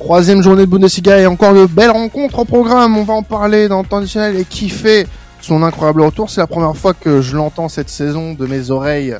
Troisième 0.00 0.42
journée 0.42 0.64
de 0.64 0.70
Bundesliga 0.70 1.18
et 1.18 1.26
encore 1.26 1.52
de 1.52 1.66
belles 1.66 1.90
rencontres 1.90 2.38
au 2.38 2.44
programme. 2.46 2.96
On 2.96 3.04
va 3.04 3.12
en 3.12 3.22
parler 3.22 3.68
dans 3.68 3.82
le 3.82 3.86
temps 3.86 3.98
additionnel 3.98 4.34
et 4.34 4.46
qui 4.46 4.70
fait 4.70 5.06
son 5.42 5.62
incroyable 5.62 6.00
retour. 6.00 6.30
C'est 6.30 6.40
la 6.40 6.46
première 6.46 6.74
fois 6.74 6.94
que 6.94 7.20
je 7.20 7.36
l'entends 7.36 7.68
cette 7.68 7.90
saison 7.90 8.32
de 8.32 8.46
mes 8.46 8.70
oreilles. 8.70 9.14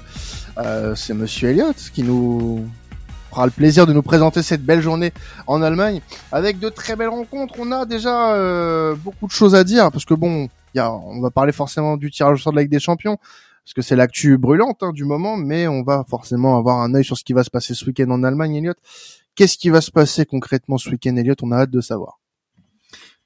Euh, 0.56 0.94
c'est 0.96 1.12
Monsieur 1.12 1.50
Elliott 1.50 1.76
qui 1.92 2.02
nous 2.02 2.66
fera 3.28 3.44
le 3.44 3.52
plaisir 3.52 3.86
de 3.86 3.92
nous 3.92 4.00
présenter 4.00 4.42
cette 4.42 4.64
belle 4.64 4.80
journée 4.80 5.12
en 5.46 5.60
Allemagne 5.60 6.00
avec 6.32 6.58
de 6.58 6.70
très 6.70 6.96
belles 6.96 7.10
rencontres. 7.10 7.56
On 7.58 7.70
a 7.72 7.84
déjà 7.84 8.32
euh, 8.32 8.94
beaucoup 8.94 9.26
de 9.26 9.32
choses 9.32 9.54
à 9.54 9.64
dire 9.64 9.90
parce 9.92 10.06
que 10.06 10.14
bon, 10.14 10.48
y 10.74 10.78
a, 10.78 10.90
on 10.90 11.20
va 11.20 11.30
parler 11.30 11.52
forcément 11.52 11.98
du 11.98 12.10
tirage 12.10 12.36
au 12.36 12.42
sort 12.42 12.52
de 12.54 12.56
la 12.56 12.62
Ligue 12.62 12.72
des 12.72 12.80
Champions 12.80 13.18
parce 13.64 13.74
que 13.74 13.82
c'est 13.82 13.96
l'actu 13.96 14.38
brûlante 14.38 14.82
hein, 14.82 14.92
du 14.92 15.04
moment, 15.04 15.36
mais 15.36 15.68
on 15.68 15.82
va 15.82 16.04
forcément 16.08 16.56
avoir 16.56 16.78
un 16.78 16.94
œil 16.94 17.04
sur 17.04 17.18
ce 17.18 17.22
qui 17.22 17.34
va 17.34 17.44
se 17.44 17.50
passer 17.50 17.74
ce 17.74 17.84
week-end 17.84 18.10
en 18.10 18.24
Allemagne, 18.24 18.56
Elliott. 18.56 18.78
Qu'est-ce 19.40 19.56
qui 19.56 19.70
va 19.70 19.80
se 19.80 19.90
passer 19.90 20.26
concrètement 20.26 20.76
ce 20.76 20.90
week-end, 20.90 21.16
Elliot 21.16 21.34
On 21.40 21.50
a 21.50 21.60
hâte 21.60 21.70
de 21.70 21.80
savoir. 21.80 22.20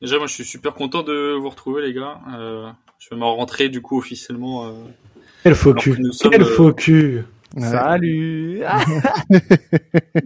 Déjà, 0.01 0.17
moi, 0.19 0.29
je 0.29 0.35
suis 0.35 0.45
super 0.45 0.73
content 0.73 1.03
de 1.03 1.33
vous 1.33 1.49
retrouver, 1.49 1.83
les 1.83 1.93
gars. 1.93 2.21
Euh, 2.33 2.71
je 3.01 3.11
vais 3.11 3.17
m'en 3.17 3.35
rentrer, 3.35 3.69
du 3.69 3.83
coup, 3.83 3.99
officiellement. 3.99 4.65
Euh, 4.65 4.85
Quel 5.43 5.57
faux 5.57 5.75
cul 5.75 5.99
Quel 6.31 6.43
euh, 6.43 6.45
faux 6.45 6.73
cul 6.73 7.25
Salut 7.59 8.63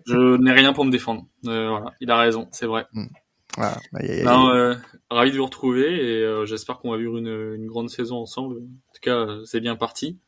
Je 0.06 0.37
n'ai 0.37 0.52
rien 0.52 0.74
pour 0.74 0.84
me 0.84 0.91
défendre. 0.91 1.24
Euh, 1.46 1.70
voilà, 1.70 1.95
il 2.02 2.10
a 2.10 2.18
raison, 2.18 2.48
c'est 2.52 2.66
vrai. 2.66 2.84
Mm. 2.93 3.07
Voilà. 3.57 3.79
Euh, 3.95 4.74
ravi 5.10 5.32
de 5.32 5.38
vous 5.38 5.46
retrouver 5.46 5.87
et 5.87 6.45
j'espère 6.45 6.80
qu'on 6.80 6.91
va 6.91 6.98
vivre 6.98 7.16
une, 7.16 7.55
une, 7.57 7.66
grande 7.66 7.88
saison 7.88 8.18
ensemble. 8.18 8.57
En 8.57 8.93
tout 8.93 9.01
cas, 9.01 9.27
c'est 9.46 9.60
bien 9.60 9.74
parti. 9.74 10.18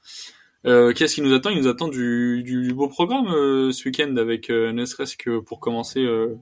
Euh, 0.67 0.93
Qu'est-ce 0.93 1.15
qui 1.15 1.23
nous 1.23 1.33
attend? 1.33 1.51
Il 1.51 1.59
nous 1.59 1.69
attend 1.69 1.89
du, 1.89 2.43
du 2.43 2.75
beau 2.75 2.89
programme 2.89 3.29
euh, 3.29 3.73
ce 3.73 3.89
week-end 3.89 4.15
avec 4.17 4.51
euh, 4.51 4.73
ne 4.73 4.85
serait-ce 4.85 5.17
que 5.17 5.39
pour 5.39 5.59
commencer 5.59 6.01
euh, 6.01 6.37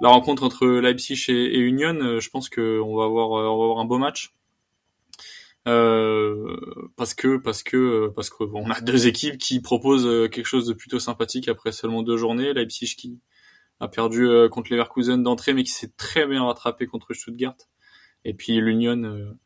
la 0.00 0.08
rencontre 0.08 0.42
entre 0.42 0.66
Leipzig 0.66 1.26
et, 1.28 1.58
Union. 1.58 2.18
je 2.18 2.28
pense 2.30 2.48
qu'on 2.48 2.96
va 2.96 3.04
avoir 3.04 3.30
on 3.30 3.36
va 3.36 3.64
avoir 3.64 3.78
un 3.78 3.84
beau 3.84 3.98
match. 3.98 4.34
parce 5.64 7.14
que 7.14 7.36
parce 7.36 7.62
que 7.62 8.08
parce 8.08 8.28
qu'on 8.28 8.70
a 8.70 8.80
deux 8.80 9.06
équipes 9.06 9.38
qui 9.38 9.60
proposent 9.60 10.28
quelque 10.30 10.46
chose 10.46 10.66
de 10.66 10.74
plutôt 10.74 10.98
sympathique 10.98 11.48
après 11.48 11.70
seulement 11.70 12.02
deux 12.02 12.16
journées. 12.16 12.52
Leipzig 12.54 12.96
qui 12.96 13.20
a 13.78 13.86
perdu 13.86 14.28
contre 14.50 14.72
Leverkusen 14.72 15.22
d'entrée 15.22 15.54
mais 15.54 15.62
qui 15.62 15.72
s'est 15.72 15.92
très 15.96 16.26
bien 16.26 16.44
rattrapé 16.44 16.86
contre 16.86 17.14
Stuttgart. 17.14 17.56
Et 18.24 18.34
puis 18.34 18.56
l'Union 18.56 19.36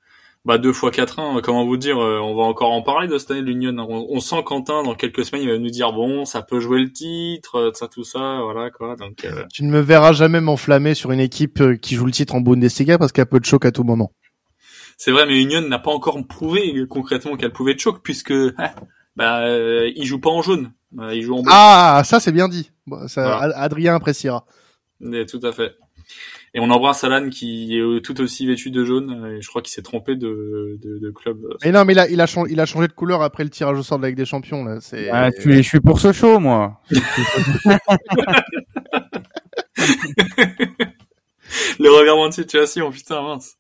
bah 0.48 0.56
deux 0.56 0.72
fois 0.72 0.90
4-1, 0.90 1.42
comment 1.42 1.66
vous 1.66 1.76
dire, 1.76 2.02
euh, 2.02 2.20
on 2.20 2.34
va 2.34 2.44
encore 2.44 2.72
en 2.72 2.80
parler 2.80 3.06
de 3.06 3.18
cette 3.18 3.32
année 3.32 3.42
de 3.42 3.46
l'Union. 3.46 3.76
On, 3.78 4.18
sent 4.18 4.42
Quentin 4.46 4.82
dans 4.82 4.94
quelques 4.94 5.26
semaines, 5.26 5.42
il 5.42 5.50
va 5.50 5.58
nous 5.58 5.68
dire 5.68 5.92
bon, 5.92 6.24
ça 6.24 6.40
peut 6.40 6.58
jouer 6.58 6.80
le 6.80 6.90
titre, 6.90 7.56
euh, 7.56 7.70
ça 7.74 7.86
tout 7.86 8.02
ça, 8.02 8.40
voilà 8.42 8.70
quoi. 8.70 8.96
Donc 8.96 9.26
euh, 9.26 9.44
tu 9.52 9.62
ne 9.62 9.70
me 9.70 9.80
verras 9.80 10.12
jamais 10.12 10.40
m'enflammer 10.40 10.94
sur 10.94 11.12
une 11.12 11.20
équipe 11.20 11.78
qui 11.82 11.96
joue 11.96 12.06
le 12.06 12.12
titre 12.12 12.34
en 12.34 12.40
Bundesliga 12.40 12.96
parce 12.96 13.12
qu'elle 13.12 13.26
peut 13.26 13.40
de 13.40 13.44
choc 13.44 13.66
à 13.66 13.72
tout 13.72 13.84
moment. 13.84 14.14
C'est 14.96 15.10
vrai, 15.10 15.26
mais 15.26 15.38
Union 15.38 15.60
n'a 15.60 15.78
pas 15.78 15.90
encore 15.90 16.18
prouvé 16.26 16.82
concrètement 16.88 17.36
qu'elle 17.36 17.52
pouvait 17.52 17.74
de 17.74 17.80
choc 17.80 18.00
puisque 18.02 18.32
bah 19.16 19.42
il 19.50 20.04
joue 20.06 20.18
pas 20.18 20.30
en 20.30 20.40
jaune, 20.40 20.72
il 21.12 21.20
joue 21.20 21.34
en 21.34 21.42
bleu. 21.42 21.52
Ah, 21.54 22.00
ça 22.06 22.20
c'est 22.20 22.32
bien 22.32 22.48
dit. 22.48 22.70
ça, 23.06 23.38
Adrien 23.54 23.96
appréciera. 23.96 24.46
tout 24.98 25.40
à 25.42 25.52
fait. 25.52 25.76
Et 26.54 26.60
on 26.60 26.70
embrasse 26.70 27.04
Alan 27.04 27.28
qui 27.28 27.76
est 27.76 28.04
tout 28.04 28.20
aussi 28.20 28.46
vêtu 28.46 28.70
de 28.70 28.84
jaune. 28.84 29.36
Et 29.36 29.42
je 29.42 29.48
crois 29.48 29.62
qu'il 29.62 29.72
s'est 29.72 29.82
trompé 29.82 30.16
de, 30.16 30.78
de, 30.82 30.98
de, 30.98 31.10
club. 31.10 31.38
Mais 31.64 31.72
non, 31.72 31.84
mais 31.84 31.92
il 31.92 31.98
a, 31.98 32.08
il 32.08 32.20
a, 32.20 32.26
changé, 32.26 32.52
il 32.52 32.60
a 32.60 32.66
changé 32.66 32.88
de 32.88 32.92
couleur 32.92 33.22
après 33.22 33.44
le 33.44 33.50
tirage 33.50 33.78
au 33.78 33.82
sort 33.82 33.98
de 33.98 34.02
la 34.02 34.08
Ligue 34.08 34.18
des 34.18 34.24
Champions. 34.24 34.64
Là. 34.64 34.80
C'est... 34.80 35.10
Ah, 35.10 35.30
tu, 35.30 35.52
je 35.52 35.62
suis 35.62 35.80
pour 35.80 36.00
ce 36.00 36.12
show, 36.12 36.38
moi. 36.38 36.80
le 41.78 41.90
revirement 41.90 42.28
de 42.28 42.34
situation, 42.34 42.90
putain 42.90 43.22
mince. 43.22 43.56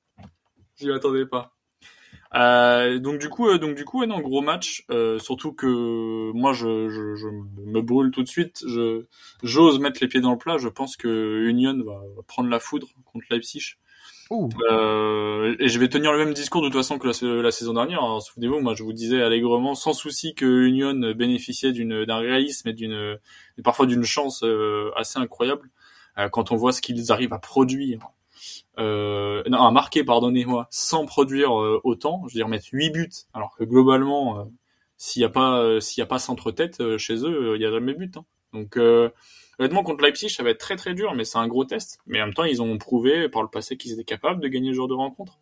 J'y 0.80 0.90
attendais 0.90 1.26
pas. 1.26 1.57
Euh, 2.34 2.98
donc 2.98 3.18
du 3.18 3.28
coup, 3.28 3.48
euh, 3.48 3.58
donc 3.58 3.74
du 3.74 3.84
coup, 3.84 4.04
non, 4.04 4.20
gros 4.20 4.42
match. 4.42 4.84
Euh, 4.90 5.18
surtout 5.18 5.52
que 5.52 6.30
moi, 6.32 6.52
je, 6.52 6.88
je, 6.88 7.14
je, 7.14 7.28
me 7.64 7.80
brûle 7.80 8.10
tout 8.10 8.22
de 8.22 8.28
suite. 8.28 8.62
Je 8.66 9.06
j'ose 9.42 9.78
mettre 9.78 9.98
les 10.00 10.08
pieds 10.08 10.20
dans 10.20 10.32
le 10.32 10.38
plat. 10.38 10.58
Je 10.58 10.68
pense 10.68 10.96
que 10.96 11.46
Union 11.48 11.82
va 11.84 12.00
prendre 12.26 12.50
la 12.50 12.60
foudre 12.60 12.88
contre 13.04 13.26
Leipzig. 13.30 13.76
Euh, 14.70 15.56
et 15.58 15.68
je 15.68 15.78
vais 15.78 15.88
tenir 15.88 16.12
le 16.12 16.18
même 16.18 16.34
discours 16.34 16.60
de 16.60 16.66
toute 16.66 16.76
façon 16.76 16.98
que 16.98 17.06
la, 17.06 17.42
la 17.42 17.50
saison 17.50 17.72
dernière. 17.72 18.20
Souvenez-vous, 18.20 18.60
moi, 18.60 18.74
je 18.74 18.82
vous 18.82 18.92
disais 18.92 19.22
allègrement, 19.22 19.74
sans 19.74 19.94
souci, 19.94 20.34
que 20.34 20.44
Union 20.44 21.12
bénéficiait 21.14 21.72
d'une 21.72 22.04
d'un 22.04 22.18
réalisme 22.18 22.68
et 22.68 22.74
d'une 22.74 23.18
et 23.56 23.62
parfois 23.62 23.86
d'une 23.86 24.04
chance 24.04 24.42
euh, 24.44 24.90
assez 24.96 25.18
incroyable 25.18 25.70
quand 26.32 26.50
on 26.50 26.56
voit 26.56 26.72
ce 26.72 26.82
qu'ils 26.82 27.12
arrivent 27.12 27.32
à 27.32 27.38
produire 27.38 28.00
euh, 28.78 29.42
non, 29.48 29.62
à 29.62 29.70
marquer, 29.70 30.04
pardonnez-moi, 30.04 30.68
sans 30.70 31.04
produire 31.04 31.58
euh, 31.60 31.80
autant, 31.84 32.22
je 32.28 32.34
veux 32.34 32.38
dire 32.38 32.48
mettre 32.48 32.66
8 32.72 32.90
buts, 32.90 33.10
alors 33.34 33.56
que 33.56 33.64
globalement, 33.64 34.40
euh, 34.40 34.44
s'il 34.96 35.20
n'y 35.20 35.26
a 35.26 35.30
pas 35.30 35.60
euh, 35.60 35.80
s'il 35.80 36.00
y 36.00 36.02
a 36.02 36.06
pas 36.06 36.18
centre-tête 36.18 36.96
chez 36.96 37.24
eux, 37.24 37.56
il 37.56 37.62
y 37.62 37.66
a 37.66 37.70
jamais 37.70 37.94
but. 37.94 38.16
Hein. 38.16 38.24
Donc 38.52 38.76
honnêtement 39.58 39.82
contre 39.82 40.02
Leipzig, 40.04 40.30
ça 40.30 40.42
va 40.42 40.50
être 40.50 40.60
très 40.60 40.76
très 40.76 40.94
dur, 40.94 41.14
mais 41.14 41.24
c'est 41.24 41.38
un 41.38 41.48
gros 41.48 41.64
test. 41.64 41.98
Mais 42.06 42.22
en 42.22 42.26
même 42.26 42.34
temps, 42.34 42.44
ils 42.44 42.62
ont 42.62 42.78
prouvé 42.78 43.28
par 43.28 43.42
le 43.42 43.48
passé 43.48 43.76
qu'ils 43.76 43.92
étaient 43.92 44.04
capables 44.04 44.40
de 44.40 44.48
gagner 44.48 44.70
ce 44.70 44.76
genre 44.76 44.88
de 44.88 44.94
rencontre. 44.94 45.38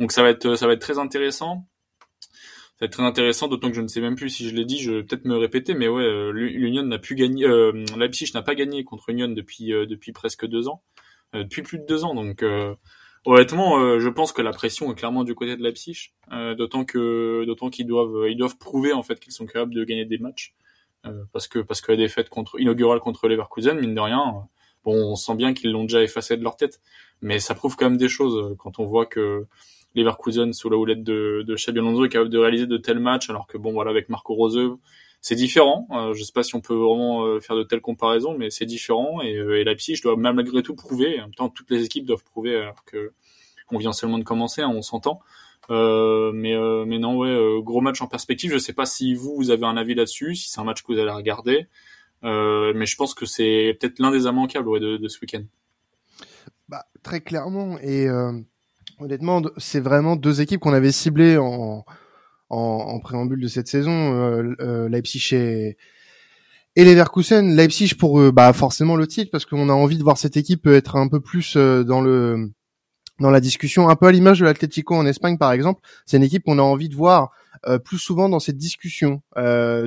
Donc 0.00 0.12
ça 0.12 0.22
va 0.22 0.30
être 0.30 0.56
ça 0.56 0.66
va 0.66 0.72
être 0.72 0.80
très 0.80 0.98
intéressant. 0.98 1.66
Ça 2.30 2.78
va 2.80 2.86
être 2.86 2.92
très 2.92 3.04
intéressant, 3.04 3.46
d'autant 3.46 3.68
que 3.68 3.76
je 3.76 3.82
ne 3.82 3.86
sais 3.86 4.00
même 4.00 4.16
plus 4.16 4.30
si 4.30 4.48
je 4.48 4.54
l'ai 4.54 4.64
dit, 4.64 4.80
je 4.80 4.90
vais 4.90 5.02
peut-être 5.04 5.26
me 5.26 5.36
répéter, 5.36 5.74
mais 5.74 5.86
ouais, 5.86 6.32
l'Union 6.32 6.82
n'a 6.82 6.98
gagner, 6.98 7.46
euh, 7.46 7.84
Leipzig 7.96 8.32
n'a 8.34 8.42
pas 8.42 8.56
gagné 8.56 8.82
contre 8.82 9.10
Union 9.10 9.28
depuis 9.28 9.68
depuis 9.68 10.12
presque 10.12 10.46
deux 10.46 10.66
ans. 10.66 10.82
Euh, 11.34 11.44
depuis 11.44 11.62
plus 11.62 11.78
de 11.78 11.84
deux 11.84 12.04
ans. 12.04 12.14
Donc 12.14 12.42
euh, 12.42 12.74
honnêtement, 13.24 13.78
euh, 13.78 13.98
je 13.98 14.08
pense 14.08 14.32
que 14.32 14.42
la 14.42 14.52
pression 14.52 14.90
est 14.92 14.94
clairement 14.94 15.24
du 15.24 15.34
côté 15.34 15.56
de 15.56 15.62
Leipzig, 15.62 16.12
d'autant 16.56 16.84
que 16.84 17.44
d'autant 17.46 17.70
qu'ils 17.70 17.86
doivent 17.86 18.28
ils 18.28 18.36
doivent 18.36 18.58
prouver 18.58 18.92
en 18.92 19.02
fait 19.02 19.18
qu'ils 19.20 19.32
sont 19.32 19.46
capables 19.46 19.74
de 19.74 19.84
gagner 19.84 20.04
des 20.04 20.18
matchs. 20.18 20.54
parce 21.32 21.48
que 21.48 21.58
parce 21.60 21.80
que 21.80 21.92
la 21.92 21.98
défaite 21.98 22.28
contre 22.28 22.58
inaugurale 22.60 23.00
contre 23.00 23.28
Leverkusen 23.28 23.78
mine 23.78 23.94
de 23.94 24.00
rien 24.00 24.48
bon 24.84 24.94
on 25.12 25.16
sent 25.16 25.34
bien 25.34 25.52
qu'ils 25.52 25.70
l'ont 25.72 25.82
déjà 25.82 26.02
effacé 26.02 26.36
de 26.36 26.42
leur 26.42 26.56
tête 26.56 26.80
mais 27.20 27.38
ça 27.40 27.54
prouve 27.54 27.76
quand 27.76 27.90
même 27.90 27.98
des 27.98 28.08
choses 28.08 28.56
quand 28.58 28.78
on 28.78 28.86
voit 28.86 29.06
que 29.06 29.46
Leverkusen 29.94 30.52
sous 30.54 30.70
la 30.70 30.78
houlette 30.78 31.04
de, 31.04 31.44
de 31.46 31.54
Xabi 31.56 31.78
Alonso 31.80 32.04
est 32.06 32.08
capable 32.08 32.30
de 32.30 32.38
réaliser 32.38 32.66
de 32.66 32.78
tels 32.78 33.00
matchs 33.00 33.28
alors 33.28 33.46
que 33.46 33.58
bon 33.58 33.72
voilà 33.72 33.90
avec 33.90 34.08
Marco 34.08 34.34
Rose 34.34 34.58
c'est 35.24 35.36
différent. 35.36 35.88
Euh, 35.90 36.12
je 36.12 36.22
sais 36.22 36.34
pas 36.34 36.42
si 36.42 36.54
on 36.54 36.60
peut 36.60 36.74
vraiment 36.74 37.24
euh, 37.24 37.40
faire 37.40 37.56
de 37.56 37.62
telles 37.62 37.80
comparaisons, 37.80 38.36
mais 38.36 38.50
c'est 38.50 38.66
différent. 38.66 39.22
Et, 39.22 39.34
euh, 39.36 39.58
et 39.58 39.64
Leipzig 39.64 39.98
doit 40.02 40.16
malgré 40.18 40.62
tout 40.62 40.74
prouver. 40.74 41.18
En 41.18 41.22
même 41.22 41.34
temps, 41.34 41.48
toutes 41.48 41.70
les 41.70 41.82
équipes 41.82 42.04
doivent 42.04 42.24
prouver 42.24 42.56
alors 42.56 42.84
que 42.84 43.14
on 43.70 43.78
vient 43.78 43.94
seulement 43.94 44.18
de 44.18 44.24
commencer, 44.24 44.60
hein, 44.60 44.68
on 44.68 44.82
s'entend. 44.82 45.20
Mais 45.70 46.54
non, 46.98 47.16
ouais, 47.16 47.62
gros 47.62 47.80
match 47.80 48.02
en 48.02 48.06
perspective. 48.06 48.52
Je 48.52 48.58
sais 48.58 48.74
pas 48.74 48.84
si 48.84 49.14
vous 49.14 49.34
vous 49.34 49.50
avez 49.50 49.64
un 49.64 49.78
avis 49.78 49.94
là-dessus, 49.94 50.34
si 50.34 50.50
c'est 50.50 50.60
un 50.60 50.64
match 50.64 50.82
que 50.82 50.92
vous 50.92 50.98
allez 50.98 51.10
regarder. 51.10 51.68
mais 52.22 52.84
je 52.84 52.96
pense 52.96 53.14
que 53.14 53.24
c'est 53.24 53.78
peut-être 53.80 54.00
l'un 54.00 54.10
des 54.10 54.24
immanquables 54.24 54.68
ouais, 54.68 54.80
de, 54.80 54.98
de, 54.98 55.08
ce 55.08 55.18
week-end. 55.22 55.44
Bah, 56.68 56.84
très 57.02 57.22
clairement. 57.22 57.78
Et 57.78 58.08
honnêtement, 59.00 59.40
c'est 59.56 59.80
vraiment 59.80 60.16
deux 60.16 60.42
équipes 60.42 60.60
qu'on 60.60 60.74
avait 60.74 60.92
ciblées 60.92 61.38
en 61.38 61.86
en, 62.50 62.98
préambule 63.00 63.40
de 63.40 63.48
cette 63.48 63.68
saison, 63.68 64.14
euh, 64.14 64.54
euh, 64.60 64.88
Leipzig 64.88 65.34
et, 65.34 65.76
et 66.76 66.84
Leverkusen. 66.84 67.54
Leipzig 67.54 67.94
pour 67.98 68.32
bah 68.32 68.52
forcément 68.52 68.96
le 68.96 69.06
titre 69.06 69.30
parce 69.30 69.44
qu'on 69.44 69.68
a 69.68 69.72
envie 69.72 69.98
de 69.98 70.02
voir 70.02 70.18
cette 70.18 70.36
équipe 70.36 70.66
être 70.66 70.96
un 70.96 71.08
peu 71.08 71.20
plus 71.20 71.56
euh, 71.56 71.84
dans 71.84 72.00
le 72.00 72.50
dans 73.20 73.30
la 73.30 73.40
discussion, 73.40 73.88
un 73.88 73.94
peu 73.94 74.06
à 74.06 74.12
l'image 74.12 74.40
de 74.40 74.44
l'Atlético 74.44 74.94
en 74.96 75.06
Espagne 75.06 75.38
par 75.38 75.52
exemple. 75.52 75.80
C'est 76.04 76.16
une 76.16 76.24
équipe 76.24 76.44
qu'on 76.44 76.58
a 76.58 76.62
envie 76.62 76.88
de 76.88 76.96
voir 76.96 77.30
plus 77.84 77.98
souvent 77.98 78.28
dans 78.28 78.40
cette 78.40 78.58
discussion 78.58 79.22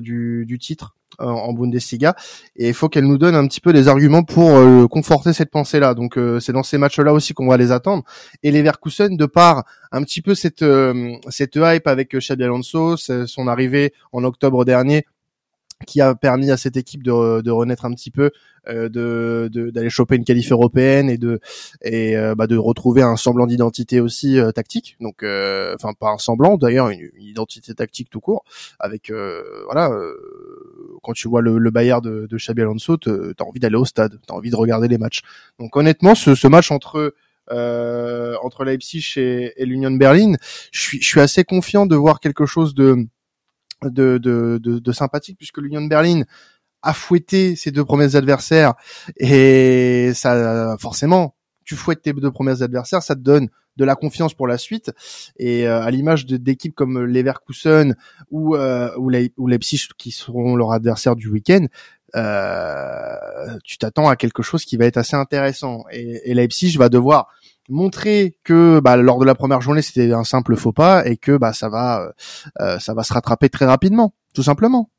du, 0.01 0.45
du 0.47 0.57
titre 0.57 0.96
en 1.19 1.53
Bundesliga 1.53 2.15
et 2.55 2.67
il 2.67 2.73
faut 2.73 2.89
qu'elle 2.89 3.05
nous 3.05 3.17
donne 3.17 3.35
un 3.35 3.47
petit 3.47 3.61
peu 3.61 3.73
des 3.73 3.87
arguments 3.87 4.23
pour 4.23 4.49
euh, 4.49 4.87
conforter 4.87 5.33
cette 5.33 5.49
pensée-là. 5.49 5.93
Donc 5.93 6.17
euh, 6.17 6.39
c'est 6.39 6.53
dans 6.53 6.63
ces 6.63 6.77
matchs-là 6.77 7.13
aussi 7.13 7.33
qu'on 7.33 7.47
va 7.47 7.57
les 7.57 7.71
attendre. 7.71 8.03
Et 8.43 8.51
les 8.51 8.61
Verkusen, 8.61 9.17
de 9.17 9.25
par 9.25 9.65
un 9.91 10.03
petit 10.03 10.21
peu 10.21 10.35
cette 10.35 10.61
euh, 10.61 11.17
hype 11.39 11.87
avec 11.87 12.15
Xabi 12.15 12.43
Alonso, 12.43 12.97
son 12.97 13.47
arrivée 13.47 13.93
en 14.11 14.23
octobre 14.23 14.65
dernier 14.65 15.05
qui 15.85 16.01
a 16.01 16.15
permis 16.15 16.49
à 16.49 16.57
cette 16.57 16.75
équipe 16.75 17.03
de, 17.03 17.49
renaître 17.51 17.85
un 17.85 17.93
petit 17.93 18.09
peu, 18.09 18.31
euh, 18.67 18.89
de 18.89 19.49
d'aller 19.71 19.89
choper 19.89 20.15
une 20.15 20.25
qualif 20.25 20.51
européenne 20.51 21.09
et 21.09 21.17
de 21.17 21.39
et 21.81 22.17
euh, 22.17 22.35
bah, 22.35 22.47
de 22.47 22.57
retrouver 22.57 23.03
un 23.03 23.15
semblant 23.15 23.45
d'identité 23.45 23.99
aussi 23.99 24.39
euh, 24.39 24.51
tactique. 24.51 24.97
Donc, 24.99 25.23
euh, 25.23 25.75
enfin 25.75 25.93
pas 25.93 26.09
un 26.09 26.17
semblant 26.17 26.57
d'ailleurs, 26.57 26.89
une, 26.89 27.09
identité 27.19 27.73
tactique 27.75 28.09
tout 28.09 28.19
court. 28.19 28.43
Avec 28.79 29.11
voilà, 29.65 29.91
quand 31.03 31.13
tu 31.13 31.27
vois 31.27 31.41
le, 31.41 31.57
le 31.57 31.71
Bayern 31.71 32.01
de, 32.01 32.27
de 32.29 32.37
Xabi 32.37 32.61
Alonso, 32.61 32.97
t'as 32.97 33.43
envie 33.45 33.59
d'aller 33.59 33.75
au 33.77 33.85
stade, 33.85 34.19
t'as 34.27 34.33
envie 34.33 34.49
de 34.49 34.55
regarder 34.55 34.87
les 34.87 34.97
matchs. 34.97 35.21
Donc 35.59 35.75
honnêtement, 35.75 36.15
ce, 36.15 36.35
ce 36.35 36.47
match 36.47 36.71
entre 36.71 37.13
entre 37.49 38.65
Leipzig 38.65 39.13
et, 39.15 39.53
et 39.55 39.65
l'Union 39.65 39.91
Berlin, 39.91 40.33
je 40.73 40.79
suis 40.81 41.01
je 41.01 41.07
suis 41.07 41.21
assez 41.21 41.45
confiant 41.45 41.85
de 41.85 41.95
voir 41.95 42.19
quelque 42.19 42.45
chose 42.45 42.75
de 42.75 43.07
de, 43.83 44.17
de, 44.17 44.59
de, 44.61 44.79
de 44.79 44.91
sympathique 44.91 45.37
puisque 45.37 45.59
l'Union 45.59 45.81
de 45.81 45.87
Berlin 45.87 46.23
fouetter 46.93 47.55
ses 47.55 47.71
deux 47.71 47.85
premiers 47.85 48.15
adversaires 48.15 48.73
et 49.17 50.11
ça 50.13 50.75
forcément 50.79 51.35
tu 51.65 51.75
fouettes 51.75 52.01
tes 52.01 52.13
deux 52.13 52.31
premiers 52.31 52.61
adversaires, 52.61 53.03
ça 53.03 53.13
te 53.13 53.19
donne 53.19 53.49
de 53.77 53.85
la 53.85 53.95
confiance 53.95 54.33
pour 54.33 54.47
la 54.47 54.57
suite. 54.57 54.91
Et 55.37 55.67
euh, 55.67 55.81
à 55.81 55.91
l'image 55.91 56.25
d'équipes 56.25 56.75
comme 56.75 57.03
Leverkusen 57.03 57.95
ou 58.31 58.55
euh, 58.55 58.89
ou, 58.97 59.11
ou 59.37 59.47
Leipzig 59.47 59.87
qui 59.97 60.11
seront 60.11 60.55
leurs 60.55 60.71
adversaires 60.71 61.15
du 61.15 61.29
week-end, 61.29 61.65
euh, 62.15 63.57
tu 63.63 63.77
t'attends 63.77 64.09
à 64.09 64.15
quelque 64.15 64.43
chose 64.43 64.65
qui 64.65 64.77
va 64.77 64.85
être 64.85 64.97
assez 64.97 65.15
intéressant. 65.15 65.83
Et, 65.91 66.31
et 66.31 66.33
Leipzig 66.33 66.77
va 66.77 66.89
devoir 66.89 67.27
montrer 67.69 68.37
que 68.43 68.79
bah, 68.79 68.95
lors 68.95 69.19
de 69.19 69.25
la 69.25 69.35
première 69.35 69.61
journée 69.61 69.81
c'était 69.81 70.13
un 70.13 70.23
simple 70.23 70.55
faux 70.55 70.71
pas 70.71 71.05
et 71.05 71.17
que 71.17 71.37
bah 71.37 71.53
ça 71.53 71.69
va 71.69 72.13
euh, 72.61 72.79
ça 72.79 72.93
va 72.93 73.03
se 73.03 73.13
rattraper 73.13 73.49
très 73.49 73.65
rapidement, 73.65 74.13
tout 74.33 74.43
simplement. 74.43 74.89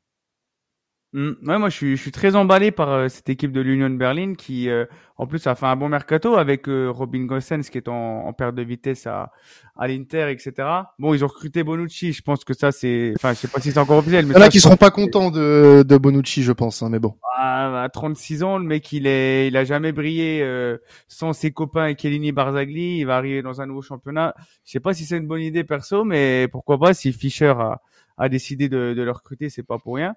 Mmh. 1.11 1.31
Ouais, 1.43 1.57
moi 1.57 1.69
je 1.69 1.75
suis, 1.75 1.97
je 1.97 2.01
suis 2.01 2.11
très 2.11 2.35
emballé 2.35 2.69
par 2.69 2.89
euh, 2.91 3.07
cette 3.07 3.29
équipe 3.29 3.51
de 3.51 3.61
l'Union 3.61 3.89
Berlin 3.89 4.35
qui, 4.35 4.69
euh, 4.69 4.85
en 5.17 5.25
plus, 5.25 5.47
a 5.47 5.55
fait 5.55 5.65
un 5.65 5.75
bon 5.75 5.89
mercato 5.89 6.35
avec 6.35 6.69
euh, 6.69 6.91
Robin 6.91 7.25
Gosens 7.25 7.63
qui 7.71 7.79
est 7.79 7.87
en, 7.87 8.27
en 8.27 8.33
perte 8.33 8.53
de 8.53 8.61
vitesse 8.61 9.07
à, 9.07 9.31
à 9.75 9.87
l'Inter, 9.87 10.29
etc. 10.29 10.67
Bon, 10.99 11.15
ils 11.15 11.25
ont 11.25 11.27
recruté 11.27 11.63
Bonucci. 11.63 12.13
Je 12.13 12.21
pense 12.21 12.43
que 12.43 12.53
ça 12.53 12.71
c'est, 12.71 13.13
enfin, 13.15 13.33
je 13.33 13.39
sais 13.39 13.47
pas 13.47 13.59
si 13.59 13.71
c'est 13.71 13.79
encore 13.79 13.97
officiel. 13.97 14.27
Mais 14.27 14.35
Il 14.35 14.37
y 14.37 14.39
en 14.39 14.45
a 14.45 14.49
qui 14.49 14.59
seront 14.59 14.77
pas 14.77 14.91
contents 14.91 15.31
de, 15.31 15.81
de 15.81 15.97
Bonucci, 15.97 16.43
je 16.43 16.51
pense, 16.51 16.83
hein, 16.83 16.89
mais 16.91 16.99
bon. 16.99 17.15
À, 17.35 17.81
à 17.81 17.89
36 17.89 18.43
ans, 18.43 18.59
le 18.59 18.65
mec 18.65 18.91
il 18.91 19.07
est, 19.07 19.47
il 19.47 19.57
a 19.57 19.63
jamais 19.63 19.91
brillé 19.91 20.45
sans 21.07 21.33
ses 21.33 21.49
copains 21.49 21.87
et 21.87 21.95
Kellini 21.95 22.31
Barzagli. 22.31 22.99
Il 22.99 23.05
va 23.05 23.17
arriver 23.17 23.41
dans 23.41 23.61
un 23.61 23.65
nouveau 23.65 23.81
championnat. 23.81 24.35
Je 24.63 24.73
sais 24.73 24.79
pas 24.79 24.93
si 24.93 25.05
c'est 25.05 25.17
une 25.17 25.27
bonne 25.27 25.41
idée 25.41 25.63
perso, 25.63 26.03
mais 26.03 26.47
pourquoi 26.51 26.77
pas 26.77 26.93
si 26.93 27.11
Fischer 27.13 27.55
a, 27.57 27.81
a 28.19 28.29
décidé 28.29 28.69
de, 28.69 28.93
de 28.95 29.01
le 29.01 29.11
recruter, 29.11 29.49
c'est 29.49 29.63
pas 29.63 29.79
pour 29.79 29.95
rien. 29.95 30.13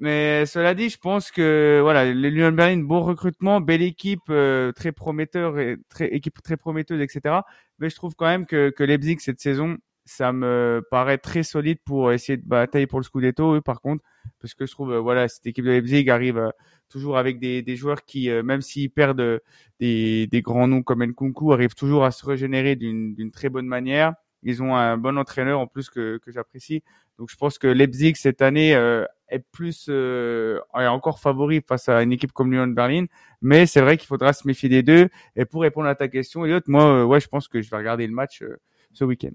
Mais 0.00 0.44
cela 0.46 0.74
dit, 0.74 0.88
je 0.88 0.98
pense 0.98 1.30
que 1.30 1.78
voilà, 1.80 2.12
l'Union 2.12 2.50
Berlin, 2.50 2.78
bon 2.82 3.00
recrutement, 3.00 3.60
belle 3.60 3.82
équipe, 3.82 4.28
euh, 4.28 4.72
très 4.72 4.90
prometteur, 4.92 5.58
et 5.58 5.76
très 5.88 6.08
équipe 6.08 6.42
très 6.42 6.56
prometteuse, 6.56 7.00
etc. 7.00 7.36
Mais 7.78 7.90
je 7.90 7.94
trouve 7.94 8.14
quand 8.16 8.26
même 8.26 8.44
que, 8.46 8.70
que 8.70 8.82
Leipzig 8.82 9.18
cette 9.20 9.40
saison, 9.40 9.76
ça 10.04 10.32
me 10.32 10.82
paraît 10.90 11.18
très 11.18 11.44
solide 11.44 11.78
pour 11.84 12.12
essayer 12.12 12.36
de 12.36 12.46
batailler 12.46 12.88
pour 12.88 12.98
le 12.98 13.04
Scudetto. 13.04 13.60
par 13.62 13.80
contre, 13.80 14.02
parce 14.40 14.54
que 14.54 14.66
je 14.66 14.72
trouve, 14.72 14.92
euh, 14.92 15.00
voilà, 15.00 15.28
cette 15.28 15.46
équipe 15.46 15.64
de 15.64 15.70
Leipzig 15.70 16.10
arrive 16.10 16.38
euh, 16.38 16.50
toujours 16.88 17.16
avec 17.16 17.38
des, 17.38 17.62
des 17.62 17.76
joueurs 17.76 18.04
qui, 18.04 18.28
même 18.30 18.62
s'ils 18.62 18.90
perdent 18.90 19.40
des, 19.80 20.26
des 20.26 20.42
grands 20.42 20.68
noms 20.68 20.82
comme 20.82 21.04
Nkunku, 21.04 21.52
arrivent 21.52 21.74
toujours 21.74 22.04
à 22.04 22.10
se 22.10 22.24
régénérer 22.26 22.76
d'une 22.76 23.30
très 23.32 23.48
bonne 23.48 23.66
manière. 23.66 24.14
Ils 24.44 24.62
ont 24.62 24.76
un 24.76 24.96
bon 24.98 25.18
entraîneur 25.18 25.58
en 25.58 25.66
plus 25.66 25.88
que, 25.88 26.18
que 26.18 26.30
j'apprécie. 26.30 26.82
Donc 27.18 27.30
je 27.30 27.36
pense 27.36 27.58
que 27.58 27.66
Leipzig 27.66 28.14
cette 28.16 28.42
année 28.42 28.74
euh, 28.74 29.04
est 29.34 29.44
plus 29.52 29.86
euh, 29.88 30.60
est 30.78 30.86
encore 30.86 31.18
favori 31.18 31.62
face 31.66 31.88
à 31.88 32.02
une 32.02 32.12
équipe 32.12 32.32
comme 32.32 32.52
Lyon 32.52 32.68
Berlin, 32.68 33.06
mais 33.42 33.66
c'est 33.66 33.80
vrai 33.80 33.96
qu'il 33.96 34.06
faudra 34.06 34.32
se 34.32 34.46
méfier 34.46 34.68
des 34.68 34.82
deux. 34.82 35.08
Et 35.36 35.44
pour 35.44 35.62
répondre 35.62 35.88
à 35.88 35.94
ta 35.94 36.08
question, 36.08 36.44
Elliot, 36.44 36.60
moi 36.66 36.84
euh, 36.84 37.04
ouais, 37.04 37.20
je 37.20 37.28
pense 37.28 37.48
que 37.48 37.60
je 37.60 37.70
vais 37.70 37.76
regarder 37.76 38.06
le 38.06 38.14
match 38.14 38.42
euh, 38.42 38.60
ce 38.92 39.04
week-end. 39.04 39.34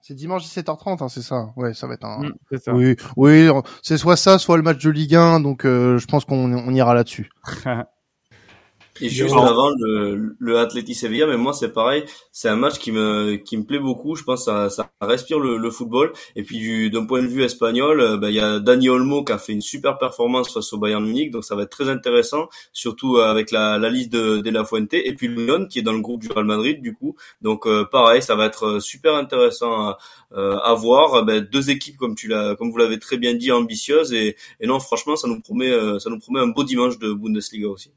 C'est 0.00 0.14
dimanche 0.14 0.44
17h30, 0.44 1.02
hein, 1.02 1.08
c'est 1.08 1.22
ça. 1.22 1.52
Ouais, 1.56 1.74
ça 1.74 1.86
va 1.86 1.94
être 1.94 2.04
un. 2.04 2.28
Mm, 2.28 2.58
ça. 2.58 2.72
Oui, 2.72 2.96
oui, 3.16 3.48
c'est 3.82 3.98
soit 3.98 4.16
ça, 4.16 4.38
soit 4.38 4.56
le 4.56 4.62
match 4.62 4.82
de 4.82 4.90
Ligue 4.90 5.16
1. 5.16 5.40
Donc 5.40 5.62
je 5.64 6.06
pense 6.06 6.24
qu'on 6.24 6.52
on 6.52 6.70
ira 6.72 6.94
là-dessus. 6.94 7.30
Et 9.00 9.08
juste 9.08 9.34
avant 9.34 9.70
le, 9.78 10.34
le 10.38 10.58
Atleti 10.58 10.94
Sevilla, 10.94 11.26
mais 11.26 11.36
moi 11.36 11.52
c'est 11.52 11.72
pareil, 11.72 12.04
c'est 12.32 12.48
un 12.48 12.56
match 12.56 12.78
qui 12.78 12.92
me 12.92 13.36
qui 13.36 13.56
me 13.56 13.64
plaît 13.64 13.78
beaucoup. 13.78 14.14
Je 14.16 14.24
pense 14.24 14.40
que 14.40 14.44
ça, 14.46 14.70
ça 14.70 14.90
respire 15.00 15.38
le, 15.38 15.58
le 15.58 15.70
football. 15.70 16.12
Et 16.34 16.42
puis 16.42 16.90
d'un 16.90 17.04
point 17.04 17.22
de 17.22 17.26
vue 17.26 17.42
espagnol, 17.42 18.00
euh, 18.00 18.16
ben, 18.16 18.28
il 18.28 18.34
y 18.36 18.40
a 18.40 18.58
Dani 18.58 18.88
Olmo 18.88 19.24
qui 19.24 19.32
a 19.32 19.38
fait 19.38 19.52
une 19.52 19.60
super 19.60 19.98
performance 19.98 20.52
face 20.52 20.72
au 20.72 20.78
Bayern 20.78 21.04
Munich, 21.04 21.30
donc 21.30 21.44
ça 21.44 21.54
va 21.54 21.62
être 21.62 21.70
très 21.70 21.88
intéressant, 21.88 22.48
surtout 22.72 23.16
euh, 23.16 23.26
avec 23.26 23.50
la, 23.50 23.78
la 23.78 23.90
liste 23.90 24.12
de, 24.12 24.38
de 24.38 24.50
La 24.50 24.64
Fuente 24.64 24.94
et 24.94 25.14
puis 25.14 25.28
Lyon 25.28 25.66
qui 25.68 25.78
est 25.80 25.82
dans 25.82 25.92
le 25.92 26.00
groupe 26.00 26.20
du 26.22 26.28
Real 26.28 26.44
Madrid 26.46 26.80
du 26.80 26.94
coup. 26.94 27.16
Donc 27.42 27.66
euh, 27.66 27.84
pareil, 27.84 28.22
ça 28.22 28.34
va 28.34 28.46
être 28.46 28.80
super 28.80 29.14
intéressant 29.14 29.90
à, 29.90 29.98
à 30.34 30.74
voir. 30.74 31.24
Ben, 31.24 31.40
deux 31.40 31.70
équipes 31.70 31.96
comme 31.96 32.14
tu 32.14 32.28
l'as, 32.28 32.56
comme 32.56 32.70
vous 32.70 32.78
l'avez 32.78 32.98
très 32.98 33.16
bien 33.18 33.34
dit, 33.34 33.52
ambitieuses 33.52 34.12
et, 34.12 34.36
et 34.60 34.66
non 34.66 34.80
franchement 34.80 35.16
ça 35.16 35.28
nous 35.28 35.40
promet 35.40 35.70
ça 36.00 36.10
nous 36.10 36.18
promet 36.18 36.40
un 36.40 36.48
beau 36.48 36.64
dimanche 36.64 36.98
de 36.98 37.12
Bundesliga 37.12 37.68
aussi. 37.68 37.92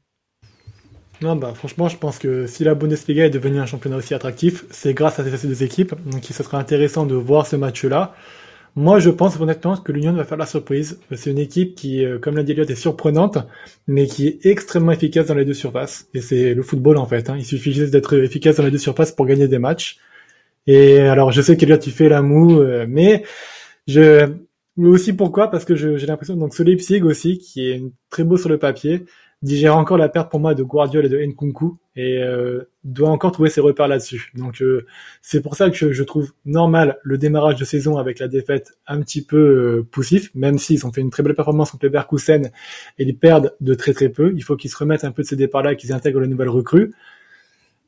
Non, 1.22 1.36
bah 1.36 1.52
franchement, 1.54 1.88
je 1.88 1.98
pense 1.98 2.18
que 2.18 2.46
si 2.46 2.64
la 2.64 2.74
Bundesliga 2.74 3.26
est 3.26 3.30
devenue 3.30 3.58
un 3.58 3.66
championnat 3.66 3.96
aussi 3.96 4.14
attractif, 4.14 4.64
c'est 4.70 4.94
grâce 4.94 5.18
à 5.18 5.36
ces 5.36 5.46
deux 5.46 5.62
équipes. 5.62 5.94
Donc, 6.10 6.24
ce 6.24 6.42
sera 6.42 6.58
intéressant 6.58 7.04
de 7.04 7.14
voir 7.14 7.46
ce 7.46 7.56
match-là. 7.56 8.14
Moi, 8.76 9.00
je 9.00 9.10
pense 9.10 9.38
honnêtement 9.38 9.76
que 9.76 9.92
l'Union 9.92 10.12
va 10.12 10.24
faire 10.24 10.38
la 10.38 10.46
surprise. 10.46 11.00
C'est 11.12 11.30
une 11.30 11.38
équipe 11.38 11.74
qui, 11.74 12.04
euh, 12.04 12.18
comme 12.18 12.36
l'a 12.36 12.42
dit 12.42 12.52
Elliot, 12.52 12.64
est 12.64 12.74
surprenante, 12.74 13.38
mais 13.86 14.06
qui 14.06 14.28
est 14.28 14.46
extrêmement 14.46 14.92
efficace 14.92 15.26
dans 15.26 15.34
les 15.34 15.44
deux 15.44 15.54
surfaces. 15.54 16.08
Et 16.14 16.20
c'est 16.22 16.54
le 16.54 16.62
football 16.62 16.96
en 16.96 17.06
fait. 17.06 17.28
Hein. 17.28 17.36
Il 17.36 17.44
suffit 17.44 17.72
juste 17.72 17.92
d'être 17.92 18.16
efficace 18.16 18.56
dans 18.56 18.64
les 18.64 18.70
deux 18.70 18.78
surfaces 18.78 19.12
pour 19.12 19.26
gagner 19.26 19.48
des 19.48 19.58
matchs. 19.58 19.98
Et 20.66 21.00
alors, 21.00 21.32
je 21.32 21.42
sais 21.42 21.56
qu'Elliot, 21.56 21.78
tu 21.78 21.90
fais 21.90 22.08
la 22.08 22.22
moue, 22.22 22.60
euh, 22.60 22.86
mais 22.88 23.24
je, 23.88 24.26
aussi 24.78 25.12
pourquoi? 25.12 25.50
Parce 25.50 25.64
que 25.64 25.74
j'ai 25.74 26.06
l'impression 26.06 26.36
donc 26.36 26.54
ce 26.54 26.62
Leipzig 26.62 27.02
aussi, 27.02 27.38
qui 27.38 27.68
est 27.68 27.82
très 28.10 28.24
beau 28.24 28.36
sur 28.36 28.48
le 28.48 28.58
papier, 28.58 29.04
digère 29.42 29.76
encore 29.76 29.96
la 29.96 30.08
perte 30.08 30.30
pour 30.30 30.40
moi 30.40 30.54
de 30.54 30.62
Guardiola 30.62 31.06
et 31.06 31.10
de 31.10 31.18
Nkunku 31.18 31.78
et 31.96 32.22
euh, 32.22 32.70
doit 32.84 33.08
encore 33.08 33.32
trouver 33.32 33.48
ses 33.48 33.60
repères 33.60 33.88
là-dessus. 33.88 34.30
Donc 34.34 34.60
euh, 34.60 34.86
c'est 35.22 35.40
pour 35.42 35.56
ça 35.56 35.70
que 35.70 35.92
je, 35.92 36.02
trouve 36.02 36.32
normal 36.44 36.98
le 37.02 37.16
démarrage 37.16 37.56
de 37.56 37.64
saison 37.64 37.96
avec 37.96 38.18
la 38.18 38.28
défaite 38.28 38.72
un 38.86 39.00
petit 39.00 39.24
peu 39.24 39.38
euh, 39.38 39.88
poussif, 39.90 40.30
même 40.34 40.58
s'ils 40.58 40.86
ont 40.86 40.92
fait 40.92 41.00
une 41.00 41.10
très 41.10 41.22
belle 41.22 41.34
performance 41.34 41.70
contre 41.70 41.86
Leverkusen 41.86 42.50
et 42.98 43.04
ils 43.04 43.16
perdent 43.16 43.54
de 43.60 43.74
très 43.74 43.94
très 43.94 44.10
peu. 44.10 44.32
Il 44.36 44.44
faut 44.44 44.56
qu'ils 44.56 44.70
se 44.70 44.76
remettent 44.76 45.04
un 45.04 45.12
peu 45.12 45.22
de 45.22 45.28
ces 45.28 45.36
départs-là, 45.36 45.74
qu'ils 45.74 45.92
intègrent 45.92 46.20
les 46.20 46.28
nouvelles 46.28 46.48
recrues. 46.48 46.92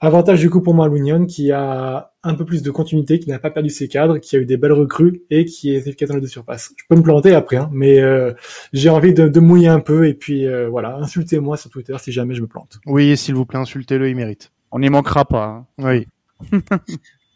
Avantage 0.05 0.41
du 0.41 0.51
coup 0.51 0.61
pour 0.61 0.75
moi 0.75 0.89
l'Union 0.89 1.27
qui 1.27 1.53
a 1.53 2.11
un 2.25 2.35
peu 2.35 2.45
plus 2.45 2.61
de 2.63 2.73
continuité, 2.73 3.21
qui 3.21 3.29
n'a 3.29 3.39
pas 3.39 3.53
perdu 3.53 3.71
ses 3.71 3.87
cadres, 3.87 4.19
qui 4.19 4.35
a 4.35 4.41
eu 4.41 4.47
des 4.47 4.57
belles 4.57 4.73
recrues 4.73 5.23
et 5.31 5.45
qui 5.45 5.73
est 5.73 5.87
efficace 5.87 6.09
dans 6.09 6.17
les 6.17 6.21
deux 6.21 6.27
surfaces. 6.27 6.75
Je 6.77 6.83
peux 6.89 6.97
me 6.97 7.05
planter 7.05 7.33
après, 7.37 7.59
hein, 7.59 7.71
mais 7.73 8.01
euh, 8.01 8.33
j'ai 8.73 8.91
envie 8.91 9.15
de, 9.15 9.29
de, 9.29 9.39
mouiller 9.39 9.69
un 9.69 9.79
peu 9.79 10.09
et 10.09 10.15
puis 10.15 10.45
euh, 10.45 10.69
voilà, 10.69 10.97
insultez-moi 10.97 11.57
sur 11.57 11.71
Twitter 11.71 11.95
si 12.01 12.11
jamais 12.11 12.35
je 12.35 12.43
me 12.43 12.49
plante. 12.49 12.81
Oui, 12.85 13.17
s'il 13.17 13.37
vous 13.37 13.47
plaît, 13.47 13.61
insultez-le, 13.61 14.09
il 14.09 14.17
mérite. 14.17 14.51
On 14.73 14.81
n'y 14.81 14.91
manquera 14.91 15.25
pas. 15.25 15.45
Hein. 15.45 15.67
Oui. 15.79 16.09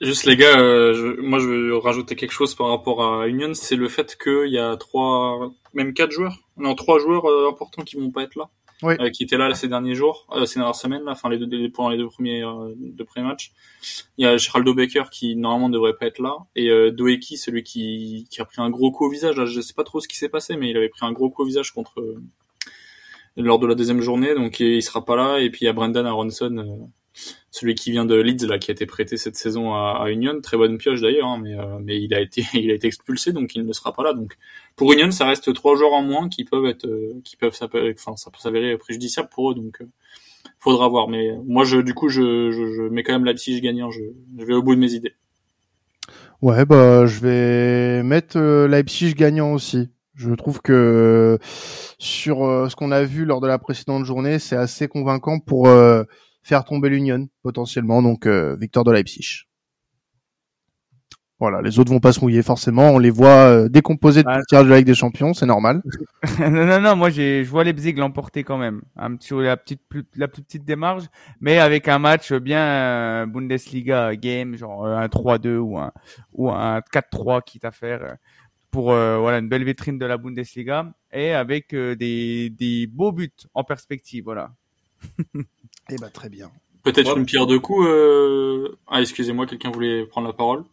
Juste 0.01 0.25
les 0.25 0.37
gars, 0.37 0.59
euh, 0.59 0.93
je, 0.93 1.21
moi 1.21 1.39
je 1.39 1.47
veux 1.47 1.77
rajouter 1.79 2.17
quelque 2.17 2.33
chose 2.33 2.57
par 2.57 2.67
rapport 2.67 3.01
à 3.05 3.29
Union, 3.29 3.55
c'est 3.55 3.77
le 3.77 3.89
fait 3.89 4.19
qu'il 4.21 4.51
y 4.51 4.59
a 4.59 4.77
trois, 4.77 5.53
même 5.73 5.95
quatre 5.95 6.11
joueurs, 6.11 6.37
non 6.57 6.75
trois 6.75 6.99
joueurs 6.99 7.27
importants 7.49 7.83
qui 7.83 7.95
vont 7.95 8.11
pas 8.11 8.25
être 8.25 8.35
là 8.35 8.51
oui. 8.83 8.95
euh, 9.01 9.11
qui 9.11 9.23
était 9.23 9.37
là 9.37 9.53
ces 9.55 9.69
derniers 9.69 9.95
jours, 9.95 10.27
euh, 10.33 10.45
ces 10.45 10.59
dernières 10.59 10.75
semaines, 10.75 11.03
là, 11.05 11.13
enfin 11.13 11.29
les 11.29 11.39
deux, 11.39 11.47
les, 11.47 11.69
pendant 11.69 11.91
les 11.91 11.99
deux 11.99 12.09
premiers, 12.09 12.43
euh, 12.43 12.75
deux 12.77 13.05
premiers 13.05 13.27
matchs. 13.27 13.53
Il 14.19 14.25
y 14.25 14.27
a 14.29 14.37
Geraldo 14.37 14.75
Becker 14.75 15.05
qui 15.11 15.37
normalement 15.37 15.69
devrait 15.69 15.95
pas 15.95 16.07
être 16.07 16.19
là 16.19 16.37
et 16.55 16.71
euh, 16.71 16.91
Doeki, 16.91 17.37
celui 17.37 17.63
qui, 17.63 18.27
qui 18.31 18.41
a 18.41 18.45
pris 18.45 18.61
un 18.61 18.71
gros 18.71 18.91
coup 18.91 19.07
au 19.07 19.11
visage. 19.11 19.37
Là, 19.37 19.47
je 19.47 19.61
sais 19.61 19.75
pas 19.75 19.85
trop 19.85 20.01
ce 20.01 20.09
qui 20.09 20.17
s'est 20.17 20.29
passé, 20.29 20.57
mais 20.57 20.71
il 20.71 20.77
avait 20.77 20.89
pris 20.89 21.07
un 21.07 21.13
gros 21.13 21.31
coup 21.31 21.43
au 21.43 21.47
visage 21.47 21.73
contre 21.73 22.01
euh, 22.01 22.23
lors 23.37 23.59
de 23.59 23.67
la 23.67 23.75
deuxième 23.75 24.01
journée, 24.01 24.35
donc 24.35 24.61
il 24.61 24.83
sera 24.83 25.05
pas 25.05 25.17
là. 25.17 25.39
Et 25.41 25.51
puis 25.51 25.63
il 25.63 25.65
y 25.67 25.69
a 25.69 25.73
Brendan 25.73 26.07
Aronson 26.07 26.91
celui 27.51 27.75
qui 27.75 27.91
vient 27.91 28.05
de 28.05 28.15
Leeds 28.15 28.47
là 28.47 28.59
qui 28.59 28.71
a 28.71 28.75
été 28.75 28.87
prêté 28.87 29.17
cette 29.17 29.37
saison 29.37 29.75
à, 29.75 30.07
Union. 30.11 30.41
Très 30.41 30.57
bonne 30.57 30.79
pioche 30.79 31.01
d'ailleurs 31.01 31.29
hein, 31.29 31.41
mais 31.43 31.55
euh, 31.55 31.79
mais 31.83 32.01
il 32.01 32.15
a 32.15 32.21
été 32.21 32.45
il 32.55 32.71
a 32.71 32.75
été 32.75 32.87
expulsé 32.87 33.33
donc 33.33 33.55
il 33.55 33.65
ne 33.65 33.73
sera 33.73 33.93
pas 33.93 34.03
là. 34.03 34.13
Donc 34.13 34.37
pour 34.77 34.93
Union 34.93 35.11
ça 35.11 35.27
reste 35.27 35.53
trois 35.55 35.77
joueurs 35.77 35.93
en 35.93 36.03
moins 36.03 36.29
qui 36.29 36.45
peuvent 36.45 36.67
être 36.67 36.87
euh, 36.87 37.21
qui 37.25 37.37
peuvent 37.37 37.57
enfin 37.61 38.17
ça 38.17 38.31
peut 38.31 38.39
s'avérer 38.39 38.77
préjudiciable 38.79 39.29
pour 39.31 39.51
eux 39.51 39.55
donc 39.55 39.81
euh, 39.81 39.89
faudra 40.59 40.89
voir. 40.89 41.09
Mais 41.09 41.31
moi 41.47 41.65
je 41.65 41.79
du 41.79 41.95
coup 41.95 42.09
je, 42.09 42.51
je, 42.51 42.73
je 42.73 42.83
mets 42.83 43.03
quand 43.03 43.13
même 43.13 43.25
Leipzig 43.25 43.61
gagnant. 43.61 43.91
Je, 43.91 44.03
je 44.39 44.45
vais 44.45 44.55
au 44.55 44.63
bout 44.63 44.75
de 44.75 44.81
mes 44.81 44.93
idées. 44.93 45.15
Ouais 46.43 46.67
bah 46.67 47.07
je 47.07 47.21
vais 47.21 48.03
mettre 48.03 48.37
euh, 48.39 48.69
Leipzig 48.69 49.15
gagnant 49.15 49.53
aussi. 49.53 49.89
Je 50.15 50.33
trouve 50.33 50.61
que 50.61 51.39
sur 51.99 52.45
euh, 52.45 52.69
ce 52.69 52.77
qu'on 52.77 52.91
a 52.91 53.03
vu 53.03 53.25
lors 53.25 53.41
de 53.41 53.47
la 53.47 53.59
précédente 53.59 54.05
journée 54.05 54.39
c'est 54.39 54.57
assez 54.57 54.89
convaincant 54.89 55.39
pour 55.41 55.69
euh, 55.69 56.05
faire 56.47 56.65
tomber 56.65 56.89
l'Union 56.89 57.29
potentiellement, 57.43 58.03
donc 58.03 58.27
euh, 58.27 58.57
victoire 58.57 58.85
de 58.85 58.93
Leipzig. 58.93 59.43
Voilà, 61.39 61.61
les 61.61 61.79
autres 61.79 61.93
vont 61.93 62.01
pas 62.01 62.13
se 62.13 62.21
mouiller 62.21 62.43
forcément, 62.43 62.93
on 62.93 62.99
les 62.99 63.11
voit 63.11 63.29
euh, 63.29 63.69
décomposer 63.69 64.23
de 64.23 64.47
tirage 64.49 64.65
de 64.65 64.71
la 64.71 64.79
Ligue 64.79 64.87
des 64.87 64.95
Champions, 64.95 65.35
c'est 65.35 65.45
normal. 65.45 65.83
non, 66.41 66.65
non, 66.65 66.81
non, 66.81 66.97
moi 66.97 67.11
j'ai, 67.11 67.45
je 67.45 67.51
vois 67.51 67.63
Leipzig 67.63 67.93
l'emporter 67.93 68.43
quand 68.43 68.57
même, 68.57 68.81
un 68.97 69.15
petit, 69.17 69.35
la 69.35 69.59
petite, 69.59 69.83
plus, 69.87 70.05
la 70.15 70.29
plus 70.29 70.43
petite 70.43 70.65
démarche, 70.65 71.05
mais 71.41 71.59
avec 71.59 71.89
un 71.89 71.99
match 71.99 72.33
bien 72.33 72.65
euh, 72.65 73.27
Bundesliga 73.27 74.17
game, 74.17 74.57
genre 74.57 74.87
un 74.87 75.09
3-2 75.09 75.59
ou 75.59 75.77
un 75.77 75.93
ou 76.33 76.51
un 76.51 76.79
4-3 76.79 77.43
quitte 77.45 77.67
à 77.67 77.71
faire 77.71 78.17
pour 78.77 78.93
euh, 78.93 79.19
voilà 79.19 79.39
une 79.39 79.49
belle 79.49 79.65
vitrine 79.65 79.99
de 79.99 80.05
la 80.05 80.19
Bundesliga 80.19 80.93
et 81.11 81.33
avec 81.33 81.73
euh, 81.73 81.97
des, 81.97 82.51
des 82.51 82.87
beaux 82.87 83.11
buts 83.11 83.33
en 83.55 83.65
perspective, 83.65 84.25
voilà. 84.25 84.53
Eh 85.91 85.97
ben 85.97 86.11
très 86.11 86.29
bien. 86.29 86.51
Peut-être 86.83 87.17
une 87.17 87.27
pierre 87.27 87.47
de 87.47 87.59
coups. 87.59 87.87
Euh... 87.89 88.77
Ah 88.87 89.01
excusez-moi, 89.01 89.47
quelqu'un 89.47 89.71
voulait 89.71 90.07
prendre 90.07 90.27
la 90.27 90.33
parole? 90.33 90.65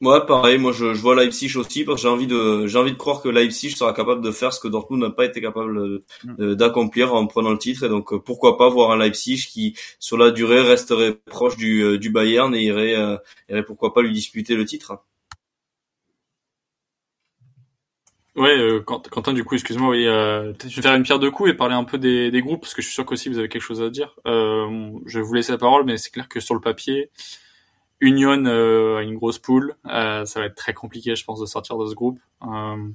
Ouais, 0.00 0.24
pareil. 0.26 0.58
Moi, 0.58 0.72
je, 0.72 0.92
je 0.92 1.00
vois 1.00 1.14
Leipzig 1.14 1.56
aussi 1.56 1.84
parce 1.84 1.96
que 1.96 2.02
j'ai 2.02 2.12
envie 2.12 2.26
de, 2.26 2.66
j'ai 2.66 2.78
envie 2.78 2.92
de 2.92 2.96
croire 2.96 3.22
que 3.22 3.28
Leipzig 3.28 3.70
sera 3.70 3.94
capable 3.94 4.22
de 4.22 4.30
faire 4.32 4.52
ce 4.52 4.60
que 4.60 4.68
Dortmund 4.68 5.02
n'a 5.02 5.10
pas 5.10 5.24
été 5.24 5.40
capable 5.40 6.00
d'accomplir 6.38 7.14
en 7.14 7.26
prenant 7.26 7.52
le 7.52 7.58
titre. 7.58 7.84
Et 7.84 7.88
donc, 7.88 8.12
euh, 8.12 8.18
pourquoi 8.18 8.58
pas 8.58 8.68
voir 8.68 8.90
un 8.90 8.98
Leipzig 8.98 9.46
qui, 9.48 9.76
sur 9.98 10.18
la 10.18 10.30
durée, 10.30 10.60
resterait 10.60 11.14
proche 11.14 11.56
du, 11.56 11.82
euh, 11.82 11.98
du 11.98 12.10
Bayern 12.10 12.54
et 12.54 12.64
irait, 12.64 12.96
euh, 12.96 13.16
irait 13.48 13.64
pourquoi 13.64 13.94
pas 13.94 14.02
lui 14.02 14.12
disputer 14.12 14.56
le 14.56 14.66
titre. 14.66 14.98
Ouais, 18.36 18.58
euh, 18.58 18.80
Quentin, 18.80 19.32
du 19.32 19.44
coup, 19.44 19.54
excuse-moi, 19.54 19.90
oui, 19.90 20.06
euh, 20.08 20.52
peut-être 20.52 20.68
je 20.68 20.76
vais 20.76 20.82
faire 20.82 20.94
une 20.96 21.04
pierre 21.04 21.20
de 21.20 21.28
coups 21.28 21.50
et 21.50 21.54
parler 21.54 21.74
un 21.76 21.84
peu 21.84 21.98
des, 21.98 22.32
des 22.32 22.40
groupes, 22.40 22.62
parce 22.62 22.74
que 22.74 22.82
je 22.82 22.88
suis 22.88 22.94
sûr 22.94 23.06
qu'aussi 23.06 23.28
vous 23.28 23.38
avez 23.38 23.48
quelque 23.48 23.62
chose 23.62 23.80
à 23.80 23.90
dire. 23.90 24.16
Euh, 24.26 24.90
je 25.06 25.20
vais 25.20 25.24
vous 25.24 25.34
laisser 25.34 25.52
la 25.52 25.58
parole, 25.58 25.84
mais 25.84 25.96
c'est 25.98 26.10
clair 26.10 26.28
que 26.28 26.40
sur 26.40 26.54
le 26.56 26.60
papier, 26.60 27.10
Union 28.00 28.44
euh, 28.46 28.98
a 28.98 29.02
une 29.02 29.14
grosse 29.14 29.38
poule. 29.38 29.76
Euh, 29.86 30.24
ça 30.24 30.40
va 30.40 30.46
être 30.46 30.56
très 30.56 30.74
compliqué, 30.74 31.14
je 31.14 31.24
pense, 31.24 31.40
de 31.40 31.46
sortir 31.46 31.78
de 31.78 31.86
ce 31.86 31.94
groupe. 31.94 32.18
Euh, 32.42 32.88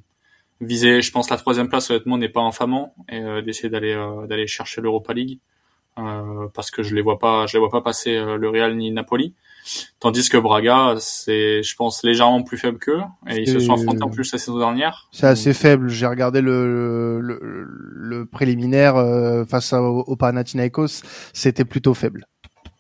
viser, 0.60 1.02
je 1.02 1.12
pense, 1.12 1.30
la 1.30 1.38
troisième 1.38 1.70
place, 1.70 1.90
honnêtement, 1.90 2.18
n'est 2.18 2.30
pas 2.30 2.42
infamant, 2.42 2.94
et 3.10 3.22
d'essayer 3.44 3.70
d'aller 3.70 3.96
d'aller 4.28 4.46
chercher 4.46 4.82
l'Europa 4.82 5.14
League, 5.14 5.40
parce 6.54 6.70
que 6.70 6.84
je 6.84 6.94
les 6.96 7.02
vois 7.02 7.18
pas, 7.18 7.46
je 7.48 7.54
les 7.54 7.60
vois 7.60 7.70
pas 7.70 7.82
passer 7.82 8.20
le 8.20 8.50
Real 8.50 8.76
ni 8.76 8.92
Napoli. 8.92 9.34
Tandis 10.00 10.30
que 10.30 10.38
Braga, 10.38 10.96
c'est, 11.00 11.62
je 11.62 11.76
pense, 11.76 12.04
légèrement 12.04 12.42
plus 12.42 12.58
faible 12.58 12.80
qu'eux. 12.80 13.02
Et 13.30 13.42
ils 13.42 13.48
se 13.48 13.60
sont 13.60 13.74
affrontés 13.74 14.04
en 14.04 14.10
plus 14.10 14.32
la 14.32 14.40
saison 14.40 14.58
dernière. 14.58 15.10
C'est 15.12 15.28
assez 15.28 15.54
faible. 15.54 15.90
J'ai 15.90 16.08
regardé 16.08 16.42
le, 16.42 17.20
le, 17.20 17.40
le 17.42 18.26
préliminaire 18.26 18.96
euh, 18.96 19.46
face 19.46 19.74
au, 19.74 20.04
au 20.08 20.16
Panathinaikos. 20.16 21.04
C'était 21.34 21.66
plutôt 21.66 21.94
faible. 21.94 22.26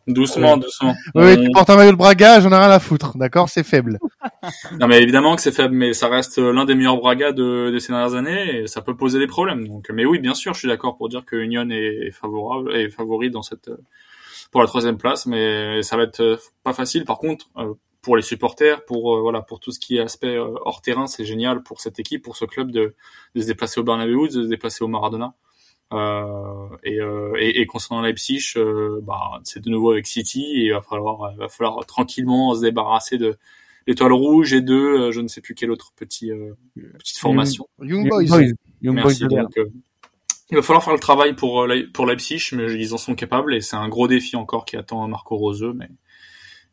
Doucement, 0.07 0.57
doucement. 0.57 0.95
Oui, 1.13 1.37
tu 1.39 1.51
portes 1.51 1.69
un 1.69 1.75
maillot 1.75 1.91
de 1.91 1.97
Braga, 1.97 2.39
j'en 2.39 2.51
ai 2.51 2.55
rien 2.55 2.71
à 2.71 2.79
foutre, 2.79 3.15
d'accord 3.15 3.47
C'est 3.47 3.63
faible. 3.63 3.99
non, 4.79 4.87
mais 4.87 5.03
évidemment 5.03 5.35
que 5.35 5.41
c'est 5.41 5.51
faible, 5.51 5.75
mais 5.75 5.93
ça 5.93 6.07
reste 6.07 6.39
l'un 6.39 6.65
des 6.65 6.73
meilleurs 6.73 6.97
Braga 6.97 7.31
de, 7.31 7.69
de, 7.69 7.77
ces 7.77 7.91
dernières 7.91 8.15
années 8.15 8.61
et 8.61 8.67
ça 8.67 8.81
peut 8.81 8.95
poser 8.95 9.19
des 9.19 9.27
problèmes. 9.27 9.67
Donc, 9.67 9.87
mais 9.93 10.05
oui, 10.05 10.17
bien 10.17 10.33
sûr, 10.33 10.55
je 10.55 10.59
suis 10.59 10.67
d'accord 10.67 10.97
pour 10.97 11.09
dire 11.09 11.25
que 11.25 11.35
Union 11.35 11.69
est 11.69 12.09
favorable 12.11 12.75
et 12.75 12.89
favori 12.89 13.29
dans 13.29 13.43
cette 13.43 13.69
pour 14.51 14.61
la 14.61 14.67
troisième 14.67 14.97
place, 14.97 15.25
mais 15.25 15.81
ça 15.83 15.97
va 15.97 16.03
être 16.03 16.21
euh, 16.21 16.37
pas 16.63 16.73
facile. 16.73 17.05
Par 17.05 17.17
contre, 17.17 17.49
euh, 17.57 17.73
pour 18.01 18.15
les 18.15 18.21
supporters, 18.21 18.83
pour 18.85 19.15
euh, 19.15 19.21
voilà, 19.21 19.41
pour 19.41 19.59
tout 19.59 19.71
ce 19.71 19.79
qui 19.79 19.97
est 19.97 20.01
aspect 20.01 20.37
hors 20.37 20.81
terrain, 20.81 21.07
c'est 21.07 21.25
génial 21.25 21.63
pour 21.63 21.81
cette 21.81 21.99
équipe, 21.99 22.23
pour 22.23 22.35
ce 22.35 22.45
club 22.45 22.71
de, 22.71 22.95
de 23.35 23.41
se 23.41 23.47
déplacer 23.47 23.79
au 23.79 23.83
Bernabeu, 23.83 24.27
de 24.27 24.43
se 24.43 24.47
déplacer 24.47 24.83
au 24.83 24.87
Maradona. 24.87 25.33
Euh, 25.91 26.67
et, 26.83 26.99
euh, 26.99 27.33
et, 27.39 27.61
et, 27.61 27.65
concernant 27.65 28.01
Leipzig, 28.01 28.53
euh, 28.57 28.99
bah, 29.01 29.41
c'est 29.43 29.59
de 29.59 29.69
nouveau 29.69 29.91
avec 29.91 30.05
City 30.05 30.43
et 30.43 30.65
il 30.65 30.71
va 30.71 30.81
falloir, 30.81 31.35
va 31.35 31.49
falloir 31.49 31.83
tranquillement 31.87 32.53
se 32.53 32.61
débarrasser 32.61 33.17
de 33.17 33.37
l'étoile 33.87 34.13
rouge 34.13 34.53
et 34.53 34.61
de 34.61 35.09
je 35.11 35.19
ne 35.19 35.27
sais 35.27 35.41
plus 35.41 35.55
quelle 35.55 35.71
autre 35.71 35.91
petit, 35.95 36.31
petite 36.75 37.17
formation. 37.17 37.67
Young, 37.81 38.07
Boys. 38.07 38.23
Young 38.81 38.95
Merci. 38.95 39.25
Boys 39.25 39.41
donc, 39.41 39.59
il 40.51 40.55
va 40.55 40.61
falloir 40.61 40.83
faire 40.83 40.93
le 40.93 40.99
travail 40.99 41.33
pour 41.33 41.61
euh, 41.61 41.83
pour 41.93 42.05
Leipzig, 42.05 42.49
mais 42.53 42.73
ils 42.73 42.93
en 42.93 42.97
sont 42.97 43.15
capables 43.15 43.53
et 43.53 43.61
c'est 43.61 43.75
un 43.75 43.87
gros 43.87 44.07
défi 44.07 44.35
encore 44.35 44.65
qui 44.65 44.77
attend 44.77 45.07
Marco 45.07 45.35
Roseux, 45.35 45.73
mais 45.73 45.89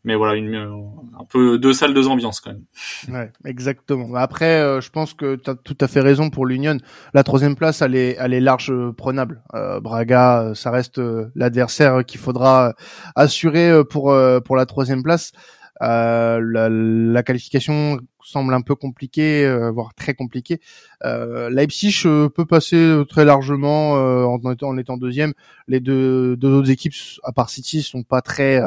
mais 0.05 0.15
voilà 0.15 0.37
une 0.37 0.55
un 0.55 1.25
peu 1.29 1.59
deux 1.59 1.73
salles 1.73 1.93
deux 1.93 2.07
ambiances 2.07 2.41
quand 2.41 2.53
même. 2.53 2.65
Ouais, 3.09 3.33
exactement. 3.45 4.15
Après, 4.15 4.61
euh, 4.61 4.81
je 4.81 4.91
pense 4.91 5.15
que 5.15 5.37
tu 5.37 5.51
as 5.51 5.55
tout 5.57 5.77
à 5.81 5.89
fait 5.89 6.01
raison 6.01 6.31
pour 6.31 6.47
l'Union. 6.47 6.79
La 7.13 7.23
troisième 7.23 7.57
place, 7.57 7.83
elle 7.83 7.95
est 7.95 8.17
elle 8.19 8.33
est 8.33 8.41
large 8.41 8.71
euh, 8.71 8.93
prenable. 8.93 9.43
Braga, 9.83 10.53
ça 10.55 10.71
reste 10.71 11.01
l'adversaire 11.35 12.05
qu'il 12.07 12.21
faudra 12.21 12.75
assurer 13.15 13.85
pour 13.85 14.15
pour 14.45 14.57
la 14.57 14.67
troisième 14.67 15.03
place. 15.03 15.33
La, 15.81 16.69
la, 16.69 17.23
qualification 17.23 17.99
semble 18.23 18.55
un 18.55 18.63
peu 18.63 18.75
compliqué, 18.75 19.45
euh, 19.45 19.71
voire 19.71 19.95
très 19.95 20.15
compliqué. 20.15 20.61
Euh, 21.05 21.51
Leipzig 21.51 22.03
euh, 22.07 22.29
peut 22.29 22.47
passer 22.47 23.03
très 23.09 23.25
largement 23.25 23.93
en, 23.93 24.41
en, 24.45 24.79
étant 24.79 24.97
deuxième. 24.97 25.33
Les 25.69 25.81
deux, 25.81 26.37
deux 26.37 26.51
autres 26.51 26.71
équipes, 26.71 26.95
à 27.23 27.33
part 27.33 27.51
City, 27.51 27.83
sont 27.83 28.03
pas 28.03 28.23
très, 28.23 28.61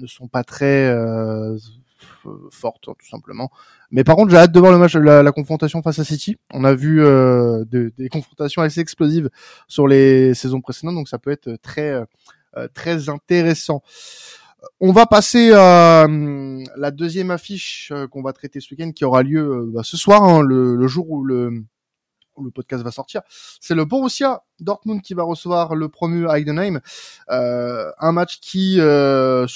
ne 0.00 0.06
sont 0.06 0.28
pas 0.28 0.44
très 0.44 0.94
fortes 2.50 2.84
tout 2.84 3.08
simplement. 3.08 3.50
Mais 3.90 4.04
par 4.04 4.16
contre, 4.16 4.30
j'ai 4.30 4.38
hâte 4.38 4.52
de 4.52 4.58
voir 4.58 4.72
le 4.72 4.78
match, 4.78 4.94
la, 4.94 5.22
la, 5.22 5.32
confrontation 5.32 5.82
face 5.82 5.98
à 5.98 6.04
City. 6.04 6.38
On 6.52 6.64
a 6.64 6.74
vu 6.74 7.04
euh, 7.04 7.64
de, 7.70 7.92
des 7.98 8.08
confrontations 8.08 8.62
assez 8.62 8.80
explosives 8.80 9.28
sur 9.68 9.86
les 9.86 10.34
saisons 10.34 10.60
précédentes, 10.60 10.94
donc 10.94 11.08
ça 11.08 11.18
peut 11.18 11.30
être 11.30 11.56
très 11.62 12.02
euh, 12.56 12.68
très 12.74 13.08
intéressant. 13.08 13.82
On 14.80 14.92
va 14.92 15.06
passer 15.06 15.52
à 15.52 16.04
euh, 16.04 16.64
la 16.76 16.90
deuxième 16.90 17.30
affiche 17.30 17.90
euh, 17.92 18.06
qu'on 18.06 18.22
va 18.22 18.32
traiter 18.32 18.60
ce 18.60 18.72
week-end, 18.72 18.92
qui 18.92 19.04
aura 19.04 19.22
lieu 19.22 19.40
euh, 19.40 19.70
bah, 19.72 19.82
ce 19.84 19.96
soir, 19.96 20.22
hein, 20.22 20.42
le, 20.42 20.86
jour 20.86 21.10
où 21.10 21.24
le, 21.24 21.64
podcast 22.54 22.82
va 22.82 22.90
sortir. 22.90 23.22
C'est 23.60 23.74
le 23.74 23.84
Borussia 23.84 24.42
Dortmund 24.60 25.02
qui 25.02 25.14
va 25.14 25.22
recevoir 25.22 25.74
le 25.74 25.88
promu 25.88 26.26
Heidenheim. 26.28 26.80
un 27.28 28.12
match 28.12 28.40
qui, 28.40 28.74
sur 28.74 28.82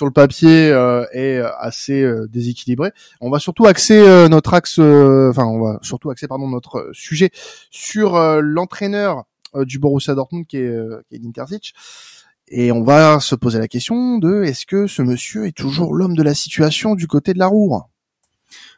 le 0.07 0.11
papier, 0.11 0.69
est 1.13 1.41
assez 1.59 2.09
déséquilibré. 2.29 2.93
On 3.21 3.31
va 3.31 3.41
surtout 3.41 3.67
axer 3.67 4.29
notre 4.29 4.55
axe, 4.55 4.79
enfin, 4.79 5.45
on 5.47 5.61
va 5.61 5.79
surtout 5.83 6.11
axer 6.11 6.29
pardon 6.29 6.49
notre 6.49 6.91
sujet 6.93 7.31
sur 7.71 8.21
l'entraîneur 8.41 9.25
du 9.55 9.79
Borussia 9.81 10.15
Dortmund 10.15 10.47
qui 10.47 10.59
est, 10.59 10.79
qui 11.11 11.73
et 12.49 12.73
on 12.73 12.83
va 12.83 13.21
se 13.21 13.35
poser 13.35 13.59
la 13.59 13.69
question 13.69 14.19
de 14.19 14.43
est-ce 14.45 14.67
que 14.67 14.87
ce 14.87 15.03
monsieur 15.03 15.47
est 15.47 15.57
toujours 15.57 15.95
l'homme 15.95 16.17
de 16.17 16.23
la 16.23 16.35
situation 16.35 16.95
du 16.95 17.07
côté 17.07 17.35
de 17.35 17.39
la 17.39 17.47
roue? 17.47 17.81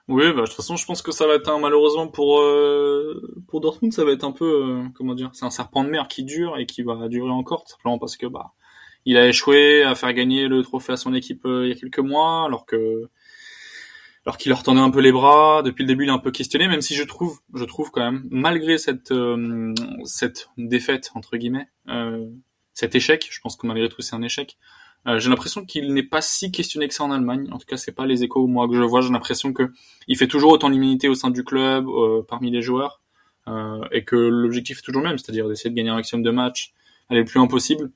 Oui, 0.09 0.25
bah, 0.33 0.41
de 0.41 0.47
toute 0.47 0.55
façon, 0.55 0.77
je 0.77 0.87
pense 0.87 1.03
que 1.03 1.13
ça 1.13 1.27
va 1.27 1.35
être 1.35 1.51
un, 1.51 1.59
malheureusement 1.59 2.09
pour 2.09 2.41
euh, 2.41 3.21
pour 3.47 3.61
Dortmund, 3.61 3.93
ça 3.93 4.05
va 4.05 4.13
être 4.13 4.25
un 4.25 4.33
peu 4.33 4.47
euh, 4.47 4.83
comment 4.95 5.15
dire, 5.15 5.31
c'est 5.35 5.45
un 5.45 5.51
serpent 5.51 5.85
de 5.85 5.91
mer 5.91 6.09
qui 6.09 6.25
dure 6.25 6.57
et 6.57 6.65
qui 6.65 6.83
va 6.83 7.09
durer 7.09 7.31
encore, 7.31 7.69
simplement 7.69 7.99
parce 7.99 8.17
que 8.17 8.27
bah 8.27 8.53
il 9.05 9.19
a 9.19 9.29
échoué 9.29 9.83
à 9.83 9.95
faire 9.95 10.13
gagner 10.15 10.49
le 10.49 10.63
trophée 10.63 10.93
à 10.95 10.97
son 10.97 11.13
équipe 11.13 11.45
euh, 11.45 11.67
il 11.67 11.69
y 11.69 11.73
a 11.73 11.75
quelques 11.75 11.99
mois, 11.99 12.47
alors 12.47 12.65
que 12.65 13.11
alors 14.25 14.39
qu'il 14.39 14.49
leur 14.51 14.63
tendait 14.63 14.81
un 14.81 14.91
peu 14.91 15.01
les 15.01 15.13
bras. 15.13 15.63
Depuis 15.63 15.83
le 15.83 15.89
début, 15.89 16.05
il 16.05 16.09
est 16.09 16.13
un 16.13 16.19
peu 16.19 16.31
questionné, 16.31 16.69
même 16.69 16.83
si 16.83 16.95
je 16.95 17.05
trouve, 17.05 17.41
je 17.55 17.65
trouve 17.65 17.91
quand 17.91 18.01
même, 18.01 18.27
malgré 18.31 18.79
cette 18.79 19.13
cette 20.05 20.49
défaite 20.57 21.11
entre 21.15 21.37
guillemets, 21.37 21.69
cet 22.79 22.95
échec. 22.95 23.27
Je 23.31 23.41
pense 23.41 23.57
que 23.57 23.67
malgré 23.67 23.89
tout, 23.89 24.03
c'est 24.03 24.15
un 24.15 24.23
échec. 24.23 24.57
Euh, 25.07 25.19
j'ai 25.19 25.31
l'impression 25.31 25.65
qu'il 25.65 25.93
n'est 25.95 26.05
pas 26.05 26.21
si 26.21 26.53
questionné 26.53 26.87
que 26.87 26.95
ça 26.95 27.03
en 27.03 27.11
Allemagne. 27.11 27.49
En 27.51 27.59
tout 27.59 27.67
cas, 27.67 27.77
c'est 27.77 27.93
pas 27.93 28.07
les 28.07 28.23
échos 28.23 28.47
moi 28.47 28.69
que 28.69 28.75
je 28.75 28.83
vois. 28.83 29.01
J'ai 29.01 29.11
l'impression 29.11 29.53
que 29.53 29.73
il 30.07 30.17
fait 30.17 30.29
toujours 30.29 30.53
autant 30.53 30.71
d'immunité 30.71 31.09
au 31.09 31.15
sein 31.15 31.31
du 31.31 31.43
club, 31.43 31.89
euh, 31.89 32.23
parmi 32.27 32.53
les 32.53 32.63
joueurs, 32.63 33.01
euh, 33.49 33.81
et 33.91 34.05
que 34.05 34.15
l'objectif 34.15 34.79
est 34.79 34.83
toujours 34.83 35.03
le 35.03 35.09
même, 35.09 35.19
c'est-à-dire 35.19 35.49
d'essayer 35.49 35.71
de 35.71 35.75
gagner 35.75 35.91
un 35.91 35.97
maximum 35.97 36.23
de 36.23 36.31
matchs, 36.31 36.73
aller 37.09 37.21
le 37.21 37.27
plus 37.27 37.39
loin 37.39 37.49
possible. 37.49 37.91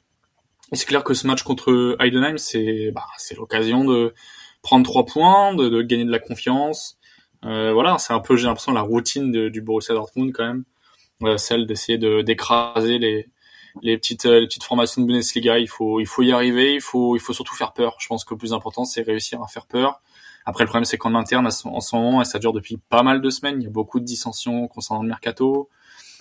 Et 0.73 0.77
c'est 0.77 0.87
clair 0.87 1.05
que 1.05 1.15
ce 1.15 1.29
match 1.29 1.45
contre 1.45 1.97
Heidenheim, 2.01 2.39
c'est 2.39 2.91
bah, 2.93 3.07
c'est 3.19 3.37
l'occasion 3.37 3.85
de 3.85 4.15
prendre 4.62 4.85
trois 4.85 5.05
points, 5.07 5.55
de, 5.55 5.69
de, 5.69 5.83
gagner 5.83 6.05
de 6.05 6.11
la 6.11 6.19
confiance. 6.19 6.99
Euh, 7.45 7.73
voilà, 7.73 7.99
c'est 7.99 8.15
un 8.15 8.21
peu 8.21 8.37
j'ai 8.37 8.47
l'impression 8.47 8.73
la 8.73 8.81
routine 8.81 9.49
du 9.49 9.61
Borussia 9.61 9.95
Dortmund 9.95 10.33
quand 10.33 10.47
même, 10.47 11.39
celle 11.39 11.67
d'essayer 11.67 11.99
de 11.99 12.23
d'écraser 12.23 12.99
les 12.99 13.29
les 13.81 13.97
petites 13.97 14.26
euh, 14.26 14.41
les 14.41 14.47
petites 14.47 14.64
formations 14.64 15.02
de 15.02 15.07
Bundesliga, 15.07 15.59
il 15.59 15.69
faut 15.69 16.00
il 16.00 16.07
faut 16.07 16.23
y 16.23 16.33
arriver, 16.33 16.75
il 16.75 16.81
faut 16.81 17.17
il 17.17 17.21
faut 17.21 17.33
surtout 17.33 17.55
faire 17.55 17.73
peur. 17.73 17.97
Je 17.99 18.07
pense 18.07 18.25
que 18.25 18.35
le 18.35 18.38
plus 18.38 18.52
important 18.52 18.85
c'est 18.85 19.02
réussir 19.02 19.43
à 19.43 19.47
faire 19.47 19.67
peur. 19.67 20.00
Après 20.45 20.64
le 20.64 20.69
problème 20.69 20.85
c'est 20.85 20.99
qu'en 20.99 21.14
interne 21.14 21.47
en 21.47 21.81
ce 21.81 21.97
moment 21.97 22.21
et 22.21 22.25
ça 22.25 22.38
dure 22.38 22.52
depuis 22.52 22.76
pas 22.76 23.02
mal 23.02 23.21
de 23.21 23.31
semaines, 23.31 23.61
il 23.61 23.64
y 23.64 23.67
a 23.67 23.71
beaucoup 23.71 24.00
de 24.00 24.05
dissensions 24.05 24.69
concernant 24.69 25.02
le 25.02 25.09
mercato, 25.09 25.69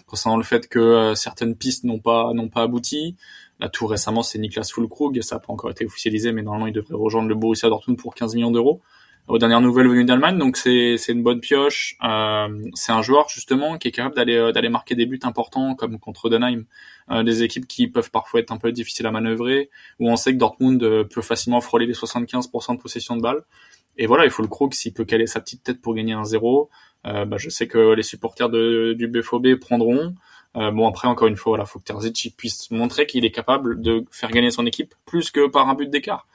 concernant 0.05 0.37
le 0.37 0.43
fait 0.43 0.67
que 0.67 0.79
euh, 0.79 1.15
certaines 1.15 1.55
pistes 1.55 1.83
n'ont 1.83 1.99
pas 1.99 2.31
n'ont 2.33 2.49
pas 2.49 2.61
abouti. 2.61 3.15
Là 3.59 3.69
tout 3.69 3.87
récemment 3.87 4.23
c'est 4.23 4.39
Niklas 4.39 4.69
Fulkrug, 4.73 5.21
ça 5.21 5.35
n'a 5.35 5.39
pas 5.39 5.51
encore 5.51 5.71
été 5.71 5.85
officialisé 5.85 6.31
mais 6.31 6.43
normalement 6.43 6.67
il 6.67 6.73
devrait 6.73 6.95
rejoindre 6.95 7.27
le 7.27 7.35
Borussia 7.35 7.69
Dortmund 7.69 7.99
pour 7.99 8.15
15 8.15 8.35
millions 8.35 8.51
d'euros 8.51 8.81
aux 9.27 9.37
dernières 9.37 9.61
nouvelles 9.61 9.87
venues 9.87 10.05
d'Allemagne. 10.05 10.37
Donc 10.37 10.57
c'est 10.57 10.97
une 11.09 11.23
bonne 11.23 11.39
pioche. 11.39 11.95
Euh, 12.03 12.47
c'est 12.73 12.91
un 12.91 13.01
joueur 13.01 13.29
justement 13.29 13.77
qui 13.77 13.87
est 13.87 13.91
capable 13.91 14.15
d'aller 14.15 14.35
euh, 14.35 14.51
d'aller 14.51 14.69
marquer 14.69 14.95
des 14.95 15.05
buts 15.05 15.19
importants 15.23 15.75
comme 15.75 15.99
contre 15.99 16.29
Denheim, 16.29 16.63
euh, 17.11 17.23
des 17.23 17.43
équipes 17.43 17.67
qui 17.67 17.87
peuvent 17.87 18.11
parfois 18.11 18.39
être 18.39 18.51
un 18.51 18.57
peu 18.57 18.71
difficiles 18.71 19.05
à 19.07 19.11
manœuvrer, 19.11 19.69
où 19.99 20.09
on 20.09 20.15
sait 20.15 20.33
que 20.33 20.37
Dortmund 20.37 20.81
euh, 20.83 21.03
peut 21.03 21.21
facilement 21.21 21.61
frôler 21.61 21.85
les 21.85 21.93
75% 21.93 22.75
de 22.75 22.81
possession 22.81 23.15
de 23.15 23.21
balle. 23.21 23.43
Et 23.97 24.05
voilà, 24.05 24.25
il 24.25 24.31
faut 24.31 24.41
le 24.41 24.47
Krug 24.47 24.73
s'il 24.73 24.93
peut 24.93 25.05
caler 25.05 25.27
sa 25.27 25.41
petite 25.41 25.63
tête 25.63 25.81
pour 25.81 25.93
gagner 25.93 26.13
un 26.13 26.23
zéro. 26.23 26.69
Euh, 27.05 27.25
bah, 27.25 27.37
je 27.37 27.49
sais 27.49 27.67
que 27.67 27.93
les 27.93 28.03
supporters 28.03 28.49
de, 28.49 28.93
du 28.97 29.07
BFOB 29.07 29.55
prendront. 29.59 30.15
Euh, 30.57 30.69
bon 30.71 30.87
après 30.87 31.07
encore 31.07 31.27
une 31.27 31.37
fois, 31.37 31.51
voilà, 31.51 31.65
faut 31.65 31.79
que 31.79 31.85
Terzic 31.85 32.33
puisse 32.37 32.71
montrer 32.71 33.05
qu'il 33.05 33.23
est 33.23 33.31
capable 33.31 33.81
de 33.81 34.03
faire 34.11 34.31
gagner 34.31 34.51
son 34.51 34.65
équipe 34.65 34.93
plus 35.05 35.31
que 35.31 35.47
par 35.47 35.69
un 35.69 35.75
but 35.75 35.89
d'écart. 35.89 36.27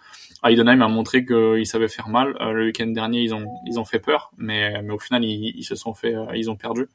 Heidenheim 0.51 0.81
a 0.83 0.89
montré 0.89 1.25
qu'il 1.25 1.67
savait 1.67 1.89
faire 1.89 2.09
mal. 2.09 2.37
Euh, 2.41 2.53
le 2.53 2.67
week-end 2.67 2.87
dernier, 2.87 3.21
ils 3.21 3.35
ont 3.35 3.47
ils 3.67 3.79
ont 3.79 3.85
fait 3.85 3.99
peur, 3.99 4.31
mais 4.37 4.83
mais 4.83 4.93
au 4.93 4.99
final, 4.99 5.25
ils, 5.25 5.65
se 5.65 5.75
sont 5.75 5.95
fait, 5.95 6.15
euh, 6.15 6.27
ils 6.35 6.51
ont 6.51 6.57
perdu, 6.57 6.89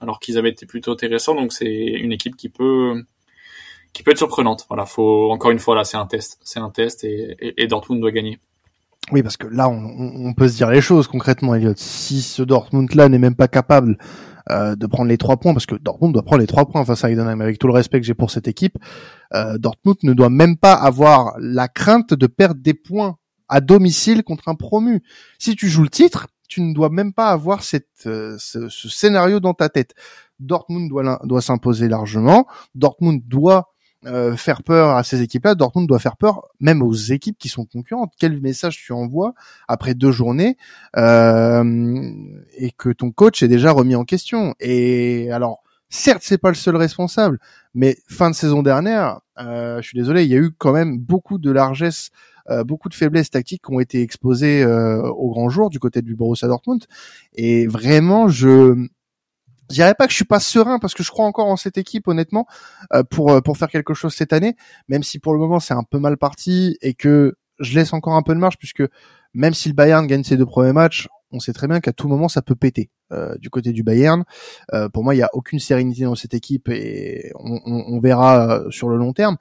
alors 0.00 0.20
qu'ils 0.20 0.38
avaient 0.38 0.50
été 0.50 0.66
plutôt 0.66 0.92
intéressants. 0.92 1.34
Donc 1.34 1.52
c'est 1.52 1.66
une 1.66 2.12
équipe 2.12 2.36
qui 2.36 2.48
peut 2.48 3.04
qui 3.92 4.02
peut 4.02 4.10
être 4.10 4.18
surprenante. 4.18 4.66
Voilà, 4.68 4.86
faut 4.86 5.30
encore 5.30 5.50
une 5.50 5.58
fois 5.58 5.74
là, 5.74 5.84
c'est 5.84 5.96
un 5.96 6.06
test, 6.06 6.38
c'est 6.44 6.60
un 6.60 6.70
test 6.70 7.04
et, 7.04 7.66
Dortmund 7.66 8.00
doit 8.00 8.12
gagner. 8.12 8.38
Oui, 9.12 9.22
parce 9.22 9.36
que 9.36 9.46
là, 9.46 9.68
on, 9.68 10.32
peut 10.32 10.48
se 10.48 10.56
dire 10.56 10.70
les 10.70 10.80
choses 10.80 11.08
concrètement, 11.08 11.54
Elliot. 11.54 11.74
Si 11.76 12.22
ce 12.22 12.42
Dortmund-là 12.42 13.10
n'est 13.10 13.18
même 13.18 13.34
pas 13.34 13.48
capable 13.48 13.98
euh, 14.50 14.76
de 14.76 14.86
prendre 14.86 15.08
les 15.08 15.18
trois 15.18 15.38
points, 15.38 15.54
parce 15.54 15.66
que 15.66 15.74
Dortmund 15.74 16.12
doit 16.12 16.22
prendre 16.22 16.40
les 16.40 16.46
trois 16.46 16.66
points 16.66 16.84
face 16.84 17.04
à 17.04 17.10
Heidenheim, 17.10 17.40
avec 17.40 17.58
tout 17.58 17.66
le 17.66 17.72
respect 17.72 18.00
que 18.00 18.06
j'ai 18.06 18.14
pour 18.14 18.30
cette 18.30 18.48
équipe, 18.48 18.76
euh, 19.32 19.58
Dortmund 19.58 19.96
ne 20.02 20.12
doit 20.12 20.30
même 20.30 20.56
pas 20.56 20.74
avoir 20.74 21.34
la 21.38 21.68
crainte 21.68 22.14
de 22.14 22.26
perdre 22.26 22.60
des 22.60 22.74
points 22.74 23.16
à 23.48 23.60
domicile 23.60 24.22
contre 24.22 24.48
un 24.48 24.54
promu. 24.54 25.02
Si 25.38 25.56
tu 25.56 25.68
joues 25.68 25.84
le 25.84 25.88
titre, 25.88 26.28
tu 26.48 26.60
ne 26.60 26.74
dois 26.74 26.88
même 26.88 27.12
pas 27.12 27.30
avoir 27.30 27.62
cette, 27.62 27.88
euh, 28.06 28.36
ce, 28.38 28.68
ce, 28.68 28.88
scénario 28.88 29.40
dans 29.40 29.54
ta 29.54 29.68
tête. 29.68 29.94
Dortmund 30.40 30.88
doit, 30.88 31.20
doit 31.24 31.40
s'imposer 31.40 31.88
largement. 31.88 32.46
Dortmund 32.74 33.22
doit 33.26 33.73
euh, 34.06 34.36
faire 34.36 34.62
peur 34.62 34.90
à 34.90 35.02
ces 35.02 35.22
équipes-là. 35.22 35.54
Dortmund 35.54 35.88
doit 35.88 35.98
faire 35.98 36.16
peur 36.16 36.48
même 36.60 36.82
aux 36.82 36.92
équipes 36.92 37.38
qui 37.38 37.48
sont 37.48 37.64
concurrentes. 37.64 38.12
Quel 38.18 38.40
message 38.40 38.76
tu 38.76 38.92
envoies 38.92 39.34
après 39.66 39.94
deux 39.94 40.12
journées 40.12 40.56
euh, 40.96 42.12
et 42.56 42.70
que 42.72 42.90
ton 42.90 43.10
coach 43.10 43.42
est 43.42 43.48
déjà 43.48 43.72
remis 43.72 43.94
en 43.94 44.04
question? 44.04 44.54
Et 44.60 45.30
alors, 45.30 45.62
certes, 45.88 46.22
c'est 46.22 46.38
pas 46.38 46.50
le 46.50 46.54
seul 46.54 46.76
responsable, 46.76 47.38
mais 47.74 47.96
fin 48.08 48.30
de 48.30 48.34
saison 48.34 48.62
dernière, 48.62 49.20
euh, 49.38 49.80
je 49.80 49.88
suis 49.88 49.98
désolé, 49.98 50.24
il 50.24 50.30
y 50.30 50.34
a 50.34 50.38
eu 50.38 50.50
quand 50.52 50.72
même 50.72 50.98
beaucoup 50.98 51.38
de 51.38 51.50
largesse 51.50 52.10
beaucoup 52.66 52.90
de 52.90 52.94
faiblesses 52.94 53.30
tactiques 53.30 53.62
qui 53.64 53.72
ont 53.72 53.80
été 53.80 54.02
exposées 54.02 54.66
au 54.66 55.30
grand 55.30 55.48
jour 55.48 55.70
du 55.70 55.78
côté 55.78 56.02
du 56.02 56.14
Borussia 56.14 56.46
Dortmund. 56.46 56.84
Et 57.32 57.66
vraiment, 57.66 58.28
je 58.28 58.86
je 59.70 59.74
dirais 59.74 59.94
pas 59.94 60.06
que 60.06 60.12
je 60.12 60.16
suis 60.16 60.24
pas 60.24 60.40
serein 60.40 60.78
parce 60.78 60.94
que 60.94 61.02
je 61.02 61.10
crois 61.10 61.26
encore 61.26 61.46
en 61.46 61.56
cette 61.56 61.78
équipe 61.78 62.08
honnêtement 62.08 62.46
euh, 62.92 63.02
pour 63.02 63.30
euh, 63.30 63.40
pour 63.40 63.56
faire 63.56 63.68
quelque 63.68 63.94
chose 63.94 64.14
cette 64.14 64.32
année, 64.32 64.56
même 64.88 65.02
si 65.02 65.18
pour 65.18 65.32
le 65.32 65.38
moment 65.38 65.60
c'est 65.60 65.74
un 65.74 65.84
peu 65.84 65.98
mal 65.98 66.16
parti 66.16 66.76
et 66.82 66.94
que 66.94 67.34
je 67.60 67.74
laisse 67.74 67.92
encore 67.92 68.14
un 68.14 68.22
peu 68.22 68.34
de 68.34 68.40
marge 68.40 68.58
puisque 68.58 68.82
même 69.32 69.54
si 69.54 69.68
le 69.68 69.74
Bayern 69.74 70.06
gagne 70.06 70.24
ses 70.24 70.36
deux 70.36 70.46
premiers 70.46 70.72
matchs, 70.72 71.08
on 71.32 71.40
sait 71.40 71.52
très 71.52 71.66
bien 71.66 71.80
qu'à 71.80 71.92
tout 71.92 72.08
moment 72.08 72.28
ça 72.28 72.42
peut 72.42 72.54
péter 72.54 72.90
euh, 73.12 73.36
du 73.38 73.50
côté 73.50 73.72
du 73.72 73.82
Bayern. 73.82 74.24
Pour 74.92 75.02
moi, 75.02 75.14
il 75.14 75.18
y 75.18 75.22
a 75.22 75.30
aucune 75.32 75.58
sérénité 75.58 76.04
dans 76.04 76.14
cette 76.14 76.34
équipe 76.34 76.68
et 76.68 77.32
on 77.34 78.00
verra 78.00 78.62
sur 78.70 78.88
le 78.88 78.96
long 78.96 79.12
terme 79.12 79.36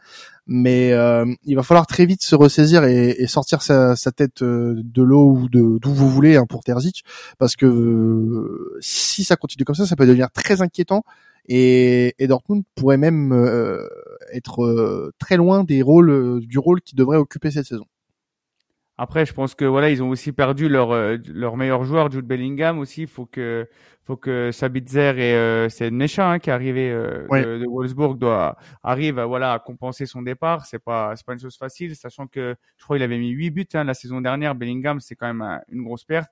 mais 0.46 0.92
euh, 0.92 1.26
il 1.46 1.56
va 1.56 1.64
falloir 1.64 1.88
très 1.88 2.06
vite 2.06 2.24
se 2.24 2.36
ressaisir 2.36 2.84
et, 2.84 3.28
sortir 3.28 3.62
sa, 3.62 3.96
tête 4.16 4.42
euh, 4.42 4.76
de 4.84 5.02
l'eau 5.02 5.32
ou 5.32 5.50
de 5.50 5.80
d'où 5.80 5.94
vous 5.94 6.10
voulez 6.10 6.36
hein, 6.36 6.46
pour 6.48 6.64
Terzic, 6.64 7.04
parce 7.38 7.56
que 7.56 7.66
euh, 7.66 8.78
si 8.82 9.24
ça 9.24 9.36
continue 9.36 9.64
comme 9.66 9.76
ça, 9.76 9.86
ça 9.86 9.96
peut 9.96 10.06
devenir 10.06 10.32
très 10.32 10.62
inquiétant 10.62 11.04
et, 11.48 12.16
et 12.20 12.28
Dortmund 12.28 12.64
pourrait 12.76 12.98
même 12.98 13.34
être 14.32 15.12
très 15.20 15.38
loin 15.38 15.64
des 15.64 15.82
rôles 15.82 16.42
du 16.46 16.58
rôle 16.58 16.82
qu'il 16.82 16.98
devrait 16.98 17.18
occuper 17.18 17.52
cette 17.52 17.66
saison. 17.66 17.86
Après, 18.98 19.26
je 19.26 19.34
pense 19.34 19.56
que 19.56 19.66
voilà, 19.66 19.90
ils 19.90 20.04
ont 20.04 20.10
aussi 20.10 20.32
perdu 20.32 20.70
leur 20.70 20.94
leur 21.28 21.58
meilleur 21.58 21.84
joueur, 21.84 22.12
Jude 22.12 22.26
Bellingham 22.26 22.78
aussi. 22.78 23.02
Il 23.02 23.08
faut 23.08 23.26
que 23.26 23.68
faut 24.06 24.18
que 24.18 24.52
Sabitzer 24.52 25.18
et 25.18 25.34
euh, 25.34 25.70
c'est 25.70 25.90
Necha 25.90 26.30
hein, 26.30 26.40
qui 26.40 26.50
est 26.50 26.54
arrivé 26.54 26.92
euh, 26.92 27.26
de, 27.60 27.66
Wolfsburg 27.66 28.18
doit 28.18 28.58
arrive 28.84 29.18
à, 29.18 29.26
voilà 29.26 29.54
à 29.54 29.60
compenser 29.60 30.06
son 30.06 30.22
départ. 30.22 30.66
C'est 30.66 30.80
pas 30.80 31.16
c'est 31.16 31.26
pas 31.26 31.34
une 31.34 31.40
chose 31.40 31.58
facile, 31.58 31.96
sachant 31.96 32.28
que 32.28 32.56
je 32.78 32.84
crois 32.84 32.98
qu'il 32.98 33.04
avait 33.04 33.18
mis 33.18 33.30
8 33.30 33.52
buts 33.52 33.68
hein, 33.74 33.84
la 33.86 33.94
saison 33.94 34.22
dernière. 34.22 34.56
Bellingham, 34.56 35.00
c'est 35.00 35.16
quand 35.16 35.34
même 35.34 35.62
une 35.70 35.84
grosse 35.84 36.04
perte. 36.04 36.30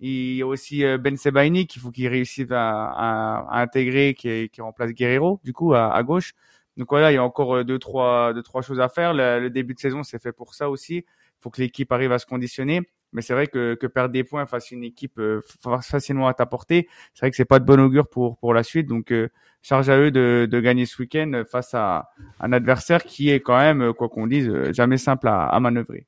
Il 0.00 0.34
y 0.34 0.42
a 0.42 0.46
aussi 0.46 0.84
euh, 0.84 0.98
Ben 0.98 1.16
Sebaini 1.16 1.66
qu'il 1.68 1.80
faut 1.80 1.92
qu'il 1.92 2.08
réussisse 2.08 2.50
à, 2.50 3.44
à, 3.48 3.62
intégrer, 3.62 4.14
qui, 4.14 4.48
qui 4.48 4.60
remplace 4.60 4.90
Guerrero 4.90 5.40
du 5.44 5.52
coup 5.52 5.74
à, 5.74 5.94
à, 5.94 6.02
gauche. 6.02 6.34
Donc 6.76 6.88
voilà, 6.90 7.12
il 7.12 7.14
y 7.14 7.18
a 7.18 7.22
encore 7.22 7.56
euh, 7.58 7.64
deux 7.64 7.78
trois 7.78 8.34
deux 8.34 8.42
trois 8.42 8.62
choses 8.62 8.80
à 8.80 8.88
faire. 8.88 9.14
Le, 9.14 9.38
le 9.40 9.50
début 9.50 9.74
de 9.74 9.78
saison 9.78 10.02
c'est 10.02 10.20
fait 10.20 10.32
pour 10.32 10.54
ça 10.54 10.68
aussi. 10.68 11.04
Faut 11.42 11.50
que 11.50 11.60
l'équipe 11.60 11.90
arrive 11.92 12.12
à 12.12 12.18
se 12.18 12.26
conditionner. 12.26 12.82
Mais 13.12 13.20
c'est 13.20 13.34
vrai 13.34 13.46
que, 13.46 13.74
perdre 13.86 14.12
des 14.12 14.24
points 14.24 14.46
face 14.46 14.72
à 14.72 14.74
une 14.74 14.84
équipe 14.84 15.18
euh, 15.18 15.42
facilement 15.82 16.28
à 16.28 16.34
ta 16.34 16.46
portée, 16.46 16.88
c'est 17.12 17.20
vrai 17.20 17.30
que 17.30 17.36
c'est 17.36 17.44
pas 17.44 17.58
de 17.58 17.64
bon 17.64 17.78
augure 17.78 18.08
pour 18.08 18.38
pour 18.38 18.54
la 18.54 18.62
suite. 18.62 18.86
Donc 18.86 19.12
euh, 19.12 19.28
charge 19.60 19.90
à 19.90 19.98
eux 19.98 20.10
de, 20.10 20.48
de 20.50 20.60
gagner 20.60 20.86
ce 20.86 21.00
week-end 21.02 21.42
face 21.50 21.74
à 21.74 22.10
un 22.40 22.52
adversaire 22.52 23.04
qui 23.04 23.30
est 23.30 23.40
quand 23.40 23.58
même, 23.58 23.92
quoi 23.92 24.08
qu'on 24.08 24.26
dise, 24.26 24.50
jamais 24.72 24.96
simple 24.96 25.28
à, 25.28 25.46
à 25.46 25.60
manœuvrer. 25.60 26.06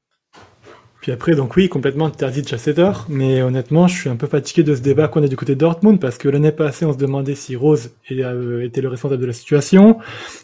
Puis 1.05 1.13
après, 1.13 1.35
donc 1.35 1.55
oui, 1.57 1.69
complètement 1.69 2.09
Terzic 2.09 2.51
à 2.55 2.57
7 2.57 2.79
heures, 2.79 3.07
mais 3.11 3.43
honnêtement, 3.43 3.87
je 3.89 3.95
suis 3.95 4.09
un 4.09 4.17
peu 4.17 4.27
fatigué 4.27 4.63
de 4.63 4.75
ce 4.75 4.81
débat 4.81 5.07
qu'on 5.07 5.23
a 5.23 5.29
du 5.29 5.37
côté 5.37 5.55
de 5.55 5.61
Dortmund, 5.61 6.01
parce 6.01 6.17
que 6.17 6.31
l'année 6.31 6.51
passée, 6.51 6.87
on 6.87 6.95
se 6.95 6.97
demandait 6.97 7.35
si 7.35 7.57
Rose 7.57 7.91
euh, 8.11 8.65
était 8.65 8.81
le 8.81 8.89
responsable 8.89 9.21
de 9.21 9.27
la 9.27 9.35
situation. 9.35 9.99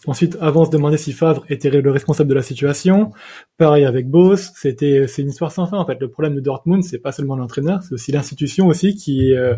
Ensuite, 0.07 0.37
avant, 0.39 0.61
on 0.61 0.65
se 0.67 0.71
demandait 0.71 0.99
si 0.99 1.15
Favre 1.15 1.47
était 1.49 1.71
le 1.71 1.91
responsable 1.91 2.29
de 2.29 2.35
la 2.35 2.43
situation. 2.43 3.11
Pareil 3.57 3.87
avec 3.87 4.11
Boss, 4.11 4.53
c'était, 4.55 5.07
c'est 5.09 5.23
une 5.23 5.31
histoire 5.31 5.51
sans 5.51 5.65
fin, 5.65 5.79
en 5.79 5.87
fait. 5.87 5.99
Le 5.99 6.11
problème 6.11 6.35
de 6.35 6.41
Dortmund, 6.41 6.85
c'est 6.85 6.99
pas 6.99 7.13
seulement 7.13 7.37
l'entraîneur, 7.37 7.83
c'est 7.83 7.95
aussi 7.95 8.13
l'institution 8.13 8.67
aussi 8.67 8.95
qui, 8.95 9.33
euh, 9.35 9.55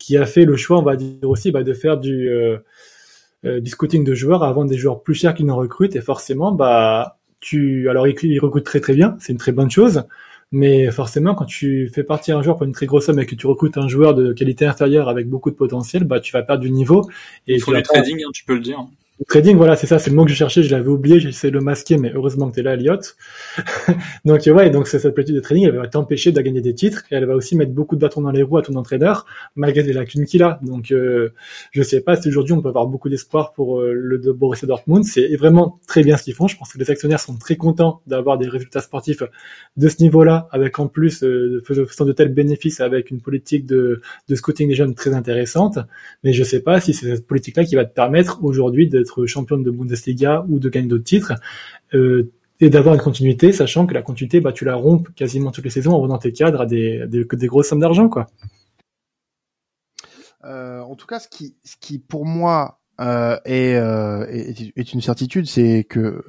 qui 0.00 0.16
a 0.16 0.26
fait 0.26 0.44
le 0.44 0.56
choix, 0.56 0.76
on 0.76 0.82
va 0.82 0.96
dire 0.96 1.30
aussi, 1.30 1.52
bah, 1.52 1.62
de 1.62 1.72
faire 1.72 1.98
du, 1.98 2.28
euh, 2.28 2.58
du 3.44 3.70
scouting 3.70 4.02
de 4.02 4.14
joueurs 4.14 4.42
avant 4.42 4.64
des 4.64 4.76
joueurs 4.76 5.04
plus 5.04 5.14
chers 5.14 5.34
qu'ils 5.34 5.46
n'en 5.46 5.54
recrutent, 5.54 5.94
et 5.94 6.00
forcément, 6.00 6.50
bah, 6.50 7.20
tu, 7.38 7.88
alors 7.88 8.08
ils 8.08 8.40
recrutent 8.40 8.64
très 8.64 8.80
très 8.80 8.94
bien, 8.94 9.16
c'est 9.20 9.30
une 9.32 9.38
très 9.38 9.52
bonne 9.52 9.70
chose, 9.70 10.02
mais 10.52 10.90
forcément, 10.90 11.34
quand 11.34 11.46
tu 11.46 11.90
fais 11.92 12.04
partir 12.04 12.38
un 12.38 12.42
joueur 12.42 12.56
pour 12.56 12.66
une 12.66 12.72
très 12.72 12.86
grosse 12.86 13.06
somme 13.06 13.18
et 13.18 13.26
que 13.26 13.34
tu 13.34 13.46
recrutes 13.46 13.78
un 13.78 13.88
joueur 13.88 14.14
de 14.14 14.32
qualité 14.32 14.66
inférieure 14.66 15.08
avec 15.08 15.28
beaucoup 15.28 15.50
de 15.50 15.56
potentiel, 15.56 16.04
bah 16.04 16.20
tu 16.20 16.32
vas 16.32 16.42
perdre 16.42 16.62
du 16.62 16.70
niveau. 16.70 17.08
Et 17.48 17.54
Il 17.54 17.60
faut 17.60 17.74
du 17.74 17.82
trading, 17.82 18.22
hein, 18.22 18.30
tu 18.32 18.44
peux 18.44 18.54
le 18.54 18.60
dire 18.60 18.86
trading, 19.28 19.56
voilà, 19.56 19.76
c'est 19.76 19.86
ça, 19.86 19.98
c'est 19.98 20.10
le 20.10 20.16
mot 20.16 20.24
que 20.24 20.30
je 20.30 20.36
cherchais, 20.36 20.62
je 20.62 20.70
l'avais 20.70 20.88
oublié, 20.88 21.16
essayé 21.16 21.50
de 21.50 21.58
le 21.58 21.64
masquer, 21.64 21.98
mais 21.98 22.12
heureusement 22.14 22.50
que 22.50 22.54
t'es 22.54 22.62
là, 22.62 22.74
Elliot. 22.74 22.98
donc, 24.24 24.42
ouais, 24.46 24.70
donc 24.70 24.88
cette 24.88 25.14
politique 25.14 25.34
de 25.34 25.40
trading, 25.40 25.66
elle 25.66 25.76
va 25.76 25.86
t'empêcher 25.86 26.32
de 26.32 26.40
gagner 26.40 26.60
des 26.60 26.74
titres, 26.74 27.04
et 27.10 27.16
elle 27.16 27.26
va 27.26 27.34
aussi 27.34 27.56
mettre 27.56 27.72
beaucoup 27.72 27.96
de 27.96 28.00
bâtons 28.00 28.22
dans 28.22 28.30
les 28.30 28.42
roues 28.42 28.58
à 28.58 28.62
ton 28.62 28.74
entraîneur, 28.76 29.26
malgré 29.56 29.82
les 29.82 29.92
lacunes 29.92 30.24
qu'il 30.24 30.42
a. 30.42 30.58
Donc, 30.62 30.92
euh, 30.92 31.30
je 31.72 31.82
sais 31.82 32.00
pas 32.00 32.16
si 32.16 32.28
aujourd'hui 32.28 32.54
on 32.54 32.62
peut 32.62 32.68
avoir 32.68 32.86
beaucoup 32.86 33.08
d'espoir 33.08 33.52
pour 33.52 33.80
euh, 33.80 33.92
le 33.92 34.18
de 34.18 34.32
Borussia 34.32 34.66
Dortmund. 34.66 35.04
C'est 35.04 35.36
vraiment 35.36 35.80
très 35.86 36.02
bien 36.02 36.16
ce 36.16 36.22
qu'ils 36.22 36.34
font. 36.34 36.48
Je 36.48 36.56
pense 36.56 36.72
que 36.72 36.78
les 36.78 36.90
actionnaires 36.90 37.20
sont 37.20 37.36
très 37.36 37.56
contents 37.56 38.00
d'avoir 38.06 38.38
des 38.38 38.48
résultats 38.48 38.80
sportifs 38.80 39.22
de 39.76 39.88
ce 39.88 40.02
niveau-là, 40.02 40.48
avec 40.52 40.78
en 40.78 40.86
plus, 40.88 41.22
euh, 41.22 41.62
faisant 41.64 42.04
de 42.04 42.12
tels 42.12 42.32
bénéfices 42.32 42.80
avec 42.80 43.10
une 43.10 43.20
politique 43.20 43.66
de, 43.66 44.00
de 44.28 44.34
scouting 44.34 44.68
des 44.68 44.74
jeunes 44.74 44.94
très 44.94 45.12
intéressante. 45.14 45.78
Mais 46.24 46.32
je 46.32 46.44
sais 46.44 46.60
pas 46.60 46.80
si 46.80 46.94
c'est 46.94 47.14
cette 47.14 47.26
politique-là 47.26 47.64
qui 47.64 47.74
va 47.74 47.84
te 47.84 47.94
permettre 47.94 48.42
aujourd'hui 48.42 48.88
d'être 48.88 49.11
champion 49.26 49.58
de 49.58 49.70
Bundesliga 49.70 50.44
ou 50.48 50.58
de 50.58 50.68
gagner 50.68 50.88
d'autres 50.88 51.04
titres. 51.04 51.34
Euh, 51.94 52.32
et 52.60 52.70
d'avoir 52.70 52.94
une 52.94 53.00
continuité, 53.00 53.52
sachant 53.52 53.86
que 53.86 53.94
la 53.94 54.02
continuité, 54.02 54.40
bah, 54.40 54.52
tu 54.52 54.64
la 54.64 54.76
rompes 54.76 55.08
quasiment 55.16 55.50
toutes 55.50 55.64
les 55.64 55.70
saisons 55.70 55.94
en 55.94 56.00
vendant 56.00 56.18
tes 56.18 56.32
cadres 56.32 56.60
à 56.60 56.66
des, 56.66 57.04
des, 57.08 57.46
grosses 57.48 57.68
sommes 57.68 57.80
d'argent, 57.80 58.08
quoi. 58.08 58.28
Euh, 60.44 60.80
en 60.80 60.94
tout 60.94 61.06
cas, 61.06 61.18
ce 61.18 61.26
qui, 61.26 61.56
ce 61.64 61.74
qui 61.80 61.98
pour 61.98 62.24
moi 62.24 62.80
euh, 63.00 63.36
est, 63.44 63.72
est, 64.76 64.92
une 64.92 65.00
certitude, 65.00 65.46
c'est 65.46 65.84
que 65.88 66.22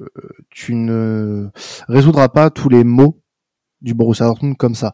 tu 0.50 0.74
ne 0.74 1.50
résoudras 1.86 2.28
pas 2.28 2.50
tous 2.50 2.68
les 2.68 2.82
maux 2.82 3.22
du 3.80 3.94
Borussia 3.94 4.26
Dortmund 4.26 4.56
comme 4.56 4.74
ça. 4.74 4.92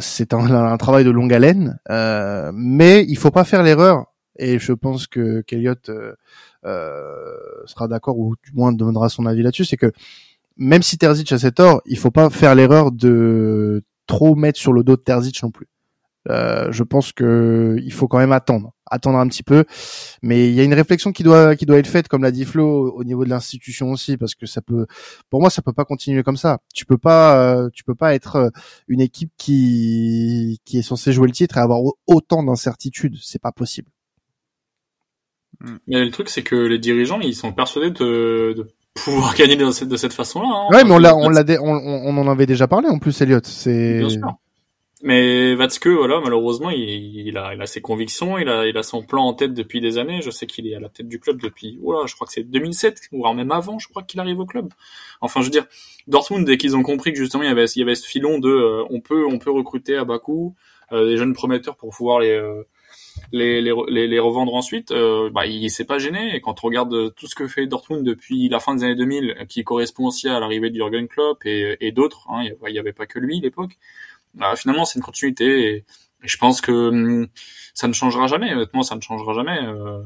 C'est 0.00 0.32
un, 0.32 0.76
travail 0.76 1.02
de 1.04 1.10
longue 1.10 1.32
haleine, 1.32 1.80
mais 2.54 3.04
il 3.08 3.18
faut 3.18 3.32
pas 3.32 3.44
faire 3.44 3.64
l'erreur. 3.64 4.06
Et 4.38 4.60
je 4.60 4.72
pense 4.72 5.08
que 5.08 5.40
qu'Eliott 5.42 5.90
sera 6.64 7.88
d'accord 7.88 8.18
ou 8.18 8.34
du 8.44 8.52
moins 8.52 8.72
donnera 8.72 9.08
son 9.08 9.26
avis 9.26 9.42
là-dessus, 9.42 9.64
c'est 9.64 9.76
que 9.76 9.92
même 10.56 10.82
si 10.82 10.98
Terzic 10.98 11.32
a 11.32 11.38
cet 11.38 11.56
tort, 11.56 11.80
il 11.86 11.98
faut 11.98 12.10
pas 12.10 12.28
faire 12.30 12.54
l'erreur 12.54 12.92
de 12.92 13.82
trop 14.06 14.34
mettre 14.34 14.58
sur 14.58 14.72
le 14.72 14.82
dos 14.84 14.96
de 14.96 15.02
Terzic 15.02 15.42
non 15.42 15.50
plus. 15.50 15.68
Euh, 16.28 16.70
je 16.70 16.82
pense 16.82 17.12
que 17.12 17.78
il 17.82 17.92
faut 17.92 18.06
quand 18.06 18.18
même 18.18 18.32
attendre, 18.32 18.74
attendre 18.90 19.18
un 19.18 19.26
petit 19.28 19.42
peu. 19.42 19.64
Mais 20.22 20.48
il 20.48 20.54
y 20.54 20.60
a 20.60 20.64
une 20.64 20.74
réflexion 20.74 21.12
qui 21.12 21.22
doit 21.22 21.56
qui 21.56 21.64
doit 21.64 21.78
être 21.78 21.86
faite, 21.86 22.08
comme 22.08 22.22
l'a 22.22 22.30
dit 22.30 22.44
Flo, 22.44 22.92
au 22.92 23.04
niveau 23.04 23.24
de 23.24 23.30
l'institution 23.30 23.90
aussi, 23.90 24.16
parce 24.18 24.34
que 24.34 24.46
ça 24.46 24.60
peut, 24.60 24.86
pour 25.30 25.40
moi, 25.40 25.48
ça 25.50 25.62
peut 25.62 25.72
pas 25.72 25.84
continuer 25.86 26.22
comme 26.22 26.36
ça. 26.36 26.58
Tu 26.74 26.84
peux 26.84 26.98
pas, 26.98 27.40
euh, 27.40 27.70
tu 27.72 27.84
peux 27.84 27.94
pas 27.94 28.14
être 28.14 28.36
euh, 28.36 28.50
une 28.88 29.00
équipe 29.00 29.32
qui 29.38 30.60
qui 30.64 30.78
est 30.78 30.82
censée 30.82 31.12
jouer 31.12 31.26
le 31.26 31.32
titre 31.32 31.56
et 31.56 31.60
avoir 31.60 31.80
autant 32.06 32.42
d'incertitudes. 32.42 33.16
C'est 33.22 33.40
pas 33.40 33.52
possible. 33.52 33.90
Mais 35.86 36.04
le 36.04 36.10
truc, 36.10 36.28
c'est 36.28 36.42
que 36.42 36.56
les 36.56 36.78
dirigeants, 36.78 37.20
ils 37.20 37.34
sont 37.34 37.52
persuadés 37.52 37.90
de, 37.90 38.54
de 38.56 38.66
pouvoir 38.94 39.34
gagner 39.36 39.56
de 39.56 39.70
cette, 39.70 39.88
de 39.88 39.96
cette 39.96 40.12
façon-là. 40.12 40.48
Hein. 40.48 40.74
Ouais, 40.74 40.84
mais 40.84 40.92
on 40.92 40.98
l'a, 40.98 41.16
on 41.16 41.28
l'a, 41.28 41.44
on, 41.60 41.74
on, 41.74 42.16
en 42.16 42.28
avait 42.28 42.46
déjà 42.46 42.66
parlé 42.66 42.88
en 42.88 42.98
plus, 42.98 43.20
Elliot. 43.20 43.40
C'est. 43.44 43.98
Bien 43.98 44.08
sûr. 44.08 44.34
Mais 45.02 45.54
Vatske, 45.54 45.86
voilà, 45.86 46.20
malheureusement, 46.20 46.68
il, 46.68 46.78
il, 47.26 47.38
a, 47.38 47.54
il 47.54 47.62
a 47.62 47.66
ses 47.66 47.80
convictions, 47.80 48.36
il 48.36 48.50
a, 48.50 48.66
il 48.66 48.76
a 48.76 48.82
son 48.82 49.02
plan 49.02 49.24
en 49.24 49.32
tête 49.32 49.54
depuis 49.54 49.80
des 49.80 49.96
années. 49.96 50.20
Je 50.20 50.30
sais 50.30 50.46
qu'il 50.46 50.66
est 50.66 50.74
à 50.74 50.80
la 50.80 50.90
tête 50.90 51.08
du 51.08 51.18
club 51.18 51.40
depuis, 51.40 51.78
voilà, 51.82 52.06
je 52.06 52.14
crois 52.14 52.26
que 52.26 52.34
c'est 52.34 52.42
2007, 52.42 53.08
voire 53.12 53.32
même 53.32 53.50
avant, 53.50 53.78
je 53.78 53.88
crois 53.88 54.02
qu'il 54.02 54.20
arrive 54.20 54.40
au 54.40 54.44
club. 54.44 54.68
Enfin, 55.22 55.40
je 55.40 55.46
veux 55.46 55.50
dire, 55.50 55.64
Dortmund, 56.06 56.46
dès 56.46 56.58
qu'ils 56.58 56.76
ont 56.76 56.82
compris 56.82 57.12
que 57.12 57.18
justement 57.18 57.44
il 57.44 57.48
y 57.48 57.50
avait, 57.50 57.64
il 57.64 57.78
y 57.78 57.82
avait 57.82 57.94
ce 57.94 58.06
filon 58.06 58.38
de, 58.38 58.50
euh, 58.50 58.84
on 58.90 59.00
peut, 59.00 59.24
on 59.26 59.38
peut 59.38 59.50
recruter 59.50 59.96
à 59.96 60.04
bas 60.04 60.18
coût, 60.18 60.54
euh, 60.92 61.06
des 61.06 61.16
jeunes 61.16 61.32
prometteurs 61.32 61.76
pour 61.76 61.96
pouvoir 61.96 62.20
les, 62.20 62.32
euh, 62.32 62.62
les, 63.32 63.60
les, 63.60 64.06
les, 64.06 64.18
revendre 64.18 64.54
ensuite, 64.54 64.90
euh, 64.90 65.30
bah, 65.30 65.46
il 65.46 65.70
s'est 65.70 65.84
pas 65.84 65.98
gêné. 65.98 66.34
Et 66.34 66.40
quand 66.40 66.62
on 66.62 66.66
regarde 66.66 67.14
tout 67.14 67.26
ce 67.26 67.34
que 67.34 67.46
fait 67.46 67.66
Dortmund 67.66 68.04
depuis 68.04 68.48
la 68.48 68.60
fin 68.60 68.74
des 68.74 68.84
années 68.84 68.94
2000, 68.94 69.46
qui 69.48 69.64
correspond 69.64 70.06
aussi 70.06 70.28
à 70.28 70.40
l'arrivée 70.40 70.70
du 70.70 70.78
Jurgen 70.78 71.08
Klopp 71.08 71.44
et, 71.44 71.76
et 71.80 71.92
d'autres, 71.92 72.26
hein, 72.30 72.42
il 72.66 72.72
n'y 72.72 72.78
avait 72.78 72.92
pas 72.92 73.06
que 73.06 73.18
lui 73.18 73.38
à 73.38 73.40
l'époque, 73.40 73.78
bah, 74.34 74.54
finalement 74.56 74.84
c'est 74.84 74.98
une 74.98 75.04
continuité. 75.04 75.74
Et, 75.74 75.84
je 76.22 76.36
pense 76.36 76.60
que 76.60 76.72
hum, 76.72 77.28
ça 77.74 77.88
ne 77.88 77.92
changera 77.92 78.26
jamais. 78.26 78.52
Honnêtement, 78.52 78.82
ça 78.82 78.94
ne 78.94 79.00
changera 79.00 79.32
jamais. 79.32 79.58
Euh, 79.62 80.02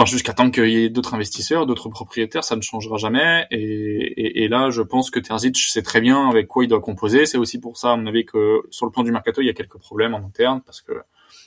enfin 0.00 0.10
jusqu'à 0.10 0.32
temps 0.32 0.50
qu'il 0.50 0.70
y 0.70 0.84
ait 0.84 0.88
d'autres 0.88 1.14
investisseurs, 1.14 1.66
d'autres 1.66 1.90
propriétaires, 1.90 2.42
ça 2.42 2.56
ne 2.56 2.62
changera 2.62 2.96
jamais. 2.96 3.46
Et, 3.50 3.58
et, 3.58 4.44
et, 4.44 4.48
là, 4.48 4.70
je 4.70 4.80
pense 4.80 5.10
que 5.10 5.20
Terzic 5.20 5.56
sait 5.58 5.82
très 5.82 6.00
bien 6.00 6.28
avec 6.28 6.48
quoi 6.48 6.64
il 6.64 6.68
doit 6.68 6.80
composer. 6.80 7.26
C'est 7.26 7.36
aussi 7.36 7.60
pour 7.60 7.76
ça, 7.76 7.92
à 7.92 7.96
mon 7.96 8.06
avis, 8.06 8.24
que 8.24 8.62
sur 8.70 8.86
le 8.86 8.92
plan 8.92 9.02
du 9.02 9.12
mercato, 9.12 9.42
il 9.42 9.46
y 9.46 9.50
a 9.50 9.52
quelques 9.52 9.78
problèmes 9.78 10.14
en 10.14 10.18
interne 10.18 10.62
parce 10.64 10.80
que 10.80 10.92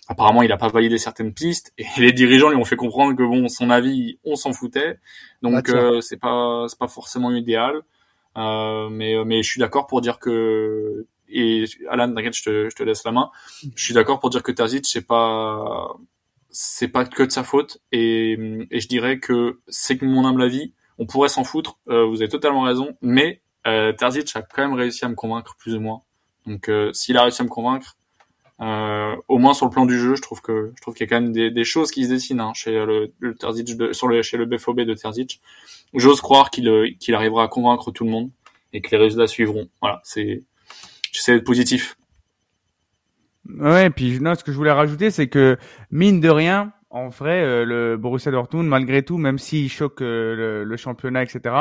apparemment, 0.08 0.44
il 0.44 0.50
n'a 0.50 0.58
pas 0.58 0.68
validé 0.68 1.00
certaines 1.00 1.34
pistes 1.34 1.74
et 1.80 1.86
les 1.98 2.12
dirigeants 2.12 2.50
lui 2.50 2.58
ont 2.58 2.66
fait 2.66 2.76
comprendre 2.76 3.16
que 3.16 3.24
bon, 3.24 3.48
son 3.48 3.72
avis, 3.72 4.20
on 4.24 4.36
s'en 4.36 4.54
foutait. 4.54 5.00
Donc 5.42 5.70
euh, 5.70 6.02
c'est 6.02 6.18
pas 6.18 6.66
c'est 6.70 6.80
pas 6.80 6.88
forcément 6.88 7.32
idéal. 7.32 7.82
Euh, 8.38 8.90
mais 8.90 9.16
mais 9.26 9.42
je 9.42 9.50
suis 9.50 9.60
d'accord 9.60 9.88
pour 9.88 10.02
dire 10.02 10.20
que 10.20 11.08
et 11.30 11.66
Alan, 11.90 12.14
t'inquiète, 12.14 12.36
je 12.36 12.44
te, 12.44 12.70
je 12.70 12.76
te 12.76 12.84
laisse 12.84 13.04
la 13.04 13.12
main. 13.12 13.32
Je 13.76 13.84
suis 13.84 13.94
d'accord 13.96 14.20
pour 14.20 14.30
dire 14.30 14.44
que 14.44 14.52
Terzic 14.52 14.86
c'est 14.86 15.08
pas 15.08 15.96
c'est 16.54 16.88
pas 16.88 17.04
que 17.04 17.24
de 17.24 17.32
sa 17.32 17.44
faute 17.44 17.80
et, 17.92 18.34
et 18.72 18.80
je 18.80 18.88
dirais 18.88 19.20
que 19.20 19.60
c'est 19.68 19.98
que 19.98 20.06
mon 20.06 20.26
humble 20.26 20.44
avis, 20.44 20.74
on 21.00 21.06
pourrait 21.06 21.30
s'en 21.30 21.44
foutre. 21.44 21.80
Euh, 21.90 22.06
vous 22.06 22.22
avez 22.22 22.30
totalement 22.30 22.62
raison, 22.62 22.96
mais 23.02 23.42
euh, 23.68 23.92
Terzic 23.92 24.34
a 24.36 24.44
quand 24.44 24.62
même 24.62 24.74
réussi 24.74 25.04
à 25.04 25.10
me 25.10 25.16
convaincre 25.16 25.56
plus 25.58 25.76
ou 25.76 25.80
moins. 25.80 26.04
Donc 26.46 26.70
euh, 26.70 26.94
s'il 26.94 27.18
a 27.18 27.24
réussi 27.24 27.42
à 27.42 27.46
me 27.46 27.50
convaincre, 27.50 27.98
euh, 28.62 29.16
au 29.28 29.40
moins 29.40 29.54
sur 29.54 29.66
le 29.66 29.72
plan 29.72 29.86
du 29.86 30.00
jeu, 30.00 30.16
je 30.16 30.22
trouve 30.22 30.42
que 30.42 30.72
je 30.76 30.82
trouve 30.82 30.94
qu'il 30.94 31.06
y 31.06 31.10
a 31.10 31.16
quand 31.16 31.22
même 31.22 31.34
des, 31.34 31.50
des 31.50 31.64
choses 31.64 31.92
qui 31.92 32.06
se 32.06 32.10
dessinent 32.10 32.40
hein, 32.40 32.54
chez 32.54 32.72
le, 32.72 33.12
le 33.20 33.36
Terzic 33.36 33.76
de, 33.76 33.92
sur 33.92 34.08
le 34.08 34.22
chez 34.22 34.38
le 34.38 34.46
BFOB 34.46 34.82
de 34.82 34.94
Terzic. 34.94 35.42
J'ose 35.96 36.22
croire 36.22 36.52
qu'il 36.52 36.68
euh, 36.68 36.90
qu'il 37.00 37.16
arrivera 37.16 37.44
à 37.44 37.48
convaincre 37.48 37.92
tout 37.92 38.04
le 38.04 38.12
monde 38.12 38.30
et 38.72 38.82
que 38.82 38.92
les 38.92 38.98
résultats 38.98 39.28
suivront. 39.28 39.68
Voilà, 39.82 40.02
c'est 40.04 40.44
j'essaie 41.12 41.34
d'être 41.34 41.46
positif. 41.46 41.98
Ouais, 43.50 43.90
puis 43.90 44.20
non, 44.20 44.36
ce 44.36 44.44
que 44.44 44.52
je 44.52 44.58
voulais 44.58 44.72
rajouter, 44.72 45.12
c'est 45.12 45.28
que 45.28 45.58
mine 45.92 46.20
de 46.20 46.30
rien, 46.30 46.72
en 46.90 47.10
vrai, 47.10 47.42
euh, 47.44 47.66
le 47.66 47.98
Borussia 47.98 48.32
Dortmund, 48.32 48.68
malgré 48.68 49.04
tout, 49.04 49.18
même 49.18 49.40
s'il 49.40 49.70
choque 49.70 50.02
euh, 50.02 50.36
le, 50.36 50.64
le, 50.64 50.78
championnat, 50.78 51.24
etc., 51.24 51.56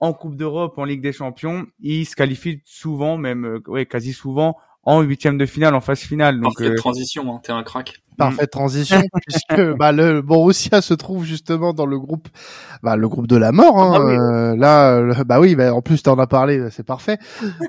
en 0.00 0.12
Coupe 0.12 0.36
d'Europe, 0.36 0.78
en 0.78 0.84
Ligue 0.84 1.02
des 1.02 1.12
Champions, 1.12 1.66
il 1.80 2.06
se 2.06 2.16
qualifie 2.16 2.62
souvent, 2.64 3.18
même 3.18 3.44
euh, 3.44 3.62
ouais, 3.68 3.86
quasi 3.86 4.12
souvent, 4.12 4.56
en 4.82 5.02
huitième 5.02 5.36
de 5.36 5.46
finale, 5.46 5.74
en 5.74 5.80
phase 5.80 6.00
finale. 6.00 6.40
Donc, 6.40 6.56
Parfaite 6.56 6.76
transition, 6.76 7.34
hein, 7.34 7.40
t'es 7.42 7.52
un 7.52 7.62
crack. 7.62 8.02
Parfaite 8.20 8.50
transition, 8.50 9.02
puisque 9.26 9.76
bah, 9.76 9.92
le 9.92 10.22
Borussia 10.22 10.80
se 10.80 10.94
trouve 10.94 11.24
justement 11.24 11.72
dans 11.72 11.86
le 11.86 11.98
groupe, 11.98 12.28
bah, 12.82 12.96
le 12.96 13.08
groupe 13.08 13.26
de 13.26 13.36
la 13.36 13.52
mort. 13.52 13.78
Hein, 13.78 13.92
ah, 13.94 14.00
oui. 14.04 14.14
euh, 14.14 14.56
là, 14.56 15.24
bah 15.24 15.40
oui, 15.40 15.56
bah, 15.56 15.74
en 15.74 15.82
plus 15.82 16.02
t'en 16.02 16.18
as 16.18 16.26
parlé, 16.26 16.70
c'est 16.70 16.86
parfait. 16.86 17.18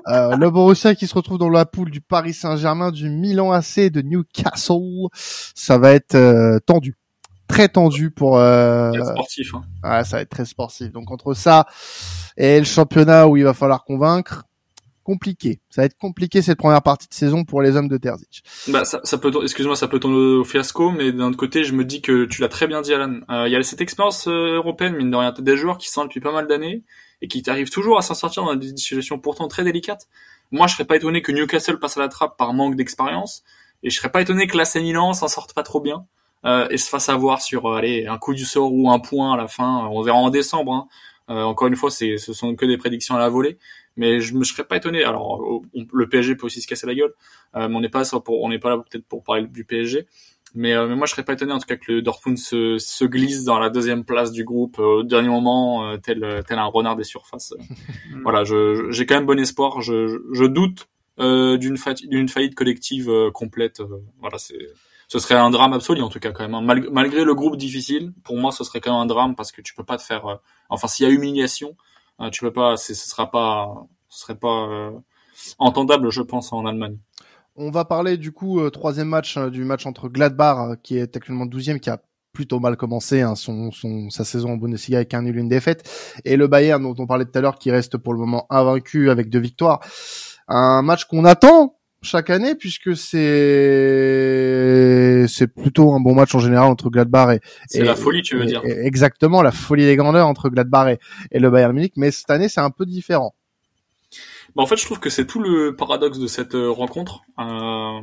euh, 0.08 0.36
le 0.36 0.50
Borussia 0.50 0.94
qui 0.94 1.06
se 1.06 1.14
retrouve 1.14 1.38
dans 1.38 1.50
la 1.50 1.66
poule 1.66 1.90
du 1.90 2.00
Paris 2.00 2.34
Saint-Germain, 2.34 2.90
du 2.90 3.08
Milan 3.08 3.52
AC, 3.52 3.90
de 3.90 4.02
Newcastle, 4.02 5.08
ça 5.12 5.78
va 5.78 5.92
être 5.92 6.14
euh, 6.14 6.58
tendu 6.64 6.96
très 7.48 7.68
tendu 7.68 8.10
pour 8.10 8.38
euh... 8.38 8.92
sportif. 8.92 9.54
Hein. 9.54 9.62
Ouais, 9.84 10.04
ça 10.04 10.16
va 10.16 10.22
être 10.22 10.30
très 10.30 10.46
sportif. 10.46 10.90
Donc 10.90 11.10
entre 11.10 11.34
ça 11.34 11.66
et 12.36 12.58
le 12.58 12.64
championnat 12.64 13.26
où 13.28 13.36
il 13.36 13.44
va 13.44 13.52
falloir 13.52 13.84
convaincre, 13.84 14.44
compliqué. 15.02 15.60
Ça 15.70 15.82
va 15.82 15.86
être 15.86 15.96
compliqué 15.96 16.42
cette 16.42 16.58
première 16.58 16.82
partie 16.82 17.08
de 17.08 17.14
saison 17.14 17.44
pour 17.44 17.62
les 17.62 17.76
hommes 17.76 17.88
de 17.88 17.96
Terzic. 17.96 18.42
Bah 18.68 18.84
ça, 18.84 19.00
ça 19.04 19.18
peut, 19.18 19.32
excuse-moi, 19.42 19.76
ça 19.76 19.88
peut 19.88 20.00
tomber 20.00 20.16
au 20.38 20.44
fiasco, 20.44 20.90
mais 20.90 21.12
d'un 21.12 21.28
autre 21.28 21.36
côté, 21.36 21.64
je 21.64 21.72
me 21.72 21.84
dis 21.84 22.00
que 22.00 22.24
tu 22.24 22.40
l'as 22.40 22.48
très 22.48 22.66
bien 22.66 22.82
dit, 22.82 22.94
Alan. 22.94 23.20
Il 23.28 23.34
euh, 23.34 23.48
y 23.48 23.56
a 23.56 23.62
cette 23.62 23.80
expérience 23.80 24.26
euh, 24.28 24.56
européenne, 24.56 24.96
mine 24.96 25.10
de 25.10 25.16
rien, 25.16 25.32
des 25.38 25.56
joueurs 25.56 25.78
qui 25.78 25.90
sont 25.90 26.04
depuis 26.04 26.20
pas 26.20 26.32
mal 26.32 26.46
d'années 26.46 26.84
et 27.20 27.28
qui 27.28 27.42
arrivent 27.48 27.70
toujours 27.70 27.98
à 27.98 28.02
s'en 28.02 28.14
sortir 28.14 28.44
dans 28.44 28.54
des 28.54 28.68
situations 28.76 29.18
pourtant 29.18 29.48
très 29.48 29.64
délicates. 29.64 30.08
Moi, 30.50 30.66
je 30.66 30.74
serais 30.74 30.84
pas 30.84 30.96
étonné 30.96 31.22
que 31.22 31.32
Newcastle 31.32 31.78
passe 31.78 31.96
à 31.96 32.00
la 32.00 32.08
trappe 32.08 32.36
par 32.36 32.52
manque 32.52 32.76
d'expérience, 32.76 33.42
et 33.82 33.90
je 33.90 33.96
serais 33.96 34.10
pas 34.10 34.20
étonné 34.20 34.46
que 34.46 34.56
la 34.56 34.64
Milan 34.76 35.12
s'en 35.12 35.28
sorte 35.28 35.54
pas 35.54 35.62
trop 35.62 35.80
bien 35.80 36.06
euh, 36.44 36.68
et 36.70 36.76
se 36.76 36.88
fasse 36.88 37.08
avoir 37.08 37.40
sur 37.40 37.66
euh, 37.66 37.76
allez 37.76 38.06
un 38.06 38.18
coup 38.18 38.34
du 38.34 38.44
sort 38.44 38.72
ou 38.72 38.90
un 38.90 38.98
point 38.98 39.34
à 39.34 39.36
la 39.36 39.48
fin. 39.48 39.88
On 39.90 40.02
verra 40.02 40.18
en 40.18 40.30
décembre. 40.30 40.72
Hein. 40.72 40.88
Euh, 41.30 41.42
encore 41.42 41.68
une 41.68 41.76
fois, 41.76 41.90
c'est 41.90 42.16
ce 42.18 42.32
sont 42.32 42.54
que 42.54 42.66
des 42.66 42.76
prédictions 42.76 43.14
à 43.14 43.18
la 43.18 43.28
volée, 43.28 43.58
mais 43.96 44.20
je 44.20 44.34
me 44.34 44.44
serais 44.44 44.64
pas 44.64 44.76
étonné. 44.76 45.04
Alors 45.04 45.40
on, 45.40 45.62
le 45.92 46.08
PSG 46.08 46.36
peut 46.36 46.46
aussi 46.46 46.60
se 46.60 46.66
casser 46.66 46.86
la 46.86 46.94
gueule, 46.94 47.12
euh, 47.56 47.68
mais 47.68 47.76
on 47.76 47.80
n'est 47.80 47.88
pas 47.88 48.04
pour 48.24 48.42
on 48.42 48.48
n'est 48.48 48.58
pas 48.58 48.70
là 48.70 48.78
peut-être 48.78 49.06
pour 49.06 49.22
parler 49.22 49.46
du 49.46 49.64
PSG. 49.64 50.06
Mais, 50.54 50.74
euh, 50.74 50.86
mais, 50.86 50.96
moi 50.96 51.06
je 51.06 51.12
serais 51.12 51.24
pas 51.24 51.32
étonné 51.32 51.52
en 51.52 51.58
tout 51.58 51.66
cas 51.66 51.76
que 51.76 51.90
le 51.90 52.02
Dortmund 52.02 52.36
se, 52.36 52.76
se 52.76 53.04
glisse 53.06 53.44
dans 53.44 53.58
la 53.58 53.70
deuxième 53.70 54.04
place 54.04 54.32
du 54.32 54.44
groupe 54.44 54.78
au 54.78 55.02
dernier 55.02 55.28
moment 55.28 55.96
tel 55.98 56.42
tel 56.46 56.58
un 56.58 56.64
renard 56.64 56.96
des 56.96 57.04
surfaces. 57.04 57.54
voilà, 58.22 58.44
je 58.44 58.90
j'ai 58.90 59.06
quand 59.06 59.14
même 59.14 59.26
bon 59.26 59.38
espoir. 59.38 59.80
Je, 59.80 60.20
je 60.32 60.44
doute 60.44 60.88
d'une 61.18 61.76
d'une 62.08 62.28
faillite 62.28 62.54
collective 62.54 63.10
complète. 63.32 63.82
voilà, 64.20 64.38
c'est 64.38 64.58
ce 65.12 65.18
serait 65.18 65.34
un 65.34 65.50
drame 65.50 65.74
absolu 65.74 66.00
en 66.00 66.08
tout 66.08 66.20
cas 66.20 66.32
quand 66.32 66.48
même. 66.48 66.54
Hein. 66.54 66.86
Malgré, 66.90 67.24
le 67.24 67.34
groupe 67.34 67.58
difficile, 67.58 68.14
pour 68.24 68.38
moi, 68.38 68.50
ce 68.50 68.64
serait 68.64 68.80
quand 68.80 68.92
même 68.92 69.02
un 69.02 69.06
drame 69.06 69.34
parce 69.34 69.52
que 69.52 69.60
tu 69.60 69.74
peux 69.74 69.84
pas 69.84 69.98
te 69.98 70.02
faire. 70.02 70.24
Euh, 70.26 70.36
enfin, 70.70 70.88
s'il 70.88 71.06
y 71.06 71.10
a 71.10 71.12
humiliation, 71.12 71.68
euh, 71.68 71.91
tu 72.30 72.40
peux 72.40 72.52
pas. 72.52 72.76
Ce 72.76 72.94
sera 72.94 73.30
pas. 73.30 73.86
Ce 74.08 74.20
serait 74.20 74.36
pas 74.36 74.68
euh, 74.68 74.90
entendable, 75.58 76.10
je 76.10 76.22
pense, 76.22 76.52
en 76.52 76.66
Allemagne. 76.66 76.98
On 77.56 77.70
va 77.70 77.84
parler 77.84 78.16
du 78.16 78.32
coup 78.32 78.68
troisième 78.70 79.08
match 79.08 79.36
du 79.38 79.64
match 79.64 79.84
entre 79.84 80.08
Gladbach 80.08 80.78
qui 80.82 80.96
est 80.96 81.16
actuellement 81.16 81.44
douzième, 81.44 81.80
qui 81.80 81.90
a 81.90 82.00
plutôt 82.32 82.60
mal 82.60 82.76
commencé 82.76 83.20
hein, 83.20 83.34
son, 83.34 83.70
son, 83.70 84.10
sa 84.10 84.24
saison 84.24 84.52
en 84.52 84.56
Bundesliga 84.56 84.98
avec 84.98 85.14
un 85.14 85.22
nul 85.22 85.36
une 85.36 85.48
défaite 85.48 85.88
et 86.24 86.36
le 86.36 86.46
Bayern 86.46 86.82
dont 86.82 86.94
on 86.98 87.06
parlait 87.06 87.24
tout 87.24 87.38
à 87.38 87.40
l'heure 87.40 87.58
qui 87.58 87.70
reste 87.70 87.98
pour 87.98 88.14
le 88.14 88.18
moment 88.18 88.46
invaincu 88.50 89.10
avec 89.10 89.28
deux 89.28 89.38
victoires 89.38 89.80
un 90.48 90.82
match 90.82 91.04
qu'on 91.04 91.24
attend 91.24 91.76
chaque 92.02 92.30
année 92.30 92.54
puisque 92.56 92.96
c'est 92.96 93.26
c'est 95.28 95.46
plutôt 95.46 95.92
un 95.92 96.00
bon 96.00 96.14
match 96.14 96.34
en 96.34 96.40
général 96.40 96.66
entre 96.68 96.90
Gladbach 96.90 97.36
et 97.36 97.40
c'est 97.66 97.84
la 97.84 97.94
folie 97.94 98.22
tu 98.22 98.36
veux 98.36 98.44
dire. 98.44 98.62
exactement 98.64 99.40
la 99.42 99.52
folie 99.52 99.84
des 99.84 99.96
grandeurs 99.96 100.26
entre 100.26 100.48
Gladbach 100.50 100.88
et, 100.88 100.98
et, 101.30 101.38
le 101.38 101.48
Bayern 101.50 101.72
Munich. 101.72 101.92
Mais 101.96 102.10
cette 102.10 102.30
année 102.30 102.48
c'est 102.48 102.60
un 102.60 102.70
peu 102.70 102.86
différent. 102.86 103.34
Bah 104.54 104.62
en 104.62 104.66
fait 104.66 104.76
je 104.76 104.84
trouve 104.84 104.98
que 105.00 105.10
c'est 105.10 105.26
tout 105.26 105.40
le 105.40 105.76
paradoxe 105.76 106.18
de 106.18 106.26
cette 106.26 106.54
euh, 106.54 106.70
rencontre. 106.70 107.22
Euh, 107.38 108.00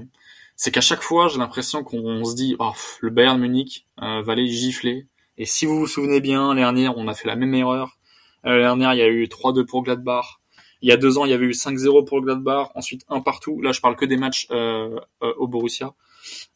c'est 0.55 0.71
qu'à 0.71 0.81
chaque 0.81 1.01
fois 1.01 1.27
j'ai 1.27 1.37
l'impression 1.37 1.83
qu'on 1.83 2.23
se 2.23 2.35
dit 2.35 2.55
oh, 2.59 2.71
le 3.01 3.09
Bayern 3.09 3.39
Munich 3.39 3.85
euh, 4.01 4.21
va 4.21 4.33
aller 4.33 4.47
gifler. 4.47 5.07
Et 5.37 5.45
si 5.45 5.65
vous 5.65 5.77
vous 5.77 5.87
souvenez 5.87 6.21
bien 6.21 6.49
l'année 6.49 6.61
dernière 6.61 6.97
on 6.97 7.07
a 7.07 7.13
fait 7.13 7.27
la 7.27 7.35
même 7.35 7.53
erreur. 7.53 7.97
Euh, 8.45 8.51
l'année 8.51 8.63
dernière 8.63 8.93
il 8.93 8.99
y 8.99 9.01
a 9.01 9.09
eu 9.09 9.25
3-2 9.25 9.65
pour 9.65 9.83
Gladbach 9.83 10.38
il 10.81 10.89
y 10.89 10.91
a 10.91 10.97
deux 10.97 11.17
ans, 11.17 11.25
il 11.25 11.31
y 11.31 11.33
avait 11.33 11.45
eu 11.45 11.51
5-0 11.51 12.05
pour 12.05 12.19
le 12.19 12.25
Gladbach, 12.25 12.69
ensuite 12.75 13.05
un 13.09 13.21
partout. 13.21 13.61
Là, 13.61 13.71
je 13.71 13.81
parle 13.81 13.95
que 13.95 14.05
des 14.05 14.17
matchs 14.17 14.47
euh, 14.51 14.99
euh, 15.23 15.33
au 15.37 15.47
Borussia. 15.47 15.93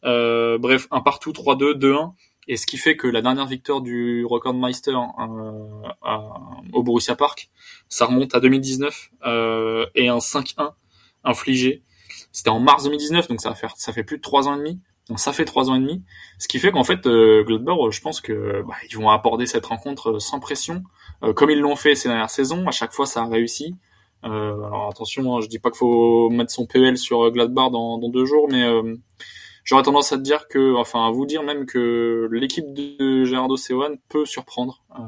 Euh, 0.05 0.57
bref, 0.57 0.87
un 0.91 1.01
partout, 1.01 1.31
3-2, 1.31 1.73
2-1. 1.73 2.13
Et 2.47 2.57
ce 2.57 2.65
qui 2.65 2.77
fait 2.77 2.97
que 2.97 3.07
la 3.07 3.21
dernière 3.21 3.45
victoire 3.45 3.81
du 3.81 4.25
Recordmeister 4.25 4.91
euh, 4.91 5.89
au 6.73 6.83
Borussia 6.83 7.15
Park, 7.15 7.49
ça 7.87 8.05
remonte 8.05 8.35
à 8.35 8.39
2019 8.39 9.11
euh, 9.25 9.85
et 9.95 10.09
un 10.09 10.17
5-1 10.17 10.73
infligé. 11.23 11.83
C'était 12.31 12.49
en 12.49 12.59
mars 12.59 12.83
2019, 12.83 13.29
donc 13.29 13.41
ça 13.41 13.55
ça 13.75 13.93
fait 13.93 14.03
plus 14.03 14.17
de 14.17 14.21
trois 14.21 14.47
ans 14.47 14.55
et 14.55 14.57
demi. 14.57 14.79
Donc 15.09 15.19
ça 15.19 15.33
fait 15.33 15.45
trois 15.45 15.69
ans 15.69 15.75
et 15.75 15.79
demi, 15.79 16.01
ce 16.39 16.47
qui 16.47 16.59
fait 16.59 16.71
qu'en 16.71 16.85
fait 16.85 17.05
euh, 17.07 17.43
Gladbach, 17.43 17.91
je 17.91 17.99
pense 17.99 18.21
que 18.21 18.63
bah, 18.65 18.75
ils 18.89 18.95
vont 18.95 19.09
aborder 19.09 19.45
cette 19.45 19.65
rencontre 19.65 20.19
sans 20.19 20.39
pression, 20.39 20.83
comme 21.35 21.49
ils 21.49 21.59
l'ont 21.59 21.75
fait 21.75 21.95
ces 21.95 22.07
dernières 22.07 22.29
saisons. 22.29 22.67
À 22.67 22.71
chaque 22.71 22.93
fois, 22.93 23.05
ça 23.05 23.21
a 23.21 23.27
réussi. 23.27 23.75
Euh, 24.25 24.55
alors 24.65 24.89
attention, 24.89 25.35
hein, 25.35 25.41
je 25.41 25.47
dis 25.47 25.59
pas 25.59 25.69
qu'il 25.69 25.79
faut 25.79 26.29
mettre 26.29 26.51
son 26.51 26.65
PL 26.65 26.97
sur 26.97 27.29
Gladbach 27.31 27.71
dans, 27.71 27.97
dans 27.97 28.09
deux 28.09 28.25
jours, 28.25 28.47
mais 28.49 28.63
euh, 28.63 28.95
j'aurais 29.63 29.83
tendance 29.83 30.13
à 30.13 30.17
te 30.17 30.21
dire 30.21 30.47
que, 30.47 30.75
enfin 30.75 31.07
à 31.07 31.11
vous 31.11 31.25
dire 31.25 31.43
même 31.43 31.65
que 31.65 32.29
l'équipe 32.31 32.73
de 32.73 33.25
Gerardo 33.25 33.57
Seoane 33.57 33.97
peut 34.09 34.25
surprendre, 34.25 34.81
euh, 34.97 35.03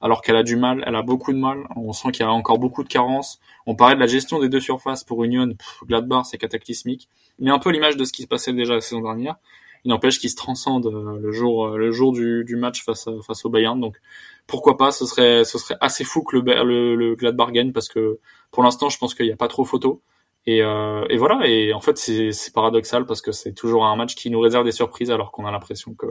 alors 0.00 0.20
qu'elle 0.22 0.36
a 0.36 0.42
du 0.42 0.56
mal, 0.56 0.82
elle 0.86 0.96
a 0.96 1.02
beaucoup 1.02 1.32
de 1.32 1.38
mal. 1.38 1.64
On 1.76 1.92
sent 1.92 2.10
qu'il 2.10 2.24
y 2.24 2.28
a 2.28 2.32
encore 2.32 2.58
beaucoup 2.58 2.82
de 2.82 2.88
carences. 2.88 3.40
On 3.66 3.76
parlait 3.76 3.94
de 3.94 4.00
la 4.00 4.06
gestion 4.06 4.40
des 4.40 4.48
deux 4.48 4.60
surfaces 4.60 5.04
pour 5.04 5.22
Union, 5.22 5.54
Gladbach 5.86 6.24
c'est 6.24 6.38
cataclysmique, 6.38 7.08
mais 7.38 7.50
un 7.50 7.58
peu 7.58 7.70
l'image 7.70 7.96
de 7.96 8.04
ce 8.04 8.12
qui 8.12 8.22
se 8.22 8.28
passait 8.28 8.52
déjà 8.52 8.74
la 8.74 8.80
saison 8.80 9.02
dernière. 9.02 9.36
Il 9.84 9.90
n'empêche 9.90 10.18
qu'il 10.18 10.30
se 10.30 10.36
transcende 10.36 10.90
le 11.20 11.30
jour 11.30 11.68
le 11.68 11.90
jour 11.92 12.12
du, 12.12 12.42
du 12.44 12.56
match 12.56 12.82
face 12.82 13.06
face 13.26 13.44
au 13.44 13.50
Bayern. 13.50 13.78
Donc 13.78 14.00
pourquoi 14.46 14.76
pas 14.76 14.92
ce 14.92 15.06
serait 15.06 15.44
ce 15.44 15.58
serait 15.58 15.76
assez 15.80 16.04
fou 16.04 16.22
que 16.22 16.36
le 16.36 16.64
le, 16.64 16.94
le 16.94 17.14
Gladbach 17.16 17.50
parce 17.72 17.88
que 17.88 18.18
pour 18.50 18.62
l'instant 18.62 18.88
je 18.88 18.98
pense 18.98 19.14
qu'il 19.14 19.26
n'y 19.26 19.32
a 19.32 19.36
pas 19.36 19.48
trop 19.48 19.64
photo. 19.64 20.02
Et, 20.46 20.62
euh, 20.62 21.06
et 21.08 21.16
voilà. 21.16 21.46
Et 21.46 21.72
en 21.72 21.80
fait 21.80 21.96
c'est 21.96 22.52
paradoxal 22.52 23.06
parce 23.06 23.22
que 23.22 23.32
c'est 23.32 23.54
toujours 23.54 23.86
un 23.86 23.96
match 23.96 24.14
qui 24.14 24.30
nous 24.30 24.40
réserve 24.40 24.64
des 24.64 24.72
surprises 24.72 25.10
alors 25.10 25.32
qu'on 25.32 25.46
a 25.46 25.50
l'impression 25.50 25.94
que 25.94 26.06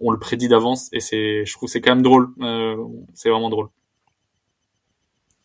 on 0.00 0.10
le 0.10 0.18
prédit 0.18 0.48
d'avance. 0.48 0.88
Et 0.92 1.00
c'est 1.00 1.44
je 1.44 1.52
trouve 1.54 1.68
c'est 1.68 1.80
quand 1.80 1.94
même 1.94 2.02
drôle. 2.02 2.28
Euh, 2.40 2.76
c'est 3.14 3.30
vraiment 3.30 3.50
drôle 3.50 3.68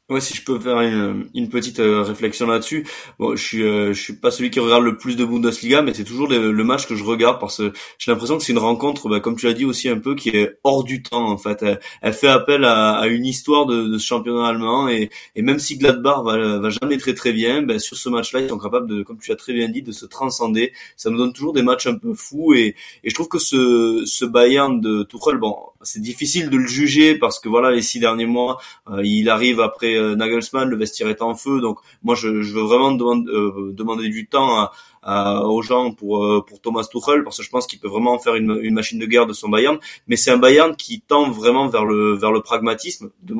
Ouais, 0.09 0.19
si 0.19 0.33
je 0.35 0.43
peux 0.43 0.59
faire 0.59 0.81
une, 0.81 1.29
une 1.33 1.47
petite 1.47 1.79
euh, 1.79 2.01
réflexion 2.03 2.45
là-dessus. 2.45 2.85
Bon, 3.19 3.37
je 3.37 3.41
suis, 3.41 3.63
euh, 3.63 3.93
je 3.93 4.01
suis 4.01 4.13
pas 4.13 4.31
celui 4.31 4.51
qui 4.51 4.59
regarde 4.59 4.83
le 4.83 4.97
plus 4.97 5.15
de 5.15 5.23
Bundesliga, 5.23 5.81
mais 5.81 5.93
c'est 5.93 6.03
toujours 6.03 6.27
le, 6.27 6.51
match 6.65 6.87
que 6.87 6.95
je 6.95 7.05
regarde 7.05 7.39
parce 7.39 7.59
que 7.59 7.71
j'ai 7.97 8.11
l'impression 8.11 8.37
que 8.37 8.43
c'est 8.43 8.51
une 8.51 8.59
rencontre, 8.59 9.07
bah, 9.07 9.21
comme 9.21 9.37
tu 9.37 9.45
l'as 9.45 9.53
dit 9.53 9.63
aussi 9.63 9.87
un 9.87 9.97
peu, 9.99 10.13
qui 10.13 10.27
est 10.31 10.59
hors 10.65 10.83
du 10.83 11.03
temps 11.03 11.29
en 11.29 11.37
fait. 11.37 11.63
Elle, 12.01 12.13
fait 12.13 12.27
appel 12.27 12.65
à, 12.65 12.95
à, 12.95 13.07
une 13.07 13.25
histoire 13.25 13.65
de, 13.65 13.83
de, 13.87 13.97
ce 13.97 14.05
championnat 14.05 14.45
allemand 14.45 14.89
et, 14.89 15.09
et 15.35 15.41
même 15.41 15.57
si 15.57 15.77
Gladbach 15.77 16.21
va, 16.25 16.59
va 16.59 16.69
jamais 16.69 16.97
très 16.97 17.13
très 17.13 17.31
bien, 17.31 17.61
ben 17.61 17.79
sur 17.79 17.95
ce 17.95 18.09
match-là, 18.09 18.41
ils 18.41 18.49
sont 18.49 18.59
capables 18.59 18.87
de, 18.89 19.03
comme 19.03 19.19
tu 19.19 19.31
as 19.31 19.37
très 19.37 19.53
bien 19.53 19.69
dit, 19.69 19.83
de 19.83 19.93
se 19.93 20.05
transcender. 20.05 20.73
Ça 20.97 21.11
nous 21.11 21.17
donne 21.17 21.31
toujours 21.31 21.53
des 21.53 21.63
matchs 21.63 21.87
un 21.87 21.95
peu 21.95 22.13
fous 22.13 22.53
et, 22.53 22.75
et 23.05 23.09
je 23.09 23.15
trouve 23.15 23.29
que 23.29 23.39
ce, 23.39 24.03
ce 24.05 24.25
Bayern 24.25 24.81
de 24.81 25.03
Tuchel, 25.03 25.37
bon, 25.37 25.55
c'est 25.81 26.01
difficile 26.01 26.49
de 26.49 26.57
le 26.57 26.67
juger 26.67 27.15
parce 27.15 27.39
que 27.39 27.47
voilà, 27.47 27.71
les 27.71 27.81
six 27.81 28.01
derniers 28.01 28.25
mois, 28.25 28.59
euh, 28.89 29.01
il 29.05 29.29
arrive 29.29 29.61
après 29.61 29.92
euh, 29.95 30.15
Nagelsmann, 30.15 30.69
le 30.69 30.77
vestiaire 30.77 31.07
est 31.09 31.21
en 31.21 31.35
feu. 31.35 31.61
Donc 31.61 31.79
moi, 32.03 32.15
je, 32.15 32.27
veux 32.27 32.61
vraiment 32.61 32.91
demander, 32.91 33.31
euh, 33.31 33.71
demander 33.73 34.09
du 34.09 34.27
temps 34.27 34.69
aux 35.05 35.61
gens 35.61 35.91
pour 35.91 36.25
euh, 36.25 36.45
pour 36.47 36.61
Thomas 36.61 36.87
Tuchel 36.89 37.23
parce 37.23 37.37
que 37.37 37.43
je 37.43 37.49
pense 37.49 37.67
qu'il 37.67 37.79
peut 37.79 37.89
vraiment 37.89 38.17
faire 38.19 38.35
une, 38.35 38.57
une, 38.61 38.73
machine 38.73 38.99
de 38.99 39.05
guerre 39.05 39.25
de 39.25 39.33
son 39.33 39.49
Bayern. 39.49 39.77
Mais 40.07 40.15
c'est 40.15 40.31
un 40.31 40.37
Bayern 40.37 40.75
qui 40.75 41.01
tend 41.01 41.29
vraiment 41.29 41.67
vers 41.67 41.85
le 41.85 42.15
vers 42.15 42.31
le 42.31 42.41
pragmatisme, 42.41 43.11
de, 43.21 43.35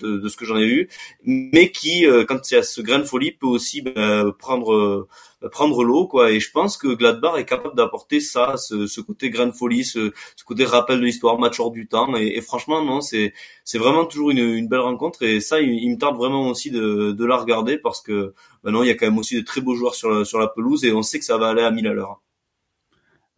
de, 0.00 0.18
de 0.18 0.28
ce 0.28 0.36
que 0.36 0.44
j'en 0.44 0.56
ai 0.56 0.66
vu, 0.66 0.88
mais 1.24 1.70
qui, 1.70 2.06
quand 2.28 2.50
il 2.50 2.54
y 2.54 2.56
a 2.58 2.62
ce 2.62 2.80
grain 2.80 2.98
de 2.98 3.04
folie, 3.04 3.32
peut 3.32 3.46
aussi 3.46 3.82
ben, 3.82 4.32
prendre 4.38 5.06
prendre 5.48 5.84
l'eau 5.84 6.06
quoi 6.06 6.30
et 6.30 6.40
je 6.40 6.50
pense 6.50 6.76
que 6.76 6.94
Gladbach 6.94 7.38
est 7.38 7.44
capable 7.44 7.76
d'apporter 7.76 8.20
ça 8.20 8.56
ce, 8.56 8.86
ce, 8.86 9.00
côté 9.00 9.30
grain 9.30 9.46
de 9.46 9.52
folie 9.52 9.84
ce, 9.84 10.12
ce 10.36 10.44
côté 10.44 10.64
rappel 10.64 11.00
de 11.00 11.04
l'histoire 11.04 11.38
match 11.38 11.58
hors 11.60 11.70
du 11.70 11.88
temps 11.88 12.14
et, 12.16 12.36
et 12.36 12.40
franchement 12.40 12.84
non 12.84 13.00
c'est 13.00 13.32
c'est 13.64 13.78
vraiment 13.78 14.04
toujours 14.04 14.30
une, 14.30 14.38
une, 14.38 14.68
belle 14.68 14.80
rencontre 14.80 15.22
et 15.22 15.40
ça 15.40 15.60
il, 15.60 15.90
me 15.90 15.98
tarde 15.98 16.16
vraiment 16.16 16.48
aussi 16.48 16.70
de, 16.70 17.12
de 17.12 17.24
la 17.24 17.36
regarder 17.36 17.78
parce 17.78 18.02
que 18.02 18.34
ben 18.64 18.72
non 18.72 18.82
il 18.82 18.88
y 18.88 18.90
a 18.90 18.94
quand 18.94 19.06
même 19.06 19.18
aussi 19.18 19.36
de 19.36 19.44
très 19.44 19.60
beaux 19.60 19.74
joueurs 19.74 19.94
sur 19.94 20.10
la, 20.10 20.24
sur 20.24 20.38
la 20.38 20.48
pelouse 20.48 20.84
et 20.84 20.92
on 20.92 21.02
sait 21.02 21.18
que 21.18 21.24
ça 21.24 21.38
va 21.38 21.48
aller 21.48 21.62
à 21.62 21.70
1000 21.70 21.86
à 21.86 21.92
l'heure 21.92 22.20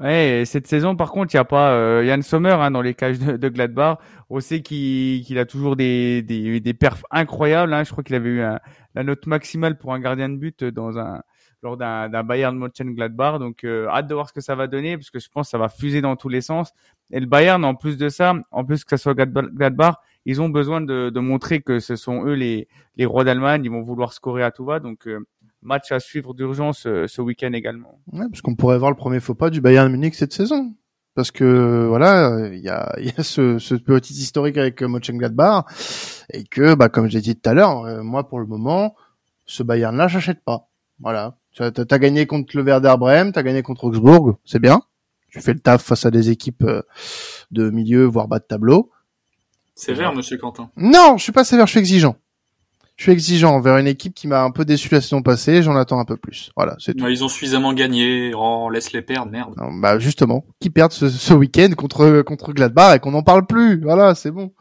Ouais, 0.01 0.45
cette 0.47 0.69
saison, 0.69 0.95
par 0.95 1.11
contre, 1.11 1.35
il 1.35 1.37
n'y 1.39 1.41
a 1.41 1.45
pas 1.45 1.73
euh, 1.73 2.05
Yann 2.05 2.23
Sommer 2.23 2.53
hein, 2.53 2.71
dans 2.71 2.83
les 2.83 2.95
cages 2.95 3.19
de, 3.19 3.37
de 3.37 3.49
Gladbach. 3.49 3.99
On 4.31 4.39
sait 4.39 4.63
qu'il 4.63 5.25
qu'il 5.25 5.39
a 5.41 5.45
toujours 5.45 5.75
des, 5.75 6.23
des, 6.23 6.61
des 6.61 6.75
perfs 6.75 7.03
incroyables. 7.11 7.75
Hein. 7.75 7.83
Je 7.83 7.91
crois 7.91 8.05
qu'il 8.05 8.15
avait 8.15 8.29
eu 8.29 8.41
un, 8.43 8.61
la 8.95 9.03
note 9.03 9.27
maximale 9.27 9.77
pour 9.77 9.93
un 9.93 9.99
gardien 9.99 10.29
de 10.29 10.37
but 10.37 10.63
dans 10.63 10.99
un 10.99 11.23
lors 11.63 11.77
d'un 11.77 12.23
Bayern 12.25 12.57
Mönchengladbach. 12.57 13.39
Donc, 13.39 13.65
euh, 13.65 13.89
hâte 13.89 14.07
de 14.07 14.15
voir 14.15 14.29
ce 14.29 14.33
que 14.33 14.41
ça 14.41 14.55
va 14.55 14.67
donner 14.67 14.97
parce 14.97 15.11
que 15.11 15.19
je 15.19 15.29
pense 15.29 15.49
que 15.49 15.51
ça 15.51 15.59
va 15.59 15.69
fuser 15.69 16.01
dans 16.01 16.17
tous 16.17 16.29
les 16.29 16.41
sens. 16.41 16.73
Et 17.11 17.21
le 17.21 17.27
Bayern, 17.27 17.65
en 17.65 17.75
plus 17.75 17.97
de 17.97 18.09
ça, 18.09 18.35
en 18.51 18.65
plus 18.65 18.85
que 18.85 18.91
ça 18.91 18.99
soit 18.99 19.15
Gladbach, 19.15 19.97
ils 20.25 20.43
ont 20.43 20.49
besoin 20.49 20.81
de, 20.81 21.11
de 21.11 21.21
montrer 21.21 21.61
que 21.63 21.81
ce 21.81 21.97
sont 21.97 22.25
eux 22.27 22.35
les, 22.35 22.69
les 22.97 23.07
rois 23.07 23.25
d'Allemagne. 23.25 23.65
Ils 23.65 23.71
vont 23.71 23.83
vouloir 23.83 24.13
scorer 24.13 24.43
à 24.43 24.51
tout 24.51 24.65
va. 24.65 24.79
Donc, 24.79 25.07
euh, 25.07 25.27
match 25.63 25.91
à 25.91 26.01
suivre 26.01 26.35
d'urgence 26.35 26.87
euh, 26.87 27.07
ce 27.07 27.23
week-end 27.23 27.53
également. 27.53 28.01
Ouais, 28.13 28.27
parce 28.31 28.43
qu'on 28.43 28.55
pourrait 28.55 28.79
voir 28.79 28.91
le 28.91 28.97
premier 28.97 29.21
faux 29.21 29.35
pas 29.35 29.51
du 29.51 29.61
Bayern 29.61 29.91
Munich 29.91 30.15
cette 30.15 30.33
saison. 30.33 30.75
Parce 31.15 31.33
que 31.33 31.87
voilà, 31.89 32.49
il 32.53 32.61
y 32.61 32.69
a, 32.69 32.95
y 33.01 33.09
a 33.17 33.25
ce, 33.25 33.59
ce, 33.59 33.75
petit 33.75 34.13
historique 34.13 34.57
avec 34.57 34.81
Mönchengladbach 34.83 35.65
et 36.33 36.45
que, 36.45 36.77
bah, 36.77 36.89
comme 36.89 37.09
j'ai 37.09 37.21
dit 37.21 37.35
tout 37.35 37.51
à 37.51 37.55
l'heure, 37.55 38.05
moi 38.05 38.29
pour 38.29 38.39
le 38.39 38.47
moment, 38.47 38.95
ce 39.45 39.65
Bayern-là, 39.65 40.07
j'achète 40.07 40.45
pas. 40.45 40.69
Voilà, 41.01 41.38
tu 41.53 41.63
as, 41.63 41.99
gagné 41.99 42.27
contre 42.27 42.57
le 42.57 42.63
Werder 42.63 42.95
Bremen, 42.99 43.33
tu 43.33 43.39
as 43.39 43.43
gagné 43.43 43.63
contre 43.63 43.85
Augsbourg, 43.85 44.39
c'est 44.45 44.61
bien. 44.61 44.83
Tu 45.31 45.41
fais 45.41 45.53
le 45.53 45.61
taf 45.61 45.83
face 45.83 46.07
à 46.07 46.11
des 46.11 46.31
équipes 46.31 46.65
euh, 46.65 46.83
de 47.51 47.71
milieu, 47.71 48.05
voire 48.05 48.29
bas 48.29 48.39
de 48.39 48.45
tableau. 48.45 48.91
Sévère, 49.75 50.15
monsieur 50.15 50.39
Quentin. 50.39 50.71
Non, 50.77 51.17
je 51.19 51.23
suis 51.23 51.33
pas 51.33 51.45
sévère, 51.45 51.67
je 51.67 51.73
suis 51.73 51.81
exigeant. 51.81 52.17
Je 52.97 53.05
suis 53.05 53.13
exigeant 53.13 53.55
envers 53.55 53.77
une 53.77 53.87
équipe 53.87 54.15
qui 54.15 54.27
m'a 54.27 54.43
un 54.43 54.51
peu 54.51 54.65
déçu 54.65 54.89
la 54.93 55.01
saison 55.01 55.23
passée, 55.23 55.63
j'en 55.63 55.77
attends 55.77 56.01
un 56.01 56.05
peu 56.05 56.17
plus. 56.17 56.51
Voilà, 56.57 56.75
c'est 56.81 56.95
tout. 56.95 57.07
ils 57.07 57.23
ont 57.23 57.29
suffisamment 57.29 57.73
gagné, 57.73 58.33
on 58.35 58.71
laisse 58.71 58.93
les 58.93 59.03
perdre, 59.03 59.31
merde. 59.31 59.55
bah 59.81 60.01
justement, 60.01 60.45
qui 60.59 60.71
perdent 60.71 60.91
ce, 60.91 61.09
ce 61.09 61.33
week-end 61.33 61.71
contre 61.77 62.23
contre 62.23 62.53
Gladbach 62.53 62.97
et 62.97 62.99
qu'on 62.99 63.13
n'en 63.13 63.23
parle 63.23 63.47
plus? 63.47 63.81
Voilà, 63.83 64.17
c'est 64.17 64.33
bon. 64.33 64.53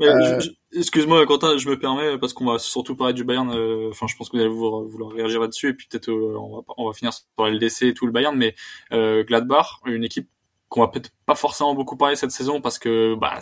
Euh, 0.00 0.40
excuse-moi, 0.76 1.26
Quentin, 1.26 1.56
je 1.58 1.68
me 1.68 1.78
permets 1.78 2.18
parce 2.18 2.32
qu'on 2.32 2.44
va 2.44 2.58
surtout 2.58 2.96
parler 2.96 3.14
du 3.14 3.24
Bayern. 3.24 3.50
Euh, 3.50 3.88
enfin, 3.90 4.06
je 4.06 4.16
pense 4.16 4.28
que 4.28 4.36
vous 4.36 4.42
allez 4.42 4.52
vouloir, 4.52 5.12
réagir 5.12 5.40
là-dessus 5.40 5.70
et 5.70 5.74
puis 5.74 5.86
peut-être 5.90 6.10
euh, 6.10 6.36
on, 6.38 6.56
va, 6.56 6.62
on 6.76 6.86
va 6.86 6.92
finir 6.92 7.12
sur 7.12 7.24
LDC 7.38 7.82
et 7.82 7.94
tout 7.94 8.06
le 8.06 8.12
Bayern. 8.12 8.36
Mais 8.36 8.54
Gladbach, 8.90 9.80
une 9.86 10.04
équipe 10.04 10.28
qu'on 10.68 10.80
va 10.80 10.88
peut-être 10.88 11.10
pas 11.26 11.34
forcément 11.34 11.74
beaucoup 11.74 11.96
parler 11.96 12.16
cette 12.16 12.30
saison 12.30 12.60
parce 12.60 12.78
que 12.78 13.14
bah 13.14 13.38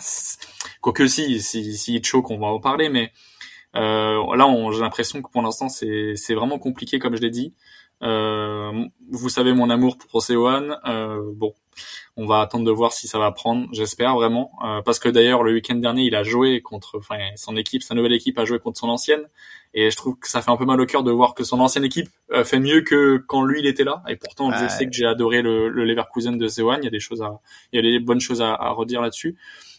quoique 0.81 1.07
si 1.07 1.41
si 1.41 1.75
si 1.75 2.03
choke 2.03 2.29
on 2.29 2.37
va 2.37 2.47
en 2.47 2.59
parler 2.59 2.89
mais 2.89 3.11
euh, 3.75 4.35
là 4.35 4.47
j'ai 4.71 4.81
l'impression 4.81 5.21
que 5.21 5.29
pour 5.29 5.41
l'instant 5.41 5.67
c'est 5.69 6.33
vraiment 6.35 6.59
compliqué 6.59 6.99
comme 6.99 7.15
je 7.15 7.21
l'ai 7.21 7.31
dit 7.31 7.53
euh, 7.53 7.84
vous 8.01 9.29
savez 9.29 9.53
mon 9.53 9.69
amour 9.69 9.97
pour 9.97 10.15
Océan 10.15 10.77
euh, 10.85 11.21
bon 11.33 11.53
on 12.17 12.25
va 12.25 12.39
attendre 12.39 12.65
de 12.65 12.71
voir 12.71 12.93
si 12.93 13.07
ça 13.07 13.19
va 13.19 13.31
prendre, 13.31 13.67
j'espère 13.73 14.15
vraiment, 14.15 14.51
euh, 14.63 14.81
parce 14.81 14.99
que 14.99 15.09
d'ailleurs 15.09 15.43
le 15.43 15.53
week-end 15.53 15.75
dernier 15.75 16.03
il 16.03 16.15
a 16.15 16.23
joué 16.23 16.61
contre, 16.61 16.97
enfin 16.97 17.17
son 17.35 17.57
équipe, 17.57 17.83
sa 17.83 17.93
nouvelle 17.93 18.13
équipe 18.13 18.39
a 18.39 18.45
joué 18.45 18.59
contre 18.59 18.79
son 18.79 18.87
ancienne, 18.87 19.27
et 19.73 19.91
je 19.91 19.97
trouve 19.97 20.17
que 20.17 20.29
ça 20.29 20.41
fait 20.41 20.51
un 20.51 20.57
peu 20.57 20.65
mal 20.65 20.79
au 20.79 20.85
cœur 20.85 21.03
de 21.03 21.11
voir 21.11 21.35
que 21.35 21.43
son 21.43 21.59
ancienne 21.59 21.83
équipe 21.83 22.07
euh, 22.31 22.45
fait 22.45 22.59
mieux 22.59 22.81
que 22.81 23.17
quand 23.17 23.43
lui 23.43 23.59
il 23.59 23.67
était 23.67 23.83
là. 23.83 24.01
Et 24.07 24.15
pourtant 24.15 24.51
je 24.51 24.67
sais 24.69 24.85
que 24.85 24.93
j'ai 24.93 25.05
adoré 25.05 25.41
le, 25.41 25.67
le, 25.67 25.83
Leverkusen 25.83 26.37
de 26.37 26.47
Zewan, 26.47 26.79
il 26.81 26.85
y 26.85 26.87
a 26.87 26.91
des 26.91 26.99
choses 26.99 27.21
à, 27.21 27.41
il 27.73 27.77
y 27.77 27.79
a 27.79 27.81
des 27.81 27.99
bonnes 27.99 28.21
choses 28.21 28.41
à, 28.41 28.53
à 28.53 28.69
redire 28.69 29.01
là-dessus, 29.01 29.35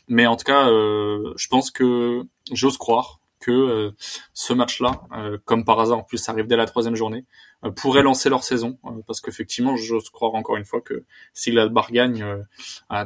mais 0.08 0.26
en 0.26 0.36
tout 0.36 0.44
cas 0.44 0.68
euh, 0.68 1.32
je 1.36 1.48
pense 1.48 1.70
que 1.70 2.22
j'ose 2.52 2.76
croire 2.76 3.20
que 3.46 3.52
euh, 3.52 3.90
ce 4.34 4.52
match-là, 4.52 5.02
euh, 5.16 5.38
comme 5.44 5.64
par 5.64 5.78
hasard 5.78 5.98
en 5.98 6.02
plus 6.02 6.18
ça 6.18 6.32
arrive 6.32 6.48
dès 6.48 6.56
la 6.56 6.66
troisième 6.66 6.96
journée, 6.96 7.24
euh, 7.64 7.70
pourrait 7.70 8.02
lancer 8.02 8.28
leur 8.28 8.42
saison 8.42 8.78
parce 9.06 9.20
qu'effectivement 9.20 9.76
j'ose 9.76 10.10
croire 10.10 10.34
encore 10.34 10.56
une 10.56 10.64
fois 10.64 10.80
que 10.80 11.04
si 11.32 11.52
Gladbach 11.52 11.92
gagne, 11.92 12.26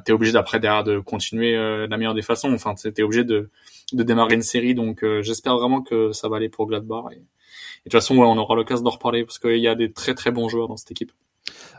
t'es 0.05 0.13
obligé 0.13 0.33
d'après 0.33 0.59
derrière 0.59 0.83
de 0.83 0.99
continuer 0.99 1.53
de 1.53 1.87
la 1.91 1.97
meilleure 1.99 2.15
des 2.15 2.23
façons. 2.23 2.53
Enfin 2.55 2.75
t'es 2.75 3.03
obligé 3.03 3.25
de, 3.25 3.51
de 3.93 4.03
démarrer 4.03 4.35
une 4.35 4.43
série 4.43 4.75
donc 4.75 5.05
j'espère 5.21 5.57
vraiment 5.59 5.83
que 5.83 6.13
ça 6.13 6.29
va 6.29 6.37
aller 6.37 6.49
pour 6.49 6.67
Gladbach 6.67 7.05
et, 7.13 7.17
et 7.17 7.19
de 7.19 7.25
toute 7.85 7.93
façon 7.93 8.17
on 8.19 8.39
aura 8.39 8.55
l'occasion 8.55 8.85
d'en 8.85 8.91
reparler 8.91 9.25
parce 9.25 9.39
qu'il 9.39 9.59
y 9.59 9.69
a 9.69 9.75
des 9.75 9.93
très 9.93 10.15
très 10.15 10.31
bons 10.31 10.49
joueurs 10.49 10.69
dans 10.69 10.77
cette 10.77 10.91
équipe. 10.91 11.13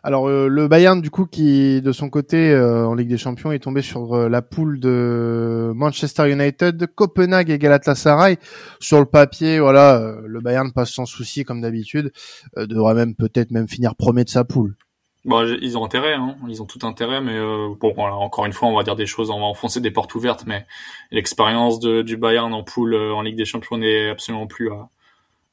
Alors 0.04 0.28
euh, 0.28 0.48
le 0.48 0.68
Bayern 0.68 1.00
du 1.00 1.12
coup 1.12 1.28
qui 1.28 1.80
de 1.82 1.92
son 1.92 2.10
côté 2.10 2.50
euh, 2.50 2.88
en 2.88 2.96
Ligue 2.96 3.10
des 3.10 3.20
Champions 3.20 3.52
est 3.52 3.60
tombé 3.60 3.84
sur 3.84 4.16
euh, 4.16 4.30
la 4.30 4.42
poule 4.42 4.80
de 4.80 5.72
Manchester 5.76 6.32
United, 6.32 6.88
Copenhague 6.96 7.52
et 7.52 7.60
Galatasaray. 7.60 8.38
Sur 8.80 9.00
le 9.00 9.06
papier, 9.06 9.60
voilà, 9.60 10.16
le 10.26 10.42
Bayern 10.42 10.72
passe 10.72 10.92
sans 10.92 11.06
souci 11.06 11.44
comme 11.44 11.62
d'habitude, 11.62 12.12
devrait 12.58 12.96
même 12.96 13.16
peut-être 13.16 13.52
même 13.52 13.68
finir 13.68 13.96
premier 13.96 14.24
de 14.24 14.30
sa 14.30 14.44
poule. 14.44 14.76
Bon, 15.24 15.46
ils 15.62 15.78
ont 15.78 15.86
intérêt, 15.86 16.16
hein. 16.16 16.36
ils 16.48 16.64
ont 16.64 16.66
tout 16.66 16.80
intérêt, 16.82 17.22
mais 17.22 17.40
bon, 17.40 17.94
voilà, 17.96 18.16
encore 18.16 18.48
une 18.48 18.54
fois, 18.54 18.70
on 18.70 18.76
va 18.76 18.82
dire 18.82 18.96
des 18.96 19.06
choses, 19.06 19.30
on 19.30 19.40
va 19.40 19.46
enfoncer 19.46 19.80
des 19.80 19.92
portes 19.92 20.16
ouvertes, 20.16 20.46
mais 20.48 20.66
l'expérience 21.12 21.80
du 21.80 22.18
Bayern 22.18 22.52
en 22.54 22.64
poule 22.64 22.96
en 22.96 23.22
Ligue 23.22 23.38
des 23.38 23.46
Champions 23.46 23.78
n'est 23.78 24.10
absolument 24.10 24.48
plus 24.48 24.72
à, 24.72 24.90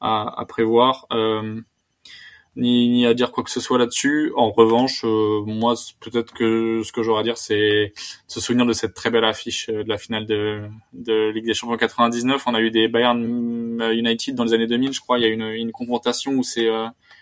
à, 0.01 0.41
à 0.41 0.45
prévoir 0.47 1.07
ni, 2.59 2.89
ni 2.89 3.07
à 3.07 3.15
dire 3.15 3.31
quoi 3.31 3.45
que 3.45 3.51
ce 3.51 3.61
soit 3.61 3.79
là-dessus. 3.79 4.33
En 4.37 4.51
revanche, 4.51 5.03
euh, 5.05 5.43
moi, 5.47 5.75
peut-être 6.01 6.35
que 6.35 6.83
ce 6.85 6.93
que 6.93 7.03
j'aurais 7.03 7.21
à 7.21 7.23
dire, 7.23 7.39
c'est 7.39 7.93
se 8.27 8.41
souvenir 8.41 8.67
de 8.67 8.73
cette 8.73 8.95
très 8.95 9.11
belle 9.11 9.25
affiche 9.25 9.69
euh, 9.69 9.85
de 9.85 9.89
la 9.89 9.97
finale 9.97 10.27
de, 10.27 10.69
de 10.93 11.31
Ligue 11.31 11.47
des 11.47 11.55
Champions 11.55 11.77
99. 11.77 12.43
On 12.47 12.55
a 12.55 12.61
eu 12.61 12.71
des 12.71 12.89
Bayern 12.89 13.81
euh, 13.81 13.95
United 13.95 14.35
dans 14.35 14.45
les 14.45 14.53
années 14.53 14.67
2000, 14.67 14.93
je 14.93 15.01
crois. 15.01 15.19
Il 15.19 15.23
y 15.23 15.27
a 15.27 15.29
une, 15.29 15.43
une 15.43 15.73
confrontation 15.73 16.33
où 16.33 16.43
c'est 16.43 16.69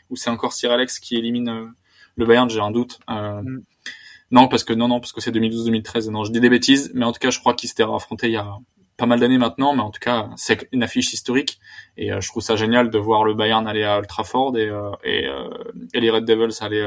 où 0.08 0.16
c'est 0.16 0.30
encore 0.30 0.52
Sir 0.52 0.72
Alex 0.72 0.98
qui 0.98 1.16
élimine 1.16 1.72
le 2.16 2.26
Bayern. 2.26 2.48
J'ai 2.48 2.60
un 2.60 2.70
doute. 2.70 2.98
Mm. 3.08 3.58
Non, 4.32 4.48
parce 4.48 4.64
que 4.64 4.72
non, 4.72 4.88
non, 4.88 4.98
parce 5.00 5.12
que 5.12 5.20
c'est 5.20 5.30
2012-2013. 5.30 6.10
Non, 6.10 6.24
je 6.24 6.32
dis 6.32 6.40
des 6.40 6.50
bêtises, 6.50 6.90
mais 6.94 7.04
en 7.04 7.12
tout 7.12 7.20
cas, 7.20 7.30
je 7.30 7.38
crois 7.38 7.54
qu'ils 7.54 7.68
s'étaient 7.68 7.84
affrontés 7.84 8.26
il 8.26 8.32
y 8.32 8.36
a 8.36 8.56
pas 8.96 9.06
mal 9.06 9.20
d'années 9.20 9.38
maintenant, 9.38 9.74
mais 9.74 9.82
en 9.82 9.90
tout 9.90 10.00
cas, 10.00 10.30
c'est 10.36 10.68
une 10.72 10.82
affiche 10.82 11.12
historique. 11.12 11.58
Et 11.96 12.12
euh, 12.12 12.20
je 12.20 12.28
trouve 12.28 12.42
ça 12.42 12.56
génial 12.56 12.90
de 12.90 12.98
voir 12.98 13.24
le 13.24 13.34
Bayern 13.34 13.66
aller 13.66 13.84
à 13.84 13.98
Ultra 13.98 14.24
Ford 14.24 14.56
et, 14.56 14.68
euh, 14.68 14.90
et, 15.04 15.26
euh, 15.26 15.48
et, 15.92 16.00
les 16.00 16.10
Red 16.10 16.24
Devils 16.24 16.56
aller 16.60 16.80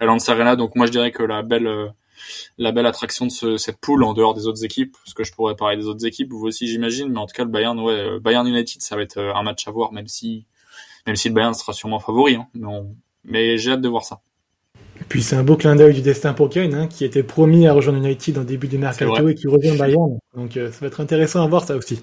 à 0.00 0.04
Lance 0.04 0.28
Arena. 0.28 0.56
Donc 0.56 0.74
moi, 0.76 0.86
je 0.86 0.92
dirais 0.92 1.12
que 1.12 1.22
la 1.22 1.42
belle 1.42 1.92
la 2.56 2.72
belle 2.72 2.86
attraction 2.86 3.26
de 3.26 3.30
ce, 3.30 3.56
cette 3.56 3.78
poule 3.78 4.02
en 4.04 4.14
dehors 4.14 4.34
des 4.34 4.46
autres 4.46 4.64
équipes, 4.64 4.96
parce 5.04 5.12
que 5.14 5.24
je 5.24 5.32
pourrais 5.32 5.56
parler 5.56 5.76
des 5.76 5.86
autres 5.86 6.06
équipes, 6.06 6.32
vous 6.32 6.46
aussi 6.46 6.68
j'imagine, 6.68 7.08
mais 7.08 7.18
en 7.18 7.26
tout 7.26 7.34
cas 7.34 7.42
le 7.42 7.50
Bayern, 7.50 7.78
ouais, 7.80 8.18
Bayern 8.20 8.46
United, 8.46 8.80
ça 8.80 8.96
va 8.96 9.02
être 9.02 9.18
un 9.18 9.42
match 9.42 9.66
à 9.66 9.72
voir, 9.72 9.92
même 9.92 10.06
si 10.06 10.46
même 11.06 11.16
si 11.16 11.28
le 11.28 11.34
Bayern 11.34 11.52
sera 11.52 11.72
sûrement 11.72 11.98
favori, 11.98 12.36
hein, 12.36 12.46
mais, 12.54 12.68
mais 13.24 13.58
j'ai 13.58 13.72
hâte 13.72 13.80
de 13.80 13.88
voir 13.88 14.04
ça. 14.04 14.20
Puis 15.08 15.22
c'est 15.22 15.36
un 15.36 15.42
beau 15.42 15.56
clin 15.56 15.76
d'œil 15.76 15.94
du 15.94 16.02
destin 16.02 16.32
pour 16.32 16.48
Kane, 16.48 16.74
hein, 16.74 16.86
qui 16.88 17.04
était 17.04 17.22
promis 17.22 17.66
à 17.66 17.72
rejoindre 17.72 17.98
United 17.98 18.38
en 18.38 18.44
début 18.44 18.68
du 18.68 18.78
mercato 18.78 19.28
et 19.28 19.34
qui 19.34 19.46
revient 19.46 19.72
au 19.72 19.76
Bayern. 19.76 20.18
Donc 20.36 20.56
euh, 20.56 20.70
ça 20.70 20.80
va 20.80 20.86
être 20.86 21.00
intéressant 21.00 21.42
à 21.44 21.48
voir 21.48 21.64
ça 21.64 21.76
aussi. 21.76 22.02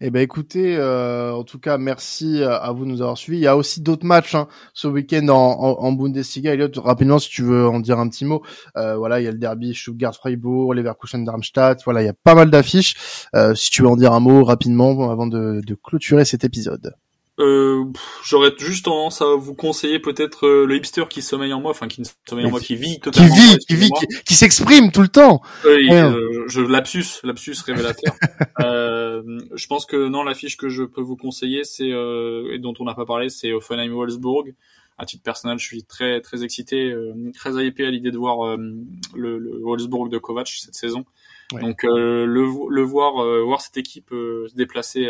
Eh 0.00 0.10
ben 0.10 0.20
écoutez, 0.20 0.76
euh, 0.76 1.32
en 1.32 1.42
tout 1.42 1.58
cas, 1.58 1.76
merci 1.76 2.40
à 2.44 2.70
vous 2.70 2.84
de 2.84 2.90
nous 2.90 3.02
avoir 3.02 3.18
suivis. 3.18 3.38
Il 3.38 3.42
y 3.42 3.48
a 3.48 3.56
aussi 3.56 3.80
d'autres 3.80 4.06
matchs 4.06 4.36
hein, 4.36 4.46
ce 4.72 4.86
week-end 4.86 5.26
en, 5.28 5.34
en, 5.34 5.84
en, 5.84 5.92
Bundesliga. 5.92 6.54
Elliot, 6.54 6.70
rapidement, 6.76 7.18
si 7.18 7.28
tu 7.28 7.42
veux 7.42 7.66
en 7.66 7.80
dire 7.80 7.98
un 7.98 8.08
petit 8.08 8.24
mot. 8.24 8.42
Euh, 8.76 8.96
voilà, 8.96 9.20
il 9.20 9.24
y 9.24 9.26
a 9.26 9.32
le 9.32 9.38
derby 9.38 9.74
Stuttgart-Freiburg, 9.74 10.72
Leverkusen-Darmstadt. 10.74 11.78
Voilà, 11.84 12.02
il 12.02 12.06
y 12.06 12.10
a 12.10 12.14
pas 12.14 12.36
mal 12.36 12.48
d'affiches. 12.48 12.94
Euh, 13.34 13.56
si 13.56 13.70
tu 13.70 13.82
veux 13.82 13.88
en 13.88 13.96
dire 13.96 14.12
un 14.12 14.20
mot 14.20 14.44
rapidement 14.44 15.10
avant 15.10 15.26
de, 15.26 15.60
de 15.66 15.74
clôturer 15.74 16.24
cet 16.24 16.44
épisode. 16.44 16.94
Euh, 17.38 17.84
J'aurais 18.24 18.52
juste 18.58 18.86
tendance 18.86 19.22
à 19.22 19.36
vous 19.36 19.54
conseiller 19.54 19.98
peut-être 20.00 20.46
euh, 20.46 20.66
le 20.66 20.76
hipster 20.76 21.04
qui 21.08 21.22
sommeille 21.22 21.52
en 21.52 21.60
moi, 21.60 21.70
enfin 21.70 21.86
qui 21.86 22.02
sommeille 22.28 22.46
en 22.46 22.50
moi, 22.50 22.60
qui 22.60 22.74
vit 22.74 22.98
totalement. 22.98 23.34
Qui 23.34 23.40
vit, 23.40 23.58
qui 23.58 23.74
vit, 23.76 23.90
qui, 24.24 24.34
s'exprime 24.34 24.90
tout 24.90 25.02
le 25.02 25.08
temps. 25.08 25.40
Oui, 25.64 25.88
euh, 25.92 26.44
je 26.48 26.60
lapsus, 26.60 27.20
lapsus 27.22 27.54
révélateur. 27.64 28.14
euh, 28.60 29.22
je 29.54 29.66
pense 29.68 29.86
que 29.86 30.08
non, 30.08 30.24
l'affiche 30.24 30.56
que 30.56 30.68
je 30.68 30.82
peux 30.82 31.00
vous 31.00 31.16
conseiller, 31.16 31.62
c'est 31.64 31.92
euh, 31.92 32.52
et 32.52 32.58
dont 32.58 32.74
on 32.80 32.84
n'a 32.84 32.94
pas 32.94 33.06
parlé, 33.06 33.28
c'est 33.28 33.52
Offenheim 33.52 33.92
Wolfsburg. 33.92 34.54
À 35.00 35.06
titre 35.06 35.22
personnel, 35.22 35.58
je 35.58 35.64
suis 35.64 35.84
très 35.84 36.20
très 36.20 36.42
excité, 36.42 36.92
très 37.32 37.64
hypé 37.64 37.86
à 37.86 37.90
l'idée 37.90 38.10
de 38.10 38.18
voir 38.18 38.56
le, 38.56 39.38
le 39.38 39.60
Wolfsburg 39.62 40.08
de 40.08 40.18
Kovac 40.18 40.48
cette 40.48 40.74
saison. 40.74 41.04
Donc 41.52 41.84
euh, 41.84 42.26
le, 42.26 42.46
le 42.68 42.82
voir 42.82 43.22
euh, 43.22 43.42
voir 43.42 43.60
cette 43.60 43.76
équipe 43.78 44.12
euh, 44.12 44.46
se 44.48 44.54
déplacer 44.54 45.08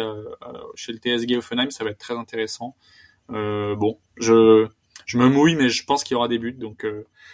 chez 0.74 0.92
le 0.92 0.98
TSG 0.98 1.36
Offenheim, 1.36 1.70
ça 1.70 1.84
va 1.84 1.90
être 1.90 1.98
très 1.98 2.14
intéressant. 2.14 2.76
bon, 3.28 3.98
je 4.16 4.68
je 5.06 5.16
me 5.16 5.28
mouille, 5.28 5.54
mais 5.56 5.70
je 5.70 5.86
pense 5.86 6.04
qu'il 6.04 6.14
y 6.14 6.16
aura 6.16 6.28
des 6.28 6.38
buts. 6.38 6.52
Donc 6.52 6.86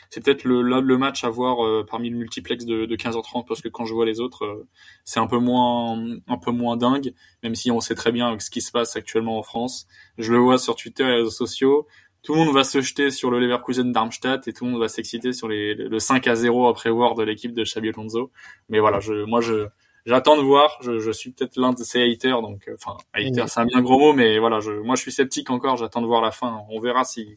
c'est 0.09 0.23
peut-être 0.25 0.45
le, 0.45 0.62
le 0.62 0.99
match 0.99 1.25
à 1.25 1.29
voir 1.29 1.85
parmi 1.87 2.09
le 2.09 2.17
multiplex 2.17 2.64
de, 2.64 2.87
de 2.87 2.97
15h30 2.97 3.47
parce 3.47 3.61
que 3.61 3.69
quand 3.69 3.85
je 3.85 3.95
vois 3.95 4.07
les 4.07 4.21
autres, 4.21 4.64
c'est 5.05 5.19
un 5.19 5.27
peu 5.27 5.38
moins 5.38 5.99
un 6.29 6.38
peu 6.38 6.53
moins 6.53 6.77
dingue. 6.77 7.12
Même 7.43 7.55
si 7.55 7.71
on 7.71 7.81
sait 7.81 7.97
très 7.97 8.12
bien 8.12 8.38
ce 8.38 8.49
qui 8.49 8.61
se 8.61 8.71
passe 8.71 8.97
actuellement 8.97 9.38
en 9.38 9.43
France. 9.43 9.87
Je 10.19 10.33
le 10.33 10.38
vois 10.38 10.57
sur 10.57 10.77
Twitter 10.77 11.03
et 11.03 11.09
les 11.09 11.17
réseaux 11.17 11.31
sociaux 11.31 11.87
tout 12.25 12.33
le 12.35 12.39
monde 12.41 12.55
va 12.55 12.65
se 12.65 12.81
jeter 12.81 13.11
sur 13.11 13.31
le 13.31 13.39
Leverkusen 13.39 13.93
Darmstadt 13.93 14.49
et 14.49 14.53
tout 14.53 14.65
le 14.65 14.73
monde 14.73 14.81
va 14.81 14.89
s'exciter 14.89 15.33
sur 15.35 15.47
les, 15.47 15.75
le 15.75 15.99
5 15.99 16.27
à 16.27 16.35
0 16.35 16.67
à 16.67 16.73
prévoir 16.73 17.15
de 17.15 17.23
l'équipe 17.23 17.53
de 17.53 17.63
Xabi 17.63 17.91
Alonso. 17.91 18.33
Mais 18.71 18.81
voilà, 18.81 18.99
je, 18.99 19.25
moi, 19.25 19.43
je, 19.43 19.67
j'attends 20.07 20.37
de 20.39 20.43
voir. 20.43 20.79
Je, 20.81 20.99
je 20.99 21.11
suis 21.11 21.33
peut-être 21.33 21.59
l'un 21.59 21.75
de 21.75 21.85
ces 21.85 22.03
haters, 22.03 22.41
donc, 22.41 22.67
euh, 22.67 22.77
enfin, 22.83 22.97
hater, 23.13 23.45
c'est 23.47 23.61
un 23.61 23.67
bien 23.67 23.83
gros 23.83 23.99
mot, 23.99 24.13
mais 24.15 24.39
voilà, 24.39 24.61
je, 24.61 24.73
moi, 24.73 24.97
je 24.97 25.03
suis 25.03 25.13
sceptique 25.13 25.51
encore. 25.51 25.77
J'attends 25.77 26.01
de 26.01 26.07
voir 26.07 26.23
la 26.23 26.31
fin. 26.31 26.63
On 26.71 26.81
verra 26.81 27.05
si, 27.05 27.37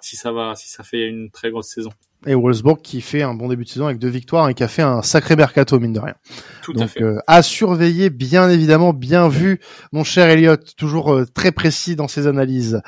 si 0.00 0.14
ça 0.14 0.30
va, 0.30 0.54
si 0.54 0.68
ça 0.68 0.84
fait 0.84 1.06
une 1.08 1.30
très 1.32 1.50
grosse 1.50 1.68
saison 1.68 1.90
et 2.26 2.34
Wolfsburg 2.34 2.82
qui 2.82 3.00
fait 3.00 3.22
un 3.22 3.34
bon 3.34 3.48
début 3.48 3.64
de 3.64 3.68
saison 3.68 3.86
avec 3.86 3.98
deux 3.98 4.08
victoires 4.08 4.48
et 4.48 4.54
qui 4.54 4.62
a 4.62 4.68
fait 4.68 4.82
un 4.82 5.02
sacré 5.02 5.36
mercato 5.36 5.78
mine 5.78 5.92
de 5.92 6.00
rien. 6.00 6.14
Tout 6.62 6.72
Donc, 6.72 6.84
à 6.84 6.88
fait. 6.88 7.02
Euh, 7.02 7.18
à 7.26 7.42
surveiller, 7.42 8.10
bien 8.10 8.50
évidemment, 8.50 8.92
bien 8.92 9.28
vu, 9.28 9.60
mon 9.92 10.04
cher 10.04 10.28
Elliot, 10.28 10.56
toujours 10.76 11.14
euh, 11.14 11.24
très 11.24 11.52
précis 11.52 11.96
dans 11.96 12.08
ses 12.08 12.26
analyses. 12.26 12.82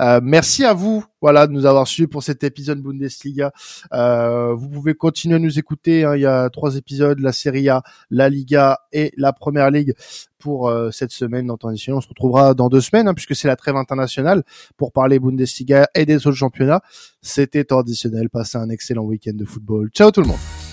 Euh, 0.00 0.20
merci 0.22 0.64
à 0.64 0.74
vous, 0.74 1.04
voilà, 1.24 1.46
de 1.46 1.52
nous 1.52 1.64
avoir 1.64 1.88
suivis 1.88 2.06
pour 2.06 2.22
cet 2.22 2.44
épisode 2.44 2.82
Bundesliga. 2.82 3.50
Euh, 3.94 4.52
vous 4.52 4.68
pouvez 4.68 4.92
continuer 4.92 5.36
à 5.36 5.38
nous 5.38 5.58
écouter. 5.58 6.04
Hein, 6.04 6.16
il 6.16 6.20
y 6.20 6.26
a 6.26 6.50
trois 6.50 6.76
épisodes 6.76 7.18
la 7.18 7.32
Serie 7.32 7.70
A, 7.70 7.82
la 8.10 8.28
Liga 8.28 8.80
et 8.92 9.10
la 9.16 9.32
Première 9.32 9.70
Ligue 9.70 9.94
pour 10.38 10.68
euh, 10.68 10.90
cette 10.90 11.12
semaine 11.12 11.46
dans 11.46 11.56
On 11.62 11.74
se 12.02 12.08
retrouvera 12.08 12.52
dans 12.52 12.68
deux 12.68 12.82
semaines, 12.82 13.08
hein, 13.08 13.14
puisque 13.14 13.34
c'est 13.34 13.48
la 13.48 13.56
trêve 13.56 13.76
internationale, 13.76 14.42
pour 14.76 14.92
parler 14.92 15.18
Bundesliga 15.18 15.88
et 15.94 16.04
des 16.04 16.26
autres 16.26 16.36
championnats. 16.36 16.82
C'était 17.22 17.64
traditionnel. 17.64 18.28
Passez 18.28 18.58
un 18.58 18.68
excellent 18.68 19.04
week-end 19.04 19.32
de 19.34 19.46
football. 19.46 19.88
Ciao 19.94 20.10
tout 20.10 20.20
le 20.20 20.26
monde 20.26 20.63